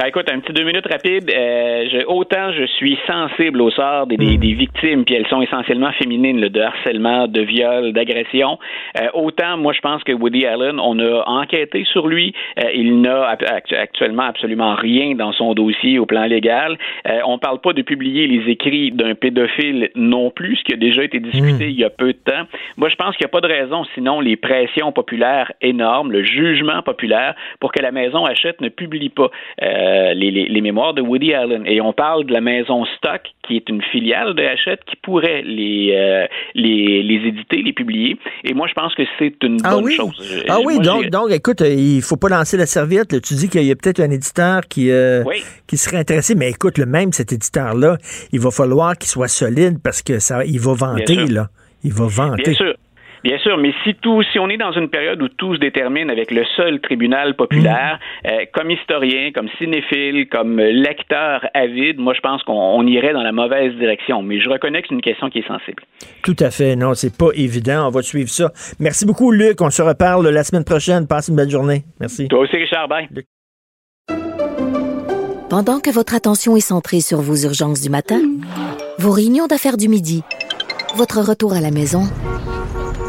[0.01, 1.29] Ah, écoute, un petit deux minutes rapide.
[1.29, 5.39] Euh, je- autant je suis sensible au sort des, des, des victimes, puis elles sont
[5.39, 8.57] essentiellement féminines, là, de harcèlement, de viol, d'agression.
[8.99, 12.33] Euh, autant, moi, je pense que Woody Allen, on a enquêté sur lui.
[12.57, 13.37] Euh, il n'a
[13.77, 16.75] actuellement absolument rien dans son dossier au plan légal.
[17.07, 20.77] Euh, on parle pas de publier les écrits d'un pédophile non plus, ce qui a
[20.77, 22.47] déjà été discuté il y a peu de temps.
[22.77, 26.23] Moi, je pense qu'il n'y a pas de raison, sinon les pressions populaires énormes, le
[26.23, 29.29] jugement populaire, pour que la maison Hachette ne publie pas
[29.83, 31.63] euh, les, les- les mémoires de Woody Allen.
[31.65, 35.41] Et on parle de la maison Stock, qui est une filiale de Hachette, qui pourrait
[35.43, 38.17] les, euh, les, les éditer, les publier.
[38.43, 39.95] Et moi, je pense que c'est une Ah bonne oui?
[39.95, 40.45] chose.
[40.49, 43.11] Ah oui, donc, donc, écoute, euh, il faut pas lancer la serviette.
[43.13, 43.19] là.
[43.19, 45.23] Tu dis qu'il y a peut-être un éditeur qui, euh,
[45.67, 47.97] qui serait intéressé, mais écoute, le même cet éditeur-là,
[48.31, 51.47] il va falloir qu'il soit solide parce que ça, il va vanter, là.
[51.83, 52.43] Il va vanter.
[52.43, 52.73] Bien sûr.
[53.23, 56.09] Bien sûr, mais si tout, si on est dans une période où tout se détermine
[56.09, 58.27] avec le seul tribunal populaire, Mm.
[58.27, 63.13] euh, comme historien, comme cinéphile, comme euh, lecteur avide, moi je pense qu'on on irait
[63.13, 64.21] dans la mauvaise direction.
[64.21, 65.83] Mais je reconnais que c'est une question qui est sensible.
[66.23, 66.75] Tout à fait.
[66.75, 67.87] Non, c'est pas évident.
[67.87, 68.51] On va suivre ça.
[68.79, 69.61] Merci beaucoup, Luc.
[69.61, 71.07] On se reparle la semaine prochaine.
[71.07, 71.83] Passe une belle journée.
[71.99, 72.27] Merci.
[72.27, 73.07] Toi aussi, Richard, bye.
[75.49, 78.19] Pendant que votre attention est centrée sur vos urgences du matin,
[78.97, 80.23] vos réunions d'affaires du midi,
[80.95, 82.03] votre retour à la maison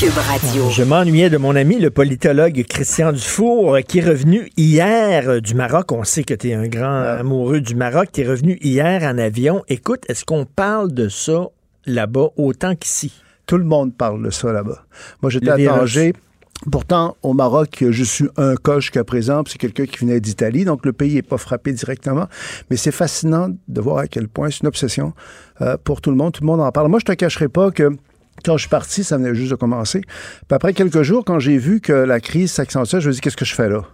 [0.00, 0.70] Cube Radio.
[0.70, 5.54] Je m'ennuyais de mon ami, le politologue Christian Dufour, qui est revenu hier euh, du
[5.54, 5.92] Maroc.
[5.92, 8.08] On sait que tu es un grand amoureux du Maroc.
[8.10, 9.62] Tu es revenu hier en avion.
[9.68, 11.48] Écoute, est-ce qu'on parle de ça
[11.84, 13.12] là-bas autant qu'ici?
[13.44, 14.86] Tout le monde parle de ça là-bas.
[15.20, 15.58] Moi, j'étais à.
[15.58, 16.14] Tanger.
[16.72, 20.64] Pourtant, au Maroc, je suis un cas jusqu'à présent, puis c'est quelqu'un qui venait d'Italie,
[20.64, 22.26] donc le pays n'est pas frappé directement.
[22.70, 25.12] Mais c'est fascinant de voir à quel point c'est une obsession
[25.60, 26.32] euh, pour tout le monde.
[26.32, 26.88] Tout le monde en parle.
[26.88, 27.90] Moi, je te cacherai pas que
[28.44, 30.00] quand je suis parti, ça venait juste de commencer.
[30.00, 33.36] Puis après quelques jours, quand j'ai vu que la crise s'accentuait, je me dis qu'est-ce
[33.36, 33.84] que je fais là?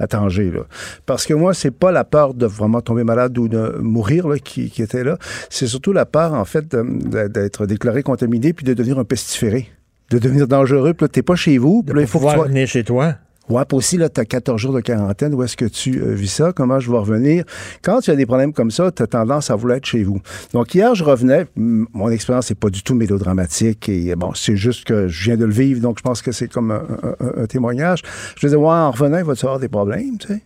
[0.00, 0.50] à Tanger.
[0.50, 0.60] Là.
[1.06, 4.38] Parce que moi, c'est pas la peur de vraiment tomber malade ou de mourir là,
[4.38, 5.18] qui, qui était là.
[5.50, 9.68] C'est surtout la peur, en fait, d'être déclaré contaminé puis de devenir un pestiféré.
[10.10, 10.94] De devenir dangereux.
[10.94, 11.82] Puis là, t'es pas chez vous.
[11.82, 12.48] Puis là, il faut que tu pouvoir sois...
[12.48, 13.14] venir chez toi.
[13.50, 15.34] Puis aussi, là, tu as 14 jours de quarantaine.
[15.34, 16.52] Où est-ce que tu euh, vis ça?
[16.52, 17.44] Comment je vais revenir?
[17.82, 20.20] Quand tu as des problèmes comme ça, tu as tendance à vouloir être chez vous.
[20.52, 21.46] Donc, hier, je revenais.
[21.56, 23.88] Mon expérience n'est pas du tout mélodramatique.
[23.88, 25.80] Et bon, c'est juste que je viens de le vivre.
[25.80, 28.02] Donc, je pense que c'est comme un, témoignage.
[28.36, 30.40] Je disais, ouais, en revenant, il va y avoir des problèmes, tu sais?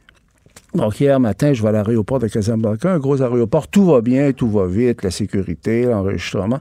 [0.75, 3.69] Donc, hier matin, je vais à l'aéroport de Casablanca, un gros aéroport.
[3.69, 6.59] Tout va bien, tout va vite, la sécurité, l'enregistrement.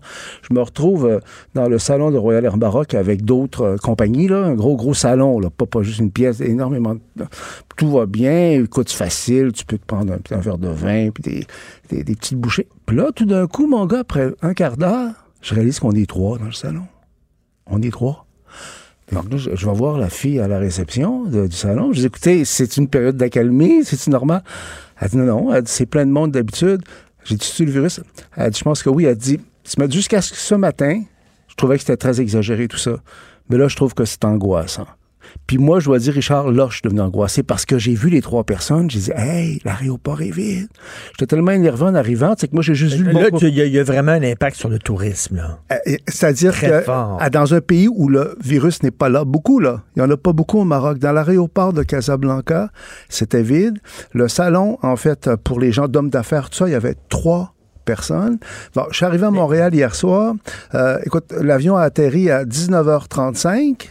[0.48, 1.20] Je me retrouve euh,
[1.56, 4.94] dans le salon de Royal Air Maroc avec d'autres euh, compagnies, là, un gros, gros
[4.94, 6.96] salon, là, pas, pas juste une pièce, énormément.
[7.76, 11.10] Tout va bien, écoute, c'est facile, tu peux te prendre un, un verre de vin,
[11.10, 11.48] puis
[11.90, 12.68] des, des petites bouchées.
[12.86, 15.12] Puis là, tout d'un coup, mon gars, après un quart d'heure,
[15.42, 16.84] je réalise qu'on est trois dans le salon.
[17.66, 18.28] On est trois.
[19.12, 21.92] Donc je, vais voir la fille à la réception du salon.
[21.94, 24.44] Je dis, écoutez, c'est une période d'accalmie, c'est normal?
[25.00, 26.82] Elle dit, non, non, elle dit, c'est plein de monde d'habitude.
[27.24, 28.02] J'ai dit, tu le virus?
[28.36, 29.06] Elle dit, je pense que oui.
[29.06, 29.40] Elle dit
[29.90, 31.04] jusqu'à ce que ce matin,
[31.48, 32.96] je trouvais que c'était très exagéré tout ça.
[33.50, 34.88] Mais là, je trouve que c'est angoissant.
[35.48, 38.10] Puis moi, je dois dire, Richard, là, je suis devenu angoissé parce que j'ai vu
[38.10, 38.90] les trois personnes.
[38.90, 40.68] J'ai dit, hey, l'aéroport est vide.
[41.12, 43.62] J'étais tellement énervé en arrivant, c'est que moi, j'ai juste vu le Là, il y,
[43.62, 45.36] a- il y a vraiment un impact sur le tourisme.
[45.38, 45.60] Là.
[45.72, 47.18] euh, C'est-à-dire Très que fort.
[47.20, 50.12] à- dans un pays où le virus n'est pas là, beaucoup là, il n'y en
[50.12, 50.98] a pas beaucoup au Maroc.
[51.00, 52.70] Dans l'aéroport de Casablanca,
[53.10, 53.80] c'était vide.
[54.14, 57.54] Le salon, en fait, pour les gens d'hommes d'affaires, tout ça, il y avait trois
[57.86, 58.38] personnes.
[58.76, 60.36] Bon, je suis arrivé à Montréal hier soir.
[60.74, 63.90] Euh, écoute, l'avion a atterri à 19h35.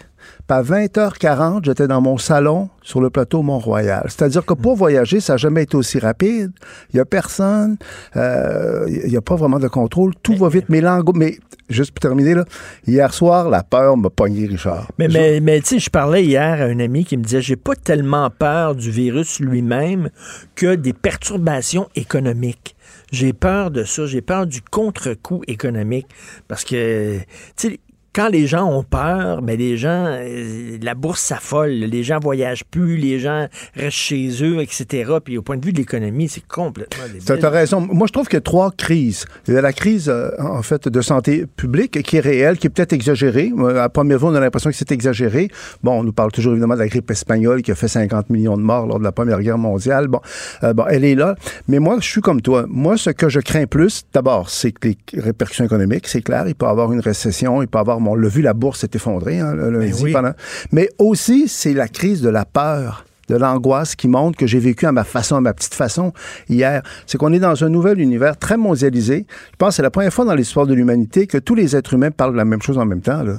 [0.52, 4.04] À 20h40, j'étais dans mon salon sur le plateau Mont-Royal.
[4.08, 6.52] C'est-à-dire que pour voyager, ça n'a jamais été aussi rapide.
[6.92, 7.78] Il n'y a personne.
[8.16, 10.12] euh, Il n'y a pas vraiment de contrôle.
[10.22, 10.66] Tout va vite.
[10.68, 10.82] Mais,
[11.14, 11.38] mais
[11.70, 12.44] juste pour terminer, là,
[12.86, 14.88] hier soir, la peur m'a pogné, Richard.
[14.98, 17.56] Mais, mais, mais tu sais, je parlais hier à un ami qui me disait j'ai
[17.56, 20.10] pas tellement peur du virus lui-même
[20.54, 22.76] que des perturbations économiques.
[23.10, 24.04] J'ai peur de ça.
[24.04, 26.08] J'ai peur du contre-coup économique.
[26.46, 27.20] Parce que,
[27.56, 27.80] tu sais,
[28.12, 32.64] quand les gens ont peur, mais les gens, euh, la bourse s'affole, les gens voyagent
[32.64, 35.14] plus, les gens restent chez eux, etc.
[35.24, 37.80] Puis au point de vue de l'économie, c'est complètement Tu as raison.
[37.80, 39.24] Moi, je trouve qu'il y a trois crises.
[39.48, 42.66] Il y a la crise, euh, en fait, de santé publique qui est réelle, qui
[42.66, 43.50] est peut-être exagérée.
[43.78, 45.48] À première vue, on a l'impression que c'est exagéré.
[45.82, 48.58] Bon, on nous parle toujours évidemment de la grippe espagnole qui a fait 50 millions
[48.58, 50.08] de morts lors de la Première Guerre mondiale.
[50.08, 50.20] Bon,
[50.64, 51.34] euh, bon elle est là.
[51.66, 52.66] Mais moi, je suis comme toi.
[52.68, 56.44] Moi, ce que je crains plus, d'abord, c'est les répercussions économiques, c'est clair.
[56.46, 58.80] Il peut y avoir une récession, il peut y avoir on l'a vu, la bourse
[58.80, 60.32] s'est effondrée hein, le Ben lundi pendant-
[60.72, 64.84] Mais aussi, c'est la crise de la peur de l'angoisse qui montre que j'ai vécu
[64.84, 66.12] à ma façon, à ma petite façon
[66.48, 66.82] hier.
[67.06, 69.26] C'est qu'on est dans un nouvel univers très mondialisé.
[69.52, 71.94] Je pense que c'est la première fois dans l'histoire de l'humanité que tous les êtres
[71.94, 73.22] humains parlent de la même chose en même temps.
[73.22, 73.36] Là.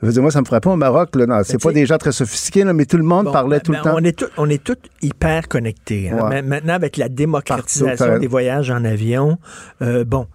[0.00, 1.14] Je veux dire, moi, ça me ferait pas au Maroc.
[1.14, 3.58] Là, non, c'est pas des gens très sophistiqués, là, mais tout le monde Bon, parlait
[3.58, 3.94] ben, tout ben, le temps.
[3.96, 6.08] On est tous on est tous hyper connectés.
[6.08, 6.26] hein.
[6.30, 6.40] Ouais.
[6.40, 9.36] Maintenant, avec la démocratisation des voyages en avion,
[9.82, 10.26] euh, bon,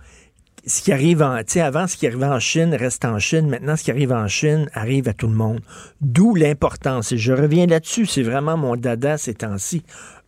[0.68, 3.48] ce qui arrive en, tu sais, avant, ce qui arrivait en Chine reste en Chine.
[3.48, 5.60] Maintenant, ce qui arrive en Chine arrive à tout le monde.
[6.02, 7.12] D'où l'importance.
[7.12, 8.06] Et je reviens là-dessus.
[8.06, 9.84] C'est vraiment mon dada ces temps-ci.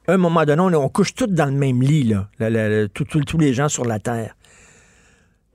[0.07, 2.30] Un moment donné, on, on couche tous dans le même lit, là.
[2.93, 4.35] Tous les gens sur la Terre.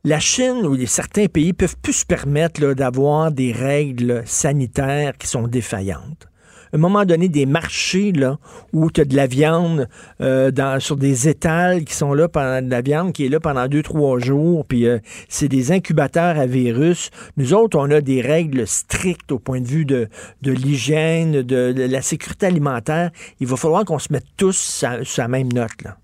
[0.04, 5.46] La Chine ou certains pays peuvent plus se permettre d'avoir des règles sanitaires qui sont
[5.46, 6.26] défaillantes.
[6.73, 8.39] Un moment donné, des marchés là,
[8.73, 9.89] où tu as de la viande
[10.20, 13.40] euh, dans, sur des étals qui sont là pendant de la viande qui est là
[13.40, 17.11] pendant deux, trois jours, puis euh, c'est des incubateurs à virus.
[17.36, 20.09] Nous autres, on a des règles strictes au point de vue de,
[20.43, 23.11] de l'hygiène, de, la sécurité alimentaire.
[23.40, 25.82] Il va falloir qu'on se mette tous sur la même note.
[25.85, 25.97] Là.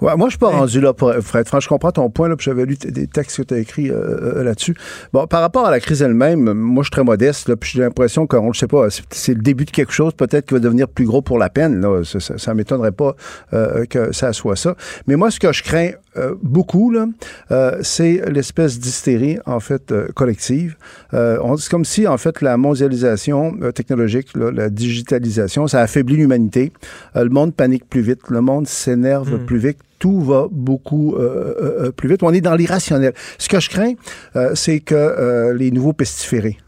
[0.00, 1.46] Ouais, moi, je suis pas rendu là, pour, Fred.
[1.46, 3.90] Franchement, je comprends ton point, là, puis j'avais lu des textes que tu as écrits
[3.90, 3.94] euh,
[4.38, 4.74] euh, là-dessus.
[5.12, 7.80] Bon, par rapport à la crise elle-même, moi, je suis très modeste, là, puis j'ai
[7.80, 10.88] l'impression qu'on, je sais pas, c'est- le début de quelque chose, peut-être qui va devenir
[10.88, 12.02] plus gros pour la peine, là.
[12.04, 13.14] Ça, ça, ça m'étonnerait pas
[13.52, 14.74] euh, que ça soit ça.
[15.06, 17.06] Mais moi, ce que je crains euh, beaucoup, là,
[17.50, 20.76] euh, c'est l'espèce d'hystérie, en fait, euh, collective.
[21.14, 26.16] Euh, c'est comme si, en fait, la mondialisation euh, technologique, là, la digitalisation, ça affaiblit
[26.16, 26.72] l'humanité.
[27.16, 29.46] Euh, le monde panique plus vite, le monde s'énerve Mm.
[29.48, 29.78] Plus vite.
[29.98, 32.22] Tout va beaucoup euh, euh, euh, plus vite.
[32.22, 33.14] On est dans l'irrationnel.
[33.38, 33.94] Ce que je crains,
[34.54, 36.58] c'est que les nouveaux pestiférés,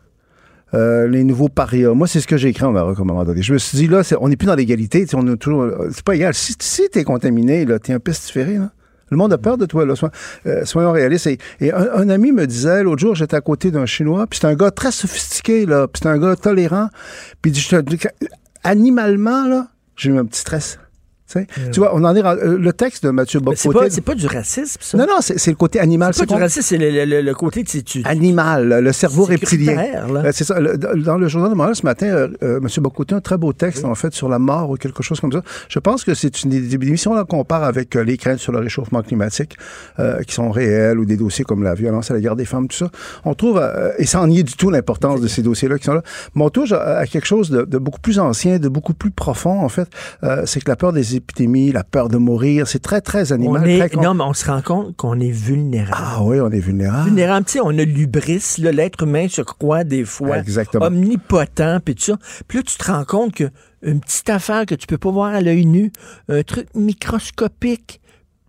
[0.72, 1.92] les nouveaux parias.
[1.92, 3.42] Moi, c'est ce que j'ai écrit au Maroc à.
[3.42, 5.04] Je me suis dit, là, on n'est plus dans l'égalité.
[5.12, 5.30] On est
[5.92, 6.32] C'est pas égal.
[6.32, 8.58] Si, si tu es contaminé, tu es un pestiféré.
[9.10, 9.84] Le monde a peur de toi.
[9.94, 10.10] Sois-
[10.46, 11.28] euh, soyons réalistes.
[11.60, 14.54] Et, un, ami me disait, l'autre jour, j'étais à côté d'un Chinois, puis c'est un
[14.54, 16.88] gars très sophistiqué, là, puis c'est un gars tolérant.
[17.42, 17.52] Puis
[18.64, 20.78] animalement, là, j'ai eu un petit stress.
[21.32, 22.20] Tu sais, Tu vois, on en est.
[22.22, 23.84] rendu- euh, Le texte de Mathieu Mais c'est Bocoté.
[23.88, 24.98] pas, c'est pas du racisme, ça.
[24.98, 26.12] Non, non, c'est le côté animal.
[26.12, 29.76] C'est pas du racisme, c'est le, le- le- côté, tu Animal, le cerveau reptilien.
[29.78, 30.58] Euh, C'est ça.
[30.58, 32.66] Le- dans le journal de Montréal ce matin, euh, euh, M.
[32.82, 35.32] Bocoté a un très beau texte, en fait, sur la mort ou quelque chose comme
[35.32, 35.42] ça.
[35.68, 38.52] Je pense que c'est une des émissions là qu'on compare avec euh, les craintes sur
[38.52, 39.56] le réchauffement climatique,
[39.98, 42.76] euh, qui sont réelles, ou des dossiers comme la violence à l'égard des femmes, tout
[42.76, 42.90] ça.
[43.24, 46.02] On trouve, euh, et sans nier du tout l'importance de ces dossiers-là qui sont là,
[46.34, 49.10] mais on touche à, à quelque chose de, de beaucoup plus ancien, de beaucoup plus
[49.10, 49.88] profond, en fait.
[50.24, 53.34] Euh, c'est que la peur des épidémies, la peur de mourir, c'est très, très on
[53.36, 53.68] animal.
[53.68, 55.96] est, très con- non, mais on se rend compte qu'on est vulnérable.
[55.96, 57.04] Ah oui, on est vulnérable.
[57.08, 60.86] Vulnérable, tu sais, on a l'ubris, l'être humain se croit des fois Exactement.
[60.86, 62.16] omnipotent, puis tout ça.
[62.48, 63.44] Puis là, tu te rends compte que
[63.82, 65.90] une petite affaire que tu peux pas voir à l'œil nu,
[66.28, 68.00] un truc microscopique,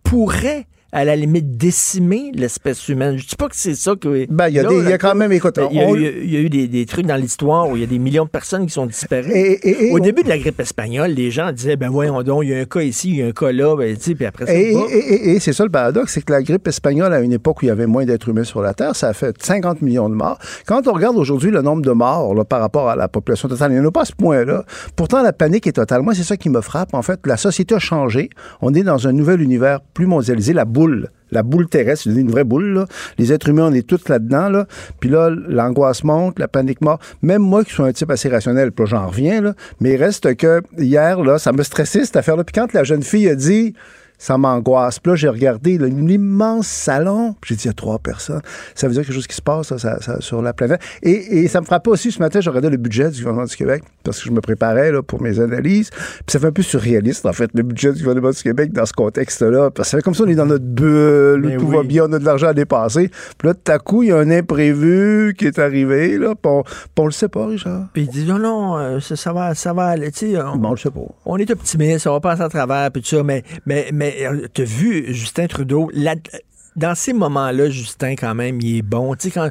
[0.02, 3.16] pourrait à la limite décimer l'espèce humaine.
[3.18, 4.26] Je dis pas que c'est ça que...
[4.30, 5.80] Ben, il y a Là, des- il y a là, quand même, écoute, il y
[5.80, 7.84] a, on- eu- il y a eu des, des trucs dans l'histoire où il y
[7.84, 9.30] a des millions de personnes qui sont disparues.
[9.32, 12.50] et- Au on- début de la grippe espagnole, les gens disaient, ben voyons donc, il
[12.50, 14.26] y a un cas ici, il y a un cas là, ben, tu sais, puis
[14.26, 17.62] après ça, Et, c'est ça le paradoxe, c'est que la grippe espagnole, à une époque
[17.62, 20.10] où il y avait moins d'êtres humains sur la Terre, ça a fait 50 millions
[20.10, 20.38] de morts.
[20.66, 23.72] Quand on regarde aujourd'hui le nombre de morts là, par rapport à la population totale,
[23.72, 24.64] il n'y en a pas à ce point-là.
[24.94, 26.02] Pourtant, la panique est totale.
[26.02, 26.92] Moi, c'est ça qui me frappe.
[26.92, 28.28] En fait, la société a changé.
[28.60, 30.52] On est dans un nouvel univers plus mondialisé.
[30.52, 30.81] La boule,
[31.30, 32.86] la boule terrestre, une vraie boule.
[33.18, 34.48] Les êtres humains, on est tous là-dedans.
[34.48, 34.66] Là.
[35.00, 37.00] Puis là, l'angoisse monte, la panique monte.
[37.22, 40.36] Même moi, qui suis un type assez rationnel, puis j'en reviens, là, mais il reste
[40.36, 42.44] que hier, là, ça me stressait cette affaire-là.
[42.44, 43.74] Puis quand la jeune fille a dit
[44.22, 45.00] ça m'angoisse.
[45.00, 47.34] Puis là, j'ai regardé là, un immense salon.
[47.40, 48.40] Puis J'ai dit, il y a trois personnes.
[48.76, 50.80] Ça veut dire quelque chose qui se passe ça, ça- ça- sur la planète.
[51.02, 53.56] Et, et ça me frappait aussi ce matin, je regardais le budget du gouvernement du
[53.56, 55.90] Québec parce que je me préparais là, pour mes analyses.
[55.90, 58.86] Puis ça fait un peu surréaliste, en fait, le budget du gouvernement du Québec dans
[58.86, 59.70] ce contexte-là.
[59.72, 61.76] Parce que ça fait comme ça, on est dans notre bulle, Mais tout oui.
[61.76, 63.10] va bien, on a de l'argent à dépenser.
[63.38, 66.16] Puis là, tout à coup, il y a un imprévu qui est arrivé.
[66.18, 67.86] Là, puis on, puis on le sait pas, Richard.
[67.92, 70.12] Puis il dit non, non, euh, ça, va, ça va aller.
[70.12, 71.00] Tu sais, on, Bon, je sais pas.
[71.24, 73.22] on est optimiste, on va passer à travers, puis tout ça.
[73.24, 74.11] Mais, mais, mais
[74.52, 75.90] t'as vu Justin Trudeau,
[76.76, 79.14] dans ces moments-là, Justin, quand même, il est bon.
[79.14, 79.50] Tu sais, quand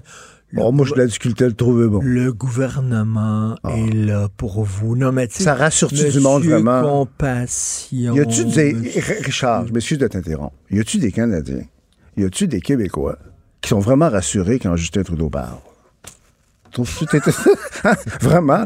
[0.57, 2.01] Oh, moi, j'ai de la difficulté à le trouver bon.
[2.03, 4.97] Le gouvernement est là pour vous.
[4.97, 6.81] Non, mais Ça rassure-tu du monde vraiment?
[6.81, 8.13] Compassion.
[8.15, 8.75] Y a-tu des.
[9.21, 10.55] Richard, je m'excuse de t'interrompre.
[10.69, 11.63] Y a-tu des Canadiens?
[12.17, 13.17] Y a-tu des Québécois
[13.61, 15.59] qui sont vraiment rassurés quand Justin Trudeau parle?
[17.83, 17.95] Hein?
[18.21, 18.65] Vraiment?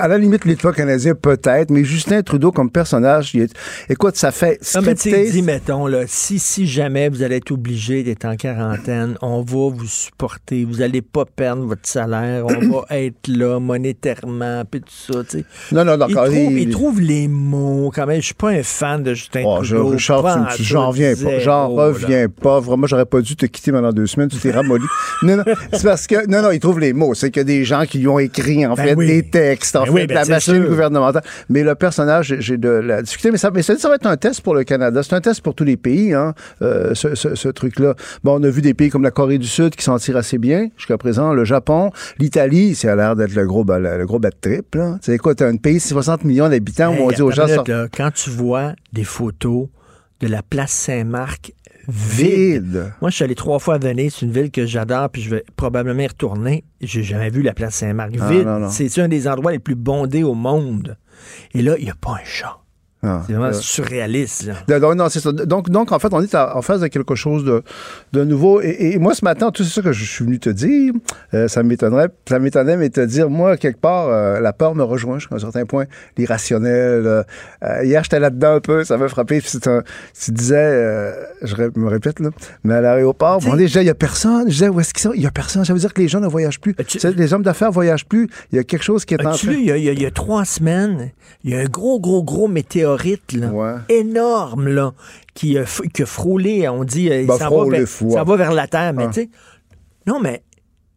[0.00, 3.54] À la limite, l'État canadien, peut-être, mais Justin Trudeau, comme personnage, il est-
[3.88, 5.30] écoute, ça fait Non, scripté.
[5.30, 9.74] dis, mettons, là, si, si jamais vous allez être obligé d'être en quarantaine, on va
[9.74, 15.12] vous supporter, vous allez pas perdre votre salaire, on va être là monétairement, puis tout
[15.12, 15.44] ça, tu sais.
[15.72, 16.24] Non, non, il, d'accord.
[16.26, 18.20] trouve, il- il trouve les mots, quand même.
[18.20, 19.88] Je suis pas un fan de Justin Oh, Trudeau.
[19.88, 21.38] Richard, pas tu me- en tu- tout, j'en reviens pas.
[21.40, 22.60] J'en reviens pas.
[22.60, 24.28] Vraiment, j'aurais pas dû te quitter pendant deux semaines.
[24.28, 24.84] Tu t'es ramolli.
[25.22, 27.14] non, non, c'est parce que, non, non, il trouve les mots.
[27.14, 29.06] C'est y a des gens qui lui ont écrit, en Ben fait, oui.
[29.06, 30.68] des textes, en Ben fait, oui, de ben la c'est machine sûr.
[30.68, 31.22] gouvernementale.
[31.48, 33.30] Mais le personnage, j'ai- de la difficulté.
[33.30, 35.02] Mais ça, mais ça, ça va être un test pour le Canada.
[35.02, 37.94] C'est un test pour tous les pays, hein, euh, ce, ce- ce truc-là.
[38.24, 40.38] Bon, on a vu des pays comme la Corée du Sud qui s'en tirent assez
[40.38, 41.32] bien jusqu'à présent.
[41.32, 45.34] Le Japon, l'Italie, ça a l'air d'être le gros, le gros bad trip, sais quoi,
[45.34, 47.62] t'as un pays de 60 millions d'habitants où on dit aux gens, là,
[47.96, 49.66] quand tu vois des photos
[50.22, 51.52] de la place Saint-Marc
[51.88, 52.62] vide.
[52.64, 52.92] Vide.
[53.00, 55.30] Moi, je suis allé trois fois à Venise, c'est une ville que j'adore, puis je
[55.30, 56.64] vais probablement y retourner.
[56.80, 58.48] J'ai jamais vu la place Saint-Marc vide.
[58.70, 60.96] C'est un des endroits les plus bondés au monde?
[61.54, 62.58] Et là, il n'y a pas un chat.
[63.04, 64.46] Ah, C'est vraiment euh, surréaliste.
[64.68, 64.78] Là.
[64.78, 65.32] Donc, non, c'est ça.
[65.32, 67.62] Donc, donc, en fait, on est en face de quelque chose de,
[68.12, 68.60] de nouveau.
[68.60, 70.92] Et, et moi, ce matin, tout ça que je suis venu te dire,
[71.34, 74.84] euh, ça m'étonnerait, ça m'étonnait, mais te dire, moi, quelque part, euh, la peur me
[74.84, 77.06] rejoint jusqu'à un certain point, l'irrationnel.
[77.06, 77.22] euh,
[77.84, 79.40] hier, j'étais là-dedans un peu, ça m'a frappé.
[79.40, 79.82] Puis c'est un-
[80.22, 81.12] tu disais,
[81.42, 82.30] je me répète, là,
[82.64, 84.44] mais à l'aéroport, bon, déjà, il n'y a personne.
[84.46, 85.12] Je disais, où est-ce qu'ils sont?
[85.12, 85.64] Il n'y a personne.
[85.64, 86.74] Ça veut dire que les gens ne voyagent plus.
[86.86, 88.28] Tu les hommes d'affaires ne voyagent plus.
[88.52, 89.52] Il y a quelque chose qui est en train.
[89.52, 91.10] il y, y y a trois semaines,
[91.44, 92.48] il y a un gros, gros, gros
[92.92, 94.92] météorite, là, énorme, là,
[95.34, 97.86] qui, a f- qui a frôlé, on dit, euh, Ben, s'en va, vers-
[98.18, 98.24] hein.
[98.24, 98.92] va la Terre.
[98.94, 99.10] Mais Ah.
[99.12, 99.28] tu sais,
[100.06, 100.42] non, mais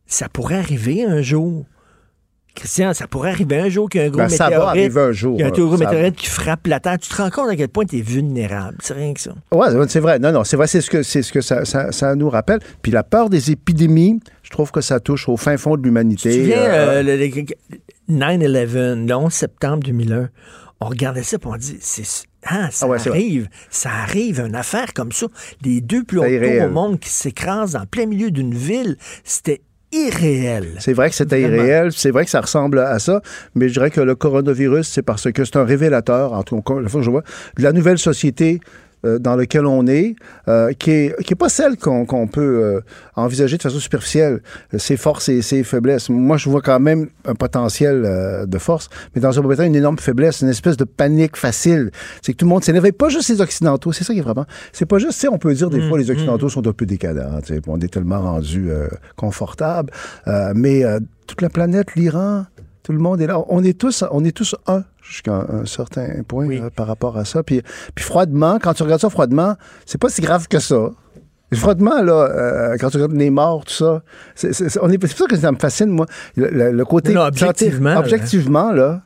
[0.05, 1.65] ça pourrait arriver un jour.
[2.55, 4.69] Christian, ça pourrait arriver un jour qu'il y a un gros Ben, ça va météorite.
[4.79, 5.53] arriver un jour, Il y a un hein.
[5.57, 6.97] gros Ça- météorite qui frappe la Terre.
[6.99, 8.77] Tu te rends compte à quel point tu es vulnérable.
[8.81, 9.31] C'est rien que ça.
[9.51, 10.19] Ouais, c'est vrai.
[10.19, 12.59] Non, non, c'est vrai, c'est ce que, ce que ça, ça- ça nous rappelle.
[12.81, 16.29] Puis la peur des épidémies, je trouve que ça touche au fin fond de l'humanité.
[16.31, 17.45] Tu te souviens, Euh, euh, le- le-
[18.07, 20.29] 9-11, le 11 septembre 2001,
[20.85, 22.03] on regardait ça et on dit, c'est,
[22.43, 25.25] ah, ça Ah ouais, arrive, ça arrive, une affaire comme ça.
[25.63, 29.61] Les deux plus hauts tours au monde qui s'écrasent en plein milieu d'une ville, c'était
[29.91, 30.75] irréel.
[30.79, 33.21] C'est vrai que c'était irréel, c'est vrai que ça ressemble à ça,
[33.55, 36.79] mais je dirais que le coronavirus, c'est parce que c'est un révélateur, en tout cas,
[36.79, 37.23] la fois que je vois,
[37.57, 38.59] de la nouvelle société
[39.05, 40.15] euh, dans laquelle on est,
[40.47, 42.81] euh, qui est qui est pas celle qu'on qu'on peut euh,
[43.15, 44.41] envisager de façon superficielle.
[44.77, 46.09] Ses forces et ses faiblesses.
[46.09, 49.97] Moi, je vois quand même un potentiel de force, mais dans un moment une énorme
[49.97, 51.91] faiblesse, une espèce de panique facile.
[52.21, 52.85] C'est que tout le monde s'énerve.
[52.85, 54.45] Et Pas juste les Occidentaux, c'est ça qui est frappant.
[54.73, 57.39] C'est pas juste, on peut dire des Mm, fois les Occidentaux sont un peu décadents.
[57.67, 58.69] On est tellement rendus
[59.15, 59.91] confortables,
[60.27, 60.83] Euh, mais
[61.27, 62.45] toute la planète, l'Iran,
[62.83, 63.41] tout le monde est là.
[63.49, 67.43] On est tous, on est tous un jusqu'à un, certain point par rapport à ça.
[67.43, 67.61] Puis,
[67.93, 69.55] puis froidement, quand tu regardes ça froidement,
[69.85, 70.89] c'est pas si grave que ça.
[71.53, 74.01] Froidement, là, euh, quand tu regardes les morts, tout ça,
[74.33, 76.05] c'est c'est- c'est- on est- c'est pour ça que ça me fascine, moi.
[76.35, 77.13] Le, le- le côté.
[77.13, 79.03] Non, non, objectivement, objectivement, là.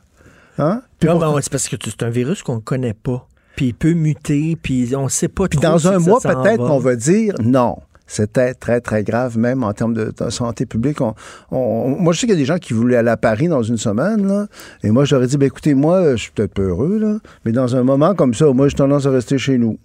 [0.58, 0.82] Hein?
[0.98, 3.26] Puis Non, pour- ben, c'est parce que c'est un virus qu'on ne connaît pas.
[3.56, 6.18] Puis il peut muter, puis on ne sait pas Puis trop dans si un mois,
[6.20, 6.68] peut-être va.
[6.68, 7.76] qu'on va dire non.
[8.12, 11.00] C'était très, très grave, même en termes de, de santé publique.
[11.00, 11.14] On-
[11.52, 13.62] on- moi, je sais qu'il y a des gens qui voulaient aller à Paris dans
[13.62, 14.46] une semaine, là,
[14.82, 17.18] et moi, je leur ai dit, ben, écoutez, moi, je suis peut-être peu heureux, là,
[17.44, 19.78] mais dans un moment comme ça, moi, j'ai tendance à rester chez nous.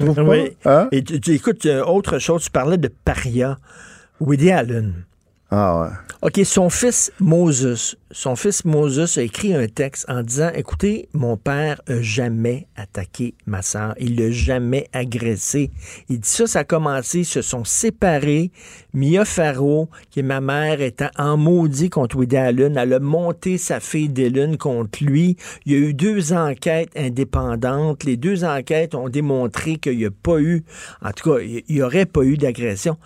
[0.00, 0.56] Oui.
[0.64, 0.88] Hein?
[0.90, 3.58] Et tu, tu- écoute, euh, autre chose, tu parlais de paria.
[4.20, 4.94] Woody Allen.
[5.52, 5.88] Ah ouais.
[6.22, 11.36] OK, son fils Moses, son fils Moses a écrit un texte en disant Écoutez, mon
[11.36, 13.94] père a jamais attaqué ma soeur.
[13.98, 15.70] Il l'a jamais agressé.
[16.08, 18.52] Il dit ça, ça a commencé, ils se sont séparés.
[18.92, 22.76] Mia Farrow, qui est ma mère, était en maudit contre Woody Allen.
[22.76, 25.36] Elle a monté sa fille Dylan contre lui.
[25.66, 28.04] Il y a eu deux enquêtes indépendantes.
[28.04, 30.64] Les deux enquêtes ont démontré qu'il n'y a pas eu,
[31.02, 32.98] en tout cas, il n'y aurait pas eu d'agression.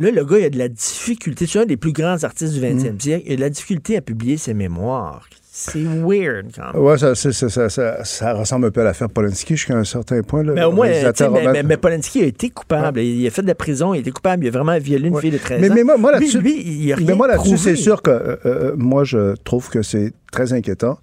[0.00, 1.46] Là, le gars, il a de la difficulté.
[1.46, 3.00] C'est un des plus grands artistes du 20e Mm.
[3.00, 3.22] siècle.
[3.26, 5.26] Il a de la difficulté à publier ses mémoires.
[5.50, 6.82] C'est weird, quand même.
[6.82, 10.22] Ouais, ça, ça, ça, ça- ça ressemble un peu à l'affaire Polanski jusqu'à un certain
[10.22, 10.44] point.
[10.44, 13.00] Là, Mais au moins, mais, Roman- mais- mais Polanski a été coupable.
[13.00, 14.44] Il a fait de la prison, il a été coupable.
[14.44, 15.74] Il a vraiment violé une fille de 13 mais, ans.
[15.74, 20.12] mais moi, mais moi là-dessus, c'est sûr que euh, euh, moi, je trouve que c'est
[20.30, 20.98] très inquiétant.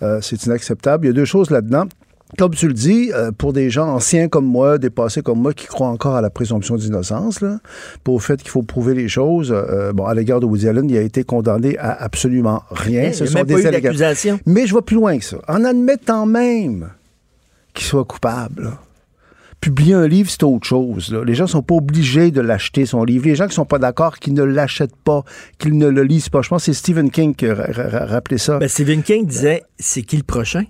[0.00, 1.04] Euh, c'est inacceptable.
[1.04, 1.84] Il y a deux choses là-dedans.
[2.36, 5.66] Comme tu le dis, euh, pour des gens anciens comme moi, dépassés comme moi, qui
[5.66, 7.42] croient encore à la présomption d'innocence,
[8.04, 10.90] pour le fait qu'il faut prouver les choses, euh, bon, à l'égard de Woody Allen,
[10.90, 13.00] il a été condamné à absolument rien.
[13.02, 14.38] Rien, Ce il sont des d'accusation.
[14.44, 15.38] Mais je vais plus loin que ça.
[15.48, 16.90] En admettant même
[17.72, 18.78] qu'il soit coupable, là,
[19.60, 21.10] publier un livre, c'est autre chose.
[21.12, 21.24] là.
[21.24, 23.24] Les gens sont pas obligés de l'acheter, son livre.
[23.24, 25.24] Les gens qui sont pas d'accord, qui ne l'achètent pas,
[25.58, 26.42] qui ne le lisent pas.
[26.42, 28.58] Je pense que c'est Stephen King qui a ra- ra- rappelé ça.
[28.58, 30.64] Ben, Stephen King disait c'est qui le prochain?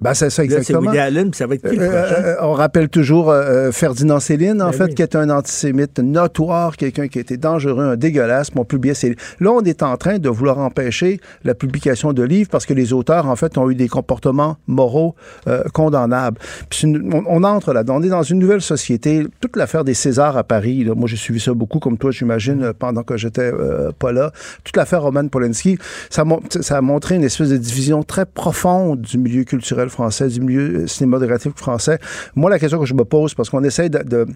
[0.00, 0.80] Ben, c'est ça c'est exactement.
[0.88, 2.36] Woody Allen, puis ça va être qui le Euh, prochain?
[2.48, 4.94] on rappelle toujours euh, euh, Ferdinand Céline, en Ben fait, oui.
[4.94, 9.10] qui est un antisémite notoire, quelqu'un qui était dangereux, un dégueulasse, mais on publiait ses
[9.10, 9.20] livres.
[9.40, 12.92] Là, on est en train de vouloir empêcher la publication de livres parce que les
[12.94, 15.14] auteurs, en fait, ont eu des comportements moraux
[15.48, 16.38] euh, condamnables.
[16.70, 17.96] Puis c'est une- on, on entre là-dedans.
[17.98, 19.26] On est dans une nouvelle société.
[19.40, 22.72] Toute l'affaire des Césars à Paris, là, moi, j'ai suivi ça beaucoup, comme toi, j'imagine,
[22.78, 24.32] pendant que j'étais euh, pas là.
[24.64, 25.76] Toute l'affaire Roman Polanski,
[26.08, 30.28] ça, mon- ça a montré une espèce de division très profonde du milieu culturel français,
[30.28, 31.98] du milieu euh, cinématographique français.
[32.34, 34.26] Moi, la question que je me pose, parce qu'on essaie de, de,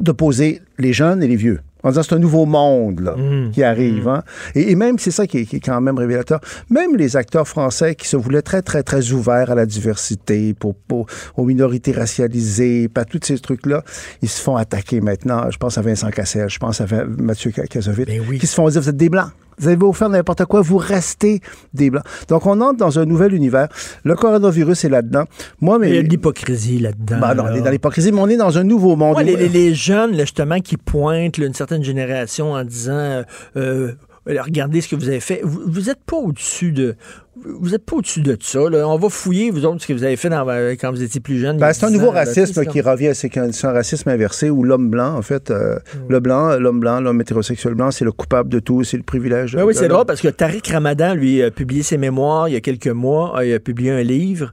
[0.00, 1.60] de poser les jeunes et les vieux.
[1.82, 3.16] En disant, c'est un nouveau monde là,
[3.52, 4.06] qui arrive.
[4.06, 4.22] hein.
[4.54, 6.38] Et, et même, c'est ça qui est, qui est quand même révélateur,
[6.68, 10.74] même les acteurs français qui se voulaient très, très, très ouverts à la diversité, pour,
[10.74, 11.06] pour-
[11.38, 13.82] aux minorités racialisées, pas tous ces trucs-là,
[14.20, 15.50] ils se font attaquer maintenant.
[15.50, 18.08] Je pense à Vincent Cassel, je pense à Mathieu Kazovic,
[18.38, 19.30] qui se font dire, vous êtes des Blancs.
[19.60, 21.40] Vous avez beau faire n'importe quoi, vous restez
[21.74, 22.02] des Blancs.
[22.28, 23.68] Donc, on entre dans un nouvel univers.
[24.04, 25.24] Le coronavirus est là-dedans.
[25.60, 25.90] Moi, mais...
[25.90, 27.18] Il y a de l'hypocrisie là-dedans.
[27.20, 29.16] Ben non, on est dans l'hypocrisie, mais on est dans un nouveau monde.
[29.16, 32.92] Ouais, les, les- les jeunes, là, justement, qui pointent là, une certaine génération en disant
[32.94, 33.22] euh,
[33.56, 33.92] euh,
[34.26, 35.40] regardez ce que vous avez fait.
[35.44, 36.96] Vous, vous êtes pas au-dessus de.
[37.44, 38.68] Vous êtes pas au-dessus de ça.
[38.70, 38.86] là.
[38.88, 40.44] On va fouiller, vous autres, ce que vous avez fait dans-
[40.80, 41.58] quand vous étiez plus jeune.
[41.58, 44.90] Ben, c'est un 10 nouveau ans, racisme qui revient, c'est un racisme inversé où l'homme
[44.90, 48.58] blanc, en fait, euh, le blanc, l'homme blanc, l'homme hétérosexuel blanc, c'est le coupable de
[48.60, 49.54] tout, c'est le privilège.
[49.56, 52.56] Ben oui, c'est drôle parce que Tariq Ramadan, lui, a publié ses mémoires il y
[52.56, 53.34] a quelques mois.
[53.44, 54.52] Il a publié un livre.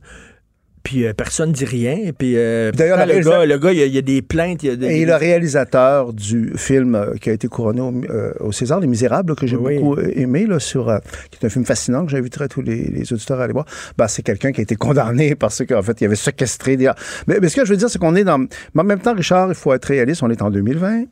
[0.88, 1.98] Puis euh, personne ne dit rien.
[2.18, 4.02] Puis, euh, D'ailleurs, le le, gars, réalisateur- le gars, il y a, il y a
[4.02, 4.64] des plaintes.
[4.64, 7.94] il y a des- Et le réalisateur du film euh, qui a été couronné au,
[8.10, 9.80] euh, au César, Les Misérables, que j'ai Oui.
[9.80, 10.86] beaucoup aimé, là, sur,
[11.30, 13.66] qui est un film fascinant que j'inviterais tous les, les auditeurs à aller voir,
[13.98, 16.90] ben, c'est quelqu'un qui a été condamné parce qu'en fait, il avait séquestré des...
[17.28, 18.38] Mais, mais ce que je veux dire, c'est qu'on est dans...
[18.40, 21.04] Mais en même temps, Richard, il faut être réaliste, on est en 2020.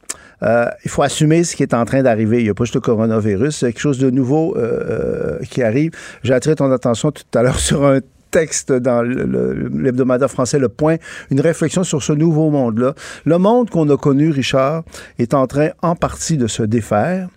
[0.44, 2.38] Euh, il faut assumer ce qui est en train d'arriver.
[2.40, 4.56] Il n'y a pas juste le coronavirus, c'est quelque chose de nouveau
[5.50, 5.92] qui arrive.
[6.24, 8.00] J'ai attiré ton attention tout à l'heure sur un
[8.36, 10.98] texte dans l'hebdomadaire français Le Point,
[11.32, 12.94] une réflexion sur ce nouveau monde-là.
[13.24, 14.84] Le monde qu'on a connu, Richard,
[15.20, 17.30] est en train en partie de se défaire.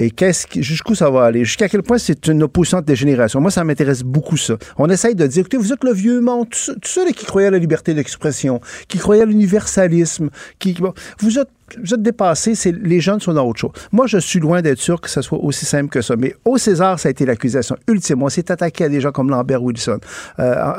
[0.00, 1.44] Et qu'est-ce jusqu'où ça va aller?
[1.44, 3.40] Jusqu'à quel point c'est une opposition des générations?
[3.40, 4.54] Moi, ça m'intéresse beaucoup, ça.
[4.76, 7.50] On essaye de dire, écoutez, vous êtes le vieux monde, tous ceux- qui croyaient à
[7.50, 10.30] la liberté d'expression, qui croyaient à l'universalisme,
[10.60, 11.48] qui, bon, vous êtes
[11.84, 13.72] vous êtes dépassés, c'est les jeunes sont dans autre chose.
[13.92, 16.16] Moi, je suis loin d'être sûr que ça soit aussi simple que ça.
[16.16, 18.22] Mais au César, ça a été l'accusation ultime.
[18.22, 19.98] On s'est attaqué à des gens comme Lambert Wilson,
[20.38, 20.70] euh, à,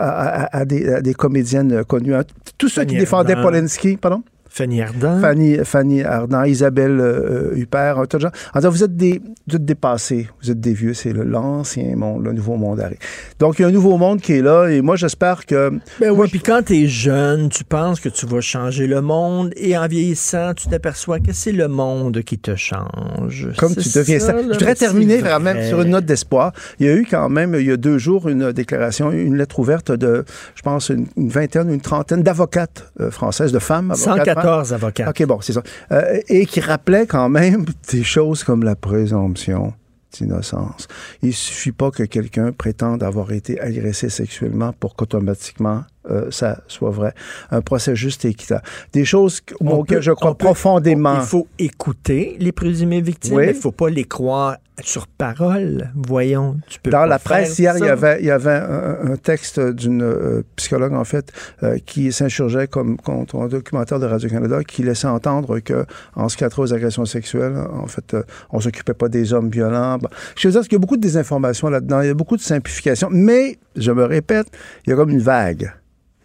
[0.45, 2.15] à- à des, à des comédiennes connues.
[2.15, 2.23] hein.
[2.57, 3.35] Tous ceux qui défendaient.
[3.43, 4.23] Polanski, pardon?
[4.49, 5.19] Fanny Ardant.
[5.21, 8.31] Fanny, Fanny Ardant, Isabelle euh, Huppert, un tas de gens.
[8.53, 12.25] En disant, vous êtes des, vous êtes dépassés, vous êtes des vieux, c'est l'ancien monde,
[12.25, 12.97] le nouveau monde arrive.
[13.39, 15.71] Donc, il y a un nouveau monde qui est là, et moi, j'espère que...
[15.99, 19.77] Ben oui, puis quand t'es jeune, tu penses que tu vas changer le monde, et
[19.77, 23.47] en vieillissant, tu t'aperçois que c'est le monde qui te change.
[23.57, 25.29] Comme tu deviens ça, Je voudrais terminer vrai.
[25.37, 26.53] vraiment sur une note d'espoir.
[26.79, 29.59] Il y a eu quand même, il y a deux jours, une déclaration, une lettre
[29.59, 33.91] ouverte de, je pense, une, une vingtaine, une trentaine d'avocates euh, françaises, de femmes.
[33.91, 35.09] avocates, 114 avocates.
[35.09, 35.63] OK, bon, c'est ça.
[35.91, 39.73] Euh, et qui rappelaient quand même des choses comme la présomption
[40.17, 40.87] d'innocence.
[41.21, 46.89] Il suffit pas que quelqu'un prétende avoir été agressé sexuellement pour qu'automatiquement euh, ça soit
[46.91, 47.13] vrai.
[47.51, 48.63] Un procès juste et équitable.
[48.93, 51.15] Des choses auxquelles peut- je crois peut- profondément.
[51.15, 53.45] Il faut écouter les présumées victimes, Oui.
[53.45, 55.91] mais il ne faut pas les croire sur parole.
[55.93, 58.49] Voyons, tu peux Dans pas la presse, faire hier, il y avait, il y avait
[58.51, 63.99] un, un texte d'une euh, psychologue, en fait, euh, qui s'insurgeait comme contre un documentaire
[63.99, 65.85] de Radio-Canada qui laissait entendre que,
[66.15, 69.33] en ce qui a trait aux agressions sexuelles, en fait, euh, on s'occupait pas des
[69.33, 69.97] hommes violents.
[69.97, 70.07] Bon.
[70.37, 72.41] Je veux dire qu'il y a beaucoup de désinformation là-dedans, il y a beaucoup de
[72.41, 74.47] simplification, mais, je me répète,
[74.85, 75.73] il y a comme une vague.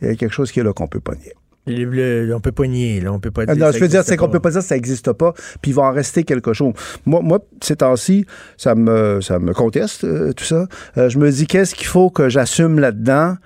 [0.02, 1.32] Il y a quelque chose qui est là qu'on peut pas nier.
[1.66, 3.56] Le- le- on peut pas nier, là, on peut pas dire.
[3.56, 5.32] non, ça je veux dire, c'est qu'on peut pas dire que ça n'existe pas,
[5.62, 6.74] puis il va en rester quelque chose.
[7.06, 8.26] Moi, moi ces temps-ci,
[8.59, 10.66] ça me, ça me conteste, euh, tout ça.
[10.98, 13.36] Euh, je me dis, qu'est-ce qu'il faut que j'assume là-dedans,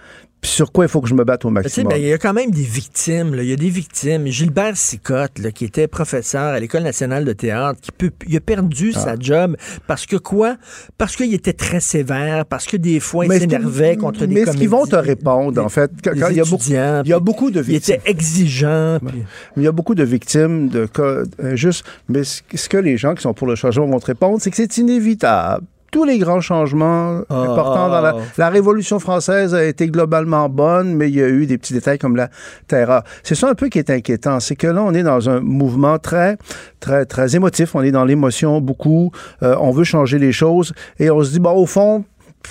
[0.44, 1.90] sur quoi il faut que je me batte au maximum?
[1.92, 3.34] ben, il y a quand même des victimes.
[3.34, 3.42] là.
[3.42, 4.26] Il y a des victimes.
[4.28, 8.40] Gilbert Sicotte, là, qui était professeur à l'École nationale de théâtre, qui peut, il a
[8.40, 9.00] perdu Ah.
[9.00, 9.56] sa job
[9.86, 10.56] parce que quoi?
[10.96, 14.56] Parce qu'il était très sévère, parce que des fois, il s'énervait contre des Mais ce
[14.56, 17.50] qu'ils vont te répondre, en fait, quand, il y a beaucoup, il y a beaucoup
[17.50, 17.96] de Il victimes.
[17.96, 18.98] était exigeant.
[19.04, 19.24] puis-
[19.56, 23.14] Il y a beaucoup de victimes de cas injustes, mais ce ce que les gens
[23.14, 25.64] qui sont pour le changement vont te répondre, c'est que c'est inévitable.
[25.90, 28.22] Tous les grands changements Ah, importants dans la, ah.
[28.36, 31.98] la Révolution française a été globalement bonne, mais il y a eu des petits détails
[31.98, 32.28] comme la
[32.66, 33.02] terreur.
[33.22, 35.98] C'est ça un peu qui est inquiétant, c'est que là, on est dans un mouvement
[35.98, 36.36] très,
[36.80, 37.74] très, très émotif.
[37.74, 39.12] On est dans l'émotion beaucoup.
[39.42, 42.04] Euh, on veut changer les choses et on se dit, bon, au fond,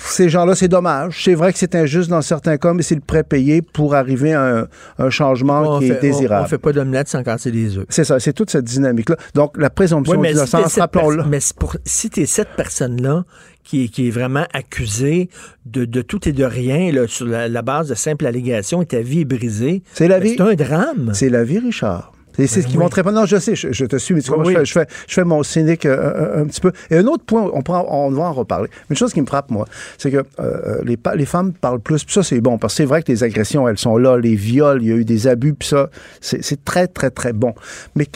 [0.04, 1.22] ces gens-là, c'est dommage.
[1.24, 4.32] C'est vrai que c'est injuste dans certains cas, mais c'est le prêt payé pour arriver
[4.34, 4.66] à un,
[4.98, 6.42] un changement On qui fait- est désirable.
[6.42, 7.86] On, on fait pas d'omelette sans casser les œufs.
[7.88, 9.16] C'est ça, c'est toute cette dynamique-là.
[9.34, 11.24] Donc, la présomption Oui, si d'innocence, cette rappelons-le.
[11.24, 13.24] Mais pour- si tu es cette personne-là
[13.64, 15.28] qui, est- qui est vraiment accusée
[15.66, 18.86] de, de tout et de rien là, sur la, la base de simples allégations et
[18.86, 20.34] ta vie est brisée, C'est la ben, vie.
[20.36, 21.10] c'est un drame.
[21.14, 22.12] C'est la vie, Richard.
[22.46, 22.82] C'est ce qui oui.
[22.82, 24.54] vont très Non, je sais, je, je te suis, mais tu Oui, comprends, oui.
[24.64, 26.72] je, fais, je, fais, je fais mon cynique euh, un, un petit peu.
[26.90, 28.68] Et un autre point, on, prend, on va en reparler.
[28.90, 29.66] Une chose qui me frappe, moi,
[29.98, 32.04] c'est que euh, les, femmes parlent plus.
[32.04, 34.34] Puis ça, c'est bon, parce que c'est vrai que les agressions, elles sont là, les
[34.34, 35.90] viols, il y a eu des abus, puis ça,
[36.20, 37.54] c'est très, très, très bon.
[37.96, 38.06] Mais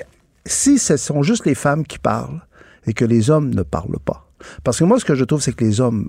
[0.46, 2.42] si ce sont juste les femmes qui parlent
[2.86, 4.28] et que les hommes ne parlent pas,
[4.64, 6.08] parce que moi, ce que je trouve, c'est que les hommes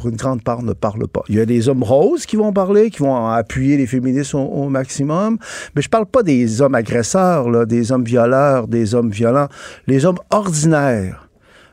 [0.00, 1.22] pour une grande part, ne parlent pas.
[1.28, 4.38] Il y a des hommes roses qui vont parler, qui vont appuyer les féministes au,
[4.40, 5.36] au maximum,
[5.74, 9.48] mais je parle pas des hommes agresseurs, là, des hommes violeurs, des hommes violents,
[9.86, 11.28] les hommes ordinaires.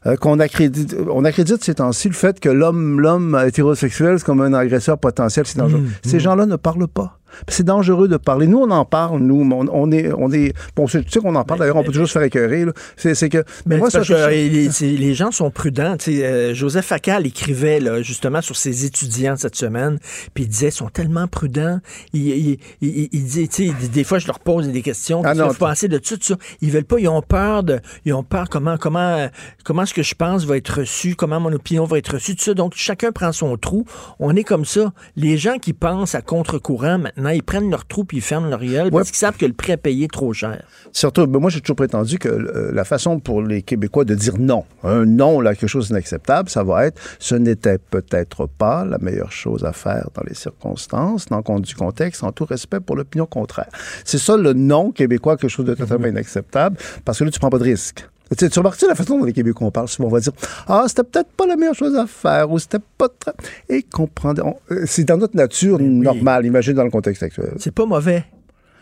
[0.05, 4.41] euh, qu'on accrédite, on accrédite ces temps-ci le fait que l'homme, l'homme hétérosexuel, c'est comme
[4.41, 5.83] un agresseur potentiel, c'est dangereux.
[6.03, 7.19] Ces gens-là ne parlent pas.
[7.47, 8.47] C'est dangereux de parler.
[8.47, 11.43] Nous, on en parle, nous, on, on est, on est, bon, tu sais qu'on en
[11.43, 12.65] parle, d'ailleurs, on peut toujours se faire écœurer.
[12.95, 15.97] C'est, c'est que, Mais moi, c'est je- que, euh, les, c'est- les gens sont prudents.
[15.97, 19.99] Tu sais, euh, Joseph Facal écrivait là, justement sur ses étudiants cette semaine,
[20.33, 21.79] puis il disait ils sont tellement prudents.
[22.13, 25.21] Il, il, il, il dit, tu sais, des fois je leur pose des questions.
[25.25, 28.13] Ah non, vous pensez de tout ça Ils veulent pas, ils ont peur de, ils
[28.13, 29.27] ont peur comment comment
[29.63, 32.43] comment ce que je pense va être reçu, comment mon opinion va être reçue, tout
[32.43, 32.53] ça.
[32.53, 33.85] Donc chacun prend son trou.
[34.19, 34.93] On est comme ça.
[35.15, 38.64] Les gens qui pensent à contre-courant maintenant, ils prennent leur trou puis ils ferment leur
[38.64, 40.64] gueule parce qu'ils savent que le prix à payer est trop cher.
[40.91, 44.38] Surtout, ben, moi, j'ai toujours prétendu que euh, la façon pour les Québécois de dire
[44.38, 48.98] non, un non, là, quelque chose d'inacceptable, ça va être ce n'était peut-être pas la
[48.99, 52.80] meilleure chose à faire dans les circonstances, dans le compte du contexte, en tout respect
[52.80, 53.69] pour l'opinion contraire.
[54.06, 57.49] C'est ça le non québécois, quelque chose de totalement inacceptable, parce que là, tu prends
[57.49, 58.07] pas de risque.
[58.29, 59.87] Tu, sais, tu remarques la façon dont les Québécois parlent?
[59.87, 60.33] Souvent, on va dire
[60.67, 63.31] Ah, c'était peut-être pas la meilleure chose à faire, ou c'était pas très.
[63.69, 64.43] Et comprendre.
[64.45, 67.53] on- euh, C'est dans notre nature normale, imagine dans le contexte actuel.
[67.57, 68.25] C'est pas mauvais.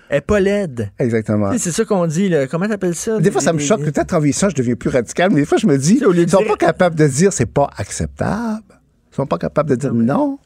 [0.10, 0.92] Elle est pas laide.
[1.00, 1.52] Exactement.
[1.52, 2.30] Tu sais, C'est ça qu'on dit.
[2.30, 2.46] Là.
[2.48, 3.20] Comment t'appelles ça?
[3.20, 3.82] Des fois, ça me choque.
[3.84, 6.44] Peut-être en vieillissant, je deviens plus radical, mais des fois, je me dis, ils sont
[6.44, 8.62] pas capables de dire c'est pas acceptable.
[9.12, 10.38] Ils sont pas capables de dire non.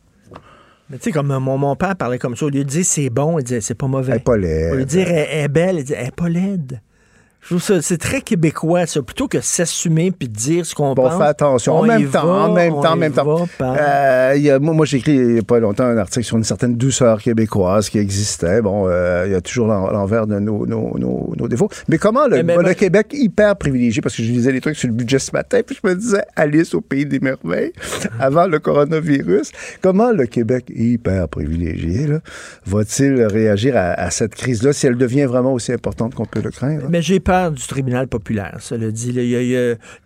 [0.89, 3.09] Mais tu sais, comme mon, mon père parlait comme ça, au lieu de dire c'est
[3.09, 4.13] bon, il disait c'est pas mauvais.
[4.13, 4.73] Elle est pas laide.
[4.73, 6.81] Au lieu de dire elle, elle est belle, il disait elle est pas laide.
[7.41, 9.01] Je trouve ça, c'est très québécois, ça.
[9.01, 11.17] Plutôt que s'assumer puis dire ce qu'on Bon, pense.
[11.17, 11.73] fais attention.
[11.77, 13.47] En même temps, va, en même temps, en même temps.
[13.61, 16.37] Euh, y a- moi, moi j'ai écrit il n'y a pas longtemps un article sur
[16.37, 18.61] une certaine douceur québécoise qui existait.
[18.61, 21.69] Bon, euh, il y a toujours l'en- l'envers de nos, nos, nos, nos défauts.
[21.87, 24.61] Mais comment le, Mais- mais- le mais- Québec hyper privilégié, parce que je lisais des
[24.61, 27.71] trucs sur le budget ce matin, puis je me disais Alice au pays des merveilles,
[28.19, 29.51] avant le coronavirus,
[29.81, 32.19] comment le Québec hyper privilégié là,
[32.65, 36.51] va-t-il réagir à, à cette crise-là si elle devient vraiment aussi importante qu'on peut le
[36.51, 36.83] craindre?
[36.89, 38.57] Mais j'ai du tribunal populaire,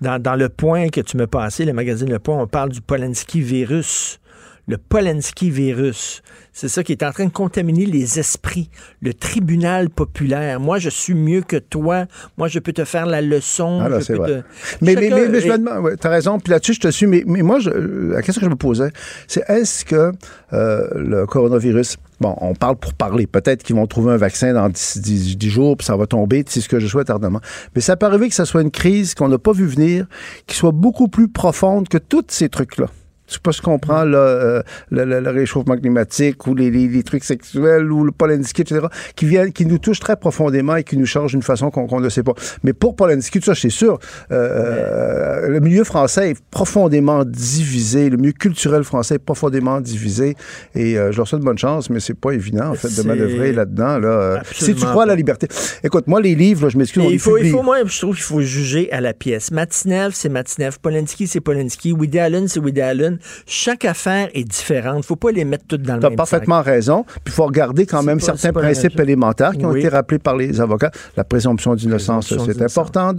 [0.02, 3.42] dans, le point que tu m'as passé, le magazine Le Point, on parle du Polanski
[3.42, 4.20] virus.
[4.68, 6.22] Le Polanski virus.
[6.56, 8.70] C'est ça qui est en train de contaminer les esprits.
[9.02, 10.60] Le tribunal populaire.
[10.60, 12.06] Moi, je suis mieux que toi.
[12.38, 13.80] Moi, je peux te faire la leçon.
[13.84, 14.28] Ah là, je peux vrai.
[14.42, 14.46] te-
[14.86, 17.08] Mais, mais, mais, mais je me demande, ouais, t'as raison, puis là-dessus, je te suis,
[17.08, 18.92] mais, mais moi, je, la question que je me posais,
[19.28, 20.12] c'est est-ce que
[20.54, 24.70] euh, le coronavirus, bon, on parle pour parler, peut-être qu'ils vont trouver un vaccin dans
[24.70, 27.42] 10, 10 10 jours, puis ça va tomber, c'est ce que je souhaite ardemment,
[27.74, 30.06] mais ça peut arriver que ça soit une crise qu'on n'a pas vu venir,
[30.46, 32.88] qui soit beaucoup plus profonde que tous ces trucs-là.
[33.26, 36.88] Sais pas ce qu'on prend, là, euh, le, le- le réchauffement climatique ou les, les-
[36.90, 38.82] les trucs sexuels ou le Polanski, etc.,
[39.16, 42.10] qui viennent, qui nous touchent très profondément et qui nous changent d'une façon qu'on ne
[42.10, 42.34] sait pas.
[42.64, 43.98] Mais pour Polanski, tout ça, c'est sûr,
[44.32, 50.36] euh, le milieu français est profondément divisé, le milieu culturel français est profondément divisé,
[50.76, 53.04] et euh, je leur souhaite bonne chance, mais c'est pas évident, en fait, de C'est-
[53.08, 54.00] manœuvrer là-dedans.
[54.00, 55.48] Là, euh, si tu crois à la liberté.
[55.84, 58.24] Écoute, moi, les livres, là, je m'excuse, il faut, il faut, moi, je trouve qu'il
[58.24, 59.52] faut juger à la pièce.
[59.52, 60.78] Matinev, c'est Matinev.
[60.82, 61.92] Polanski, c'est Polanski.
[61.94, 63.13] Woody Allen, c'est Woody Allen.
[63.46, 65.06] Chaque affaire est différente.
[65.06, 67.04] faut pas les mettre toutes dans le Tu as même parfaitement raison.
[67.04, 70.20] Puis il faut regarder quand même pas- certains pas principes élémentaires qui ont été rappelés
[70.20, 70.92] par les avocats.
[71.18, 73.14] La présomption d'innocence, c'est important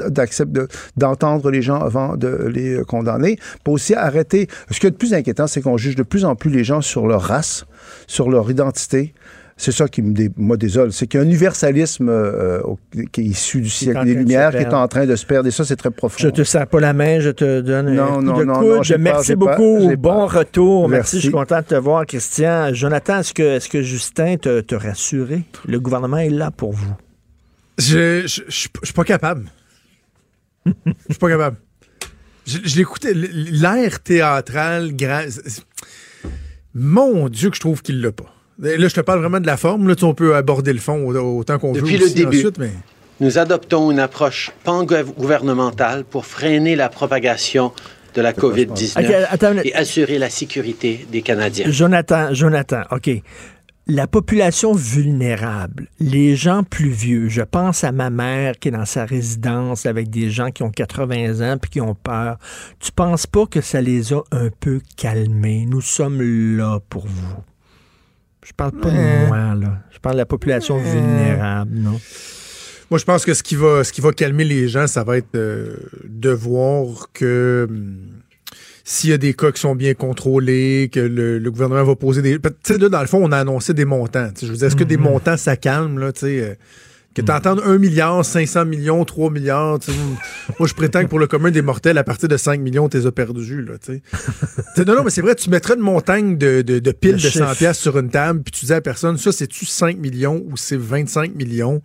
[0.96, 3.38] d'entendre les gens avant de les euh, condamner.
[3.62, 4.48] Pour aussi arrêter.
[4.70, 6.80] Ce qui est le plus inquiétant, c'est qu'on juge de plus en plus les gens
[6.80, 7.64] sur leur race,
[8.06, 9.14] sur leur identité.
[9.56, 10.92] C'est ça qui me dé- moi désole.
[10.92, 12.60] C'est qu'il y a un universalisme euh,
[13.12, 15.46] qui est issu du siècle des de Lumières qui est en train de se perdre.
[15.46, 16.16] Et ça, c'est très profond.
[16.18, 18.54] Je te sers pas la main, je te donne Non, un coup non, de non,
[18.54, 18.66] coude.
[18.68, 19.96] non, j'ai Merci peur, beaucoup.
[19.96, 20.32] bon peur.
[20.40, 20.88] retour.
[20.88, 20.96] Merci.
[20.98, 21.16] Merci.
[21.18, 22.74] Je suis content de te voir, Christian.
[22.74, 25.42] Jonathan, est-ce que, est-ce que Justin te, te rassuré?
[25.68, 26.92] Le gouvernement est là pour vous.
[27.78, 29.44] Je je- je- je suis pas capable.
[30.66, 30.72] Je
[31.10, 31.56] suis pas capable.
[32.44, 35.26] Je, je l'écoutais, l'air théâtral, grand.
[36.74, 38.33] Mon Dieu, que je trouve qu'il l'a pas.
[38.58, 39.88] Là, je te parle vraiment de la forme.
[39.88, 41.80] Là, on peut aborder le fond au- autant qu'on veut.
[41.80, 42.70] Depuis le début, ensuite, mais...
[43.20, 47.72] nous adoptons une approche pan-gouvernementale pour freiner la propagation
[48.14, 51.66] de la COVID-19 Ok, attends, et assurer la sécurité des Canadiens.
[51.68, 53.10] Jonathan, Jonathan, OK.
[53.86, 58.86] La population vulnérable, les gens plus vieux, je pense à ma mère qui est dans
[58.86, 62.38] sa résidence avec des gens qui ont 80 ans puis qui ont peur.
[62.80, 65.66] Tu penses pas que ça les a un peu calmés?
[65.68, 66.22] Nous sommes
[66.56, 67.36] là pour vous.
[68.44, 69.78] Je parle pas de moi, là.
[69.90, 71.98] Je parle de la population vulnérable, non?
[72.90, 75.16] Moi, je pense que ce qui va, ce qui va calmer les gens, ça va
[75.16, 77.96] être euh, de voir que hum,
[78.84, 82.20] s'il y a des cas qui sont bien contrôlés, que le, le gouvernement va poser
[82.20, 82.38] des.
[82.38, 84.28] Tu sais, là, dans le fond, on a annoncé des montants.
[84.40, 86.40] Je veux dire, est-ce que des montants, ça calme, là, tu sais?
[86.42, 86.54] euh,
[87.14, 89.78] que tu entends 1 milliard, 500 millions, 3 milliards.
[90.58, 93.12] Moi, je prétends que pour le commun des mortels, à partir de 5 millions, as
[93.12, 93.62] perdus.
[93.62, 94.02] Là, tu sais.
[94.02, 97.12] Tu sais, non, non, mais c'est vrai, tu mettrais une montagne de, de, de piles
[97.12, 97.56] Le de 100 chiffre.
[97.56, 100.56] pièces sur une table, puis tu dis à la personne, ça, c'est-tu 5 millions ou
[100.56, 101.82] c'est 25 millions?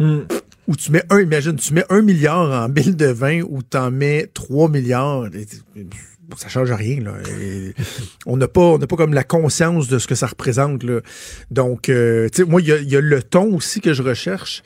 [0.00, 3.90] Ou tu mets un, imagine, tu mets un milliard en bille de vin ou t'en
[3.90, 5.26] mets 3 milliards.
[6.36, 7.14] Ça change rien, là.
[7.40, 7.72] Et
[8.26, 11.00] on n'a pas, on pas comme la conscience de ce que ça représente, là.
[11.50, 13.94] Donc, euh, tu sais, moi, il y a, il y a le ton aussi que
[13.94, 14.62] je recherche.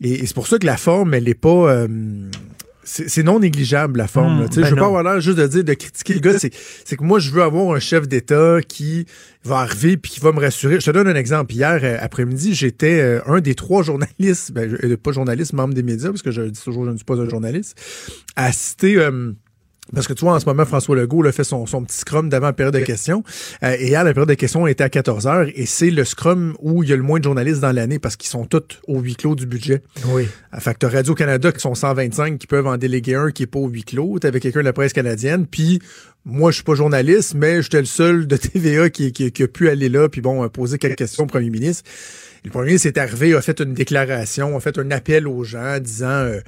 [0.00, 1.72] Et, et c'est pour ça que la forme, elle n'est pas.
[1.72, 1.88] euh,
[2.86, 4.40] c'est non négligeable, la forme.
[4.42, 4.48] Là.
[4.48, 6.38] Tu sais, ben je veux pas avoir l'air juste de dire, de critiquer le gars.
[6.38, 9.06] C'est que moi, je veux avoir un chef d'État qui
[9.42, 10.80] va arriver puis qui va me rassurer.
[10.80, 11.54] Je te donne un exemple.
[11.54, 15.82] Hier euh, après-midi, j'étais euh, un des trois journalistes, ben, je- pas journaliste, membre des
[15.82, 17.80] médias, parce que je dis toujours que je ne suis pas un journaliste,
[18.36, 18.96] à citer...
[18.98, 19.32] euh,
[19.92, 22.28] parce que tu vois, en ce moment, François Legault là, fait son, son petit scrum
[22.30, 23.22] d'avant la période de questions.
[23.62, 25.46] Euh, et hier, la période de questions était à 14 heures.
[25.54, 28.16] Et c'est le scrum où il y a le moins de journalistes dans l'année parce
[28.16, 29.82] qu'ils sont tous au huis clos du budget.
[30.06, 30.26] Oui.
[30.54, 33.46] Euh, Fait que t'as Radio-Canada qui sont 125 qui peuvent en déléguer un qui est
[33.46, 34.18] pas au huis clos.
[34.18, 35.46] T'avais quelqu'un de la presse canadienne.
[35.46, 35.80] Puis
[36.24, 39.48] moi, je suis pas journaliste, mais j'étais le seul de TVA qui, qui, qui a
[39.48, 41.84] pu aller là puis bon, euh, poser quelques questions au premier ministre.
[42.44, 45.78] Le premier ministre est arrivé, a fait une déclaration, a fait un appel aux gens
[45.78, 46.06] disant...
[46.08, 46.40] euh,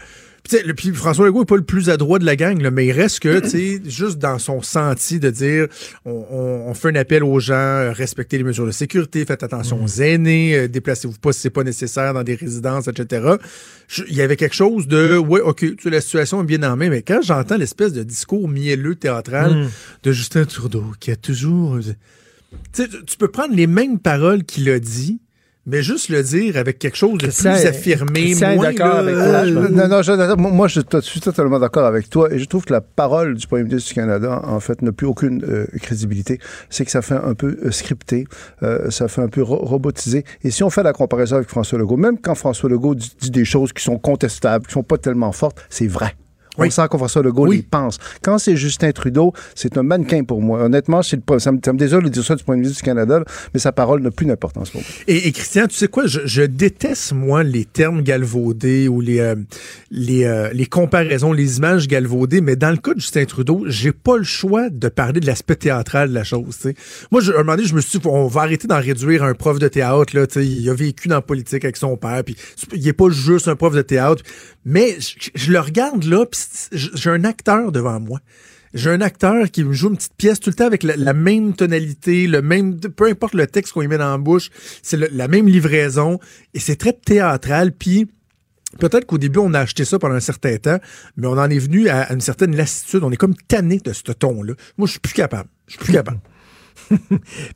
[0.75, 3.21] puis, François Legault n'est pas le plus adroit de la gang, là, mais il reste
[3.21, 5.67] que, tu sais, juste dans son senti de dire,
[6.05, 9.43] on, on- on fait un appel aux gens, euh, respectez les mesures de sécurité, faites
[9.43, 13.35] attention aux aînés, euh, déplacez-vous pas si c'est pas nécessaire dans des résidences, etc.
[14.09, 16.77] Il y avait quelque chose de, ouais, ok, tu sais, la situation est bien en
[16.77, 19.69] main, mais quand j'entends l'espèce de discours mielleux théâtral Mm.
[20.05, 23.99] de Justin Trudeau, qui a toujours, euh, tu sais, tu- tu peux prendre les mêmes
[23.99, 25.21] paroles qu'il a dit,
[25.67, 28.69] mais juste le dire avec quelque chose de Christian plus est- affirmé, Christian moins là,
[28.97, 29.69] avec toi, euh.
[29.71, 32.81] Non, non, moi, moi, je suis totalement d'accord avec toi et je trouve que la
[32.81, 36.39] parole du premier ministre du Canada, en fait, n'a plus aucune euh, crédibilité.
[36.71, 38.27] C'est que ça fait un peu euh, scripté,
[38.63, 40.25] euh, ça fait un peu ro- robotisé.
[40.43, 43.31] Et si on fait la comparaison avec François Legault, même quand François Legault dit, dit
[43.31, 46.15] des choses qui sont contestables, qui sont pas tellement fortes, c'est vrai.
[46.59, 47.99] On sent que François Legault les pense.
[48.23, 50.63] Quand c'est Justin Trudeau, c'est un mannequin pour moi.
[50.65, 52.85] Honnêtement, c'est le- ça, me, ça me désole de dire ça du premier ministre du
[52.87, 54.91] Canada, là, mais sa parole n'a plus d'importance pour moi.
[55.07, 59.21] Et, et Christian, tu sais quoi, je, je déteste, moi, les termes galvaudés ou les,
[59.21, 59.35] euh,
[59.91, 63.93] les, euh, les comparaisons, les images galvaudées, mais dans le cas de Justin Trudeau, j'ai
[63.93, 66.59] pas le choix de parler de l'aspect théâtral de la chose.
[67.11, 69.23] Moi, je, à un moment donné, je me suis dit, on va arrêter d'en réduire
[69.25, 70.17] un prof de théâtre.
[70.17, 72.37] Là, il a vécu dans la politique avec son père, puis
[72.73, 74.23] il est pas juste un prof de théâtre.
[74.67, 74.97] Mais
[75.37, 76.27] je, le regarde là,
[76.73, 78.19] j'ai un acteur devant moi.
[78.75, 81.55] J'ai un acteur qui me joue une petite pièce tout le temps avec la, même
[81.55, 84.51] tonalité, le même, peu importe le texte qu'on lui met dans la bouche,
[84.83, 86.19] c'est la même livraison
[86.53, 87.71] et c'est très théâtral.
[87.71, 88.11] Puis
[88.81, 90.79] peut-être qu'au début on a acheté ça pendant un certain temps,
[91.17, 93.05] mais on en est venu à, à une certaine lassitude.
[93.05, 94.55] On est comme tanné de ce ton-là.
[94.77, 95.49] Moi, je suis plus capable.
[95.69, 96.19] Je suis plus capable.
[96.89, 96.99] Puis,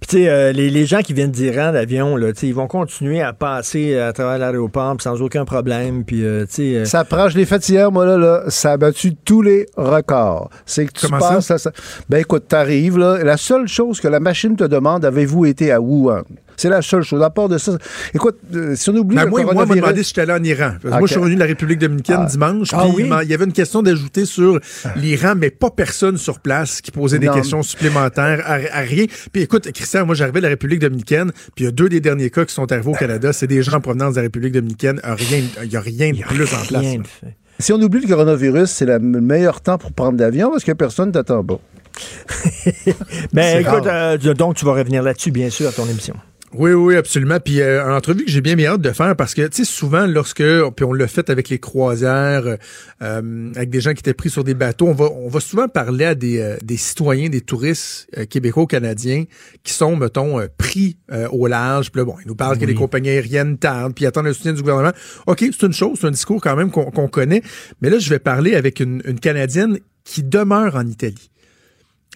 [0.09, 2.67] tu sais, euh, les, les gens qui viennent d'Iran, d'avion, là, tu sais, ils vont
[2.67, 6.05] continuer à passer à travers l'aéroport sans aucun problème.
[6.05, 6.63] Puis, euh, tu sais.
[6.77, 10.51] euh, Ça je l'ai fait hier, moi, là, là, ça a battu tous les records.
[10.67, 11.55] C'est que tu Comment passes, ça?
[11.55, 11.73] à ça-
[12.09, 15.81] Ben écoute, t'arrives, là, la seule chose que la machine te demande, avez-vous été à
[15.81, 16.23] Wuhan?
[16.61, 17.23] C'est la seule chose.
[17.23, 17.73] À part de ça,
[18.15, 20.21] écoute, euh, si on oublie Ben, le moi, moi, on m'a coronavirus- demandé si j'étais
[20.21, 20.73] allé en Iran.
[20.83, 22.27] Parce que Moi, je suis revenu de la République dominicaine Ah.
[22.27, 22.69] dimanche.
[22.73, 23.11] Ah puis oui?
[23.23, 24.61] il y avait une question d'ajouter sur
[24.97, 27.35] l'Iran, mais pas personne sur place qui posait des Non.
[27.35, 29.07] questions supplémentaires à, à rien.
[29.33, 32.01] Puis écoute, Christian, moi, j'arrivais de la République dominicaine, puis il y a deux des
[32.01, 33.33] derniers cas qui sont arrivés au Canada.
[33.33, 35.01] C'est des gens en provenance de la République dominicaine.
[35.03, 36.81] Rien, il n'y a rien de plus en place.
[36.83, 37.03] rien là.
[37.03, 37.37] de fait.
[37.59, 41.11] Si on oublie le coronavirus, c'est le meilleur temps pour prendre l'avion parce que personne
[41.13, 41.59] t'attend pas.
[43.33, 46.15] Ben, écoute, euh, donc, tu vas revenir là-dessus, bien sûr, à ton émission.
[46.53, 47.39] Oui, oui, absolument.
[47.39, 49.65] Puis euh, une entrevue que j'ai bien mis hâte de faire parce que, tu sais,
[49.65, 52.57] souvent, lorsque, puis on l'a fait avec les croisières,
[53.03, 55.69] euh, avec des gens qui étaient pris sur des bateaux, on va, on va souvent
[55.69, 59.25] parler à des, euh, des citoyens, des touristes euh, québécois, canadiens,
[59.63, 61.93] qui sont, mettons, pris euh, au large.
[61.93, 64.53] Puis là, bon, ils nous parlent que les compagnies aériennes tardent, puis attendent le soutien
[64.53, 64.93] du gouvernement.
[65.29, 67.43] OK, c'est une chose, c'est un discours quand même qu'on connaît.
[67.81, 71.31] Mais là, je vais parler avec une, une Canadienne qui demeure en Italie.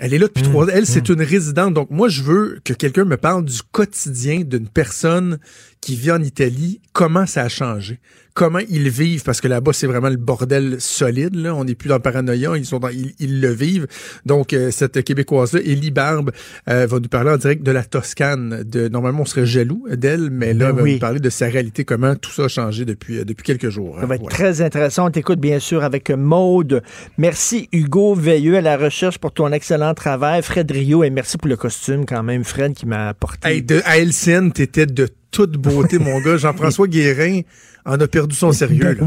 [0.00, 0.70] Elle est là depuis trois ans.
[0.72, 1.74] Elle, c'est une résidente.
[1.74, 5.38] Donc, moi, je veux que quelqu'un me parle du quotidien d'une personne
[5.84, 7.98] qui vit en Italie, comment ça a changé,
[8.32, 11.34] comment ils vivent, parce que là-bas, c'est vraiment le bordel solide.
[11.34, 11.54] Là.
[11.54, 13.86] On n'est plus dans le paranoïa, ils, sont dans, ils, ils le vivent.
[14.24, 16.30] Donc, euh, cette Québécoise-là, Élie Barbe,
[16.70, 18.62] euh, va nous parler en direct de la Toscane.
[18.64, 20.92] De, normalement, on serait jaloux d'elle, mais là, Ben elle va oui.
[20.94, 23.98] nous parler de sa réalité, comment tout ça a changé depuis, euh, depuis quelques jours.
[24.00, 24.30] Ça va être Ouais.
[24.30, 25.06] très intéressant.
[25.08, 26.82] On t'écoute bien sûr avec Maude.
[27.18, 30.42] Merci Hugo Veilleux à la recherche pour ton excellent travail.
[30.42, 33.46] Fred Rio, et merci pour le costume quand même, Fred, qui m'a apporté.
[33.48, 36.36] Hey, de, à Helsinki, t'étais de toute beauté, mon gars.
[36.36, 37.40] Jean-François Guérin
[37.84, 38.96] en a perdu son sérieux.
[38.98, 39.06] là.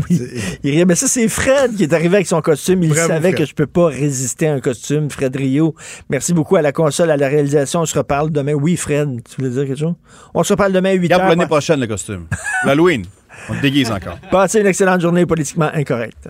[0.63, 2.83] Il riait, mais ça, c'est Fred qui est arrivé avec son costume.
[2.83, 3.35] Il Bravo, savait Fred.
[3.39, 5.09] que je peux pas résister à un costume.
[5.09, 5.73] Fred Rio,
[6.09, 7.81] merci beaucoup à la console, à la réalisation.
[7.81, 8.53] On se reparle demain.
[8.53, 9.95] Oui, Fred, tu voulais dire quelque chose?
[10.33, 11.35] On se reparle demain à 8 Regarde pour h.
[11.37, 12.25] l'année prochaine, le costume.
[12.65, 13.05] L'Halloween.
[13.49, 14.19] On te déguise encore.
[14.29, 16.27] Passez une excellente journée politiquement incorrecte.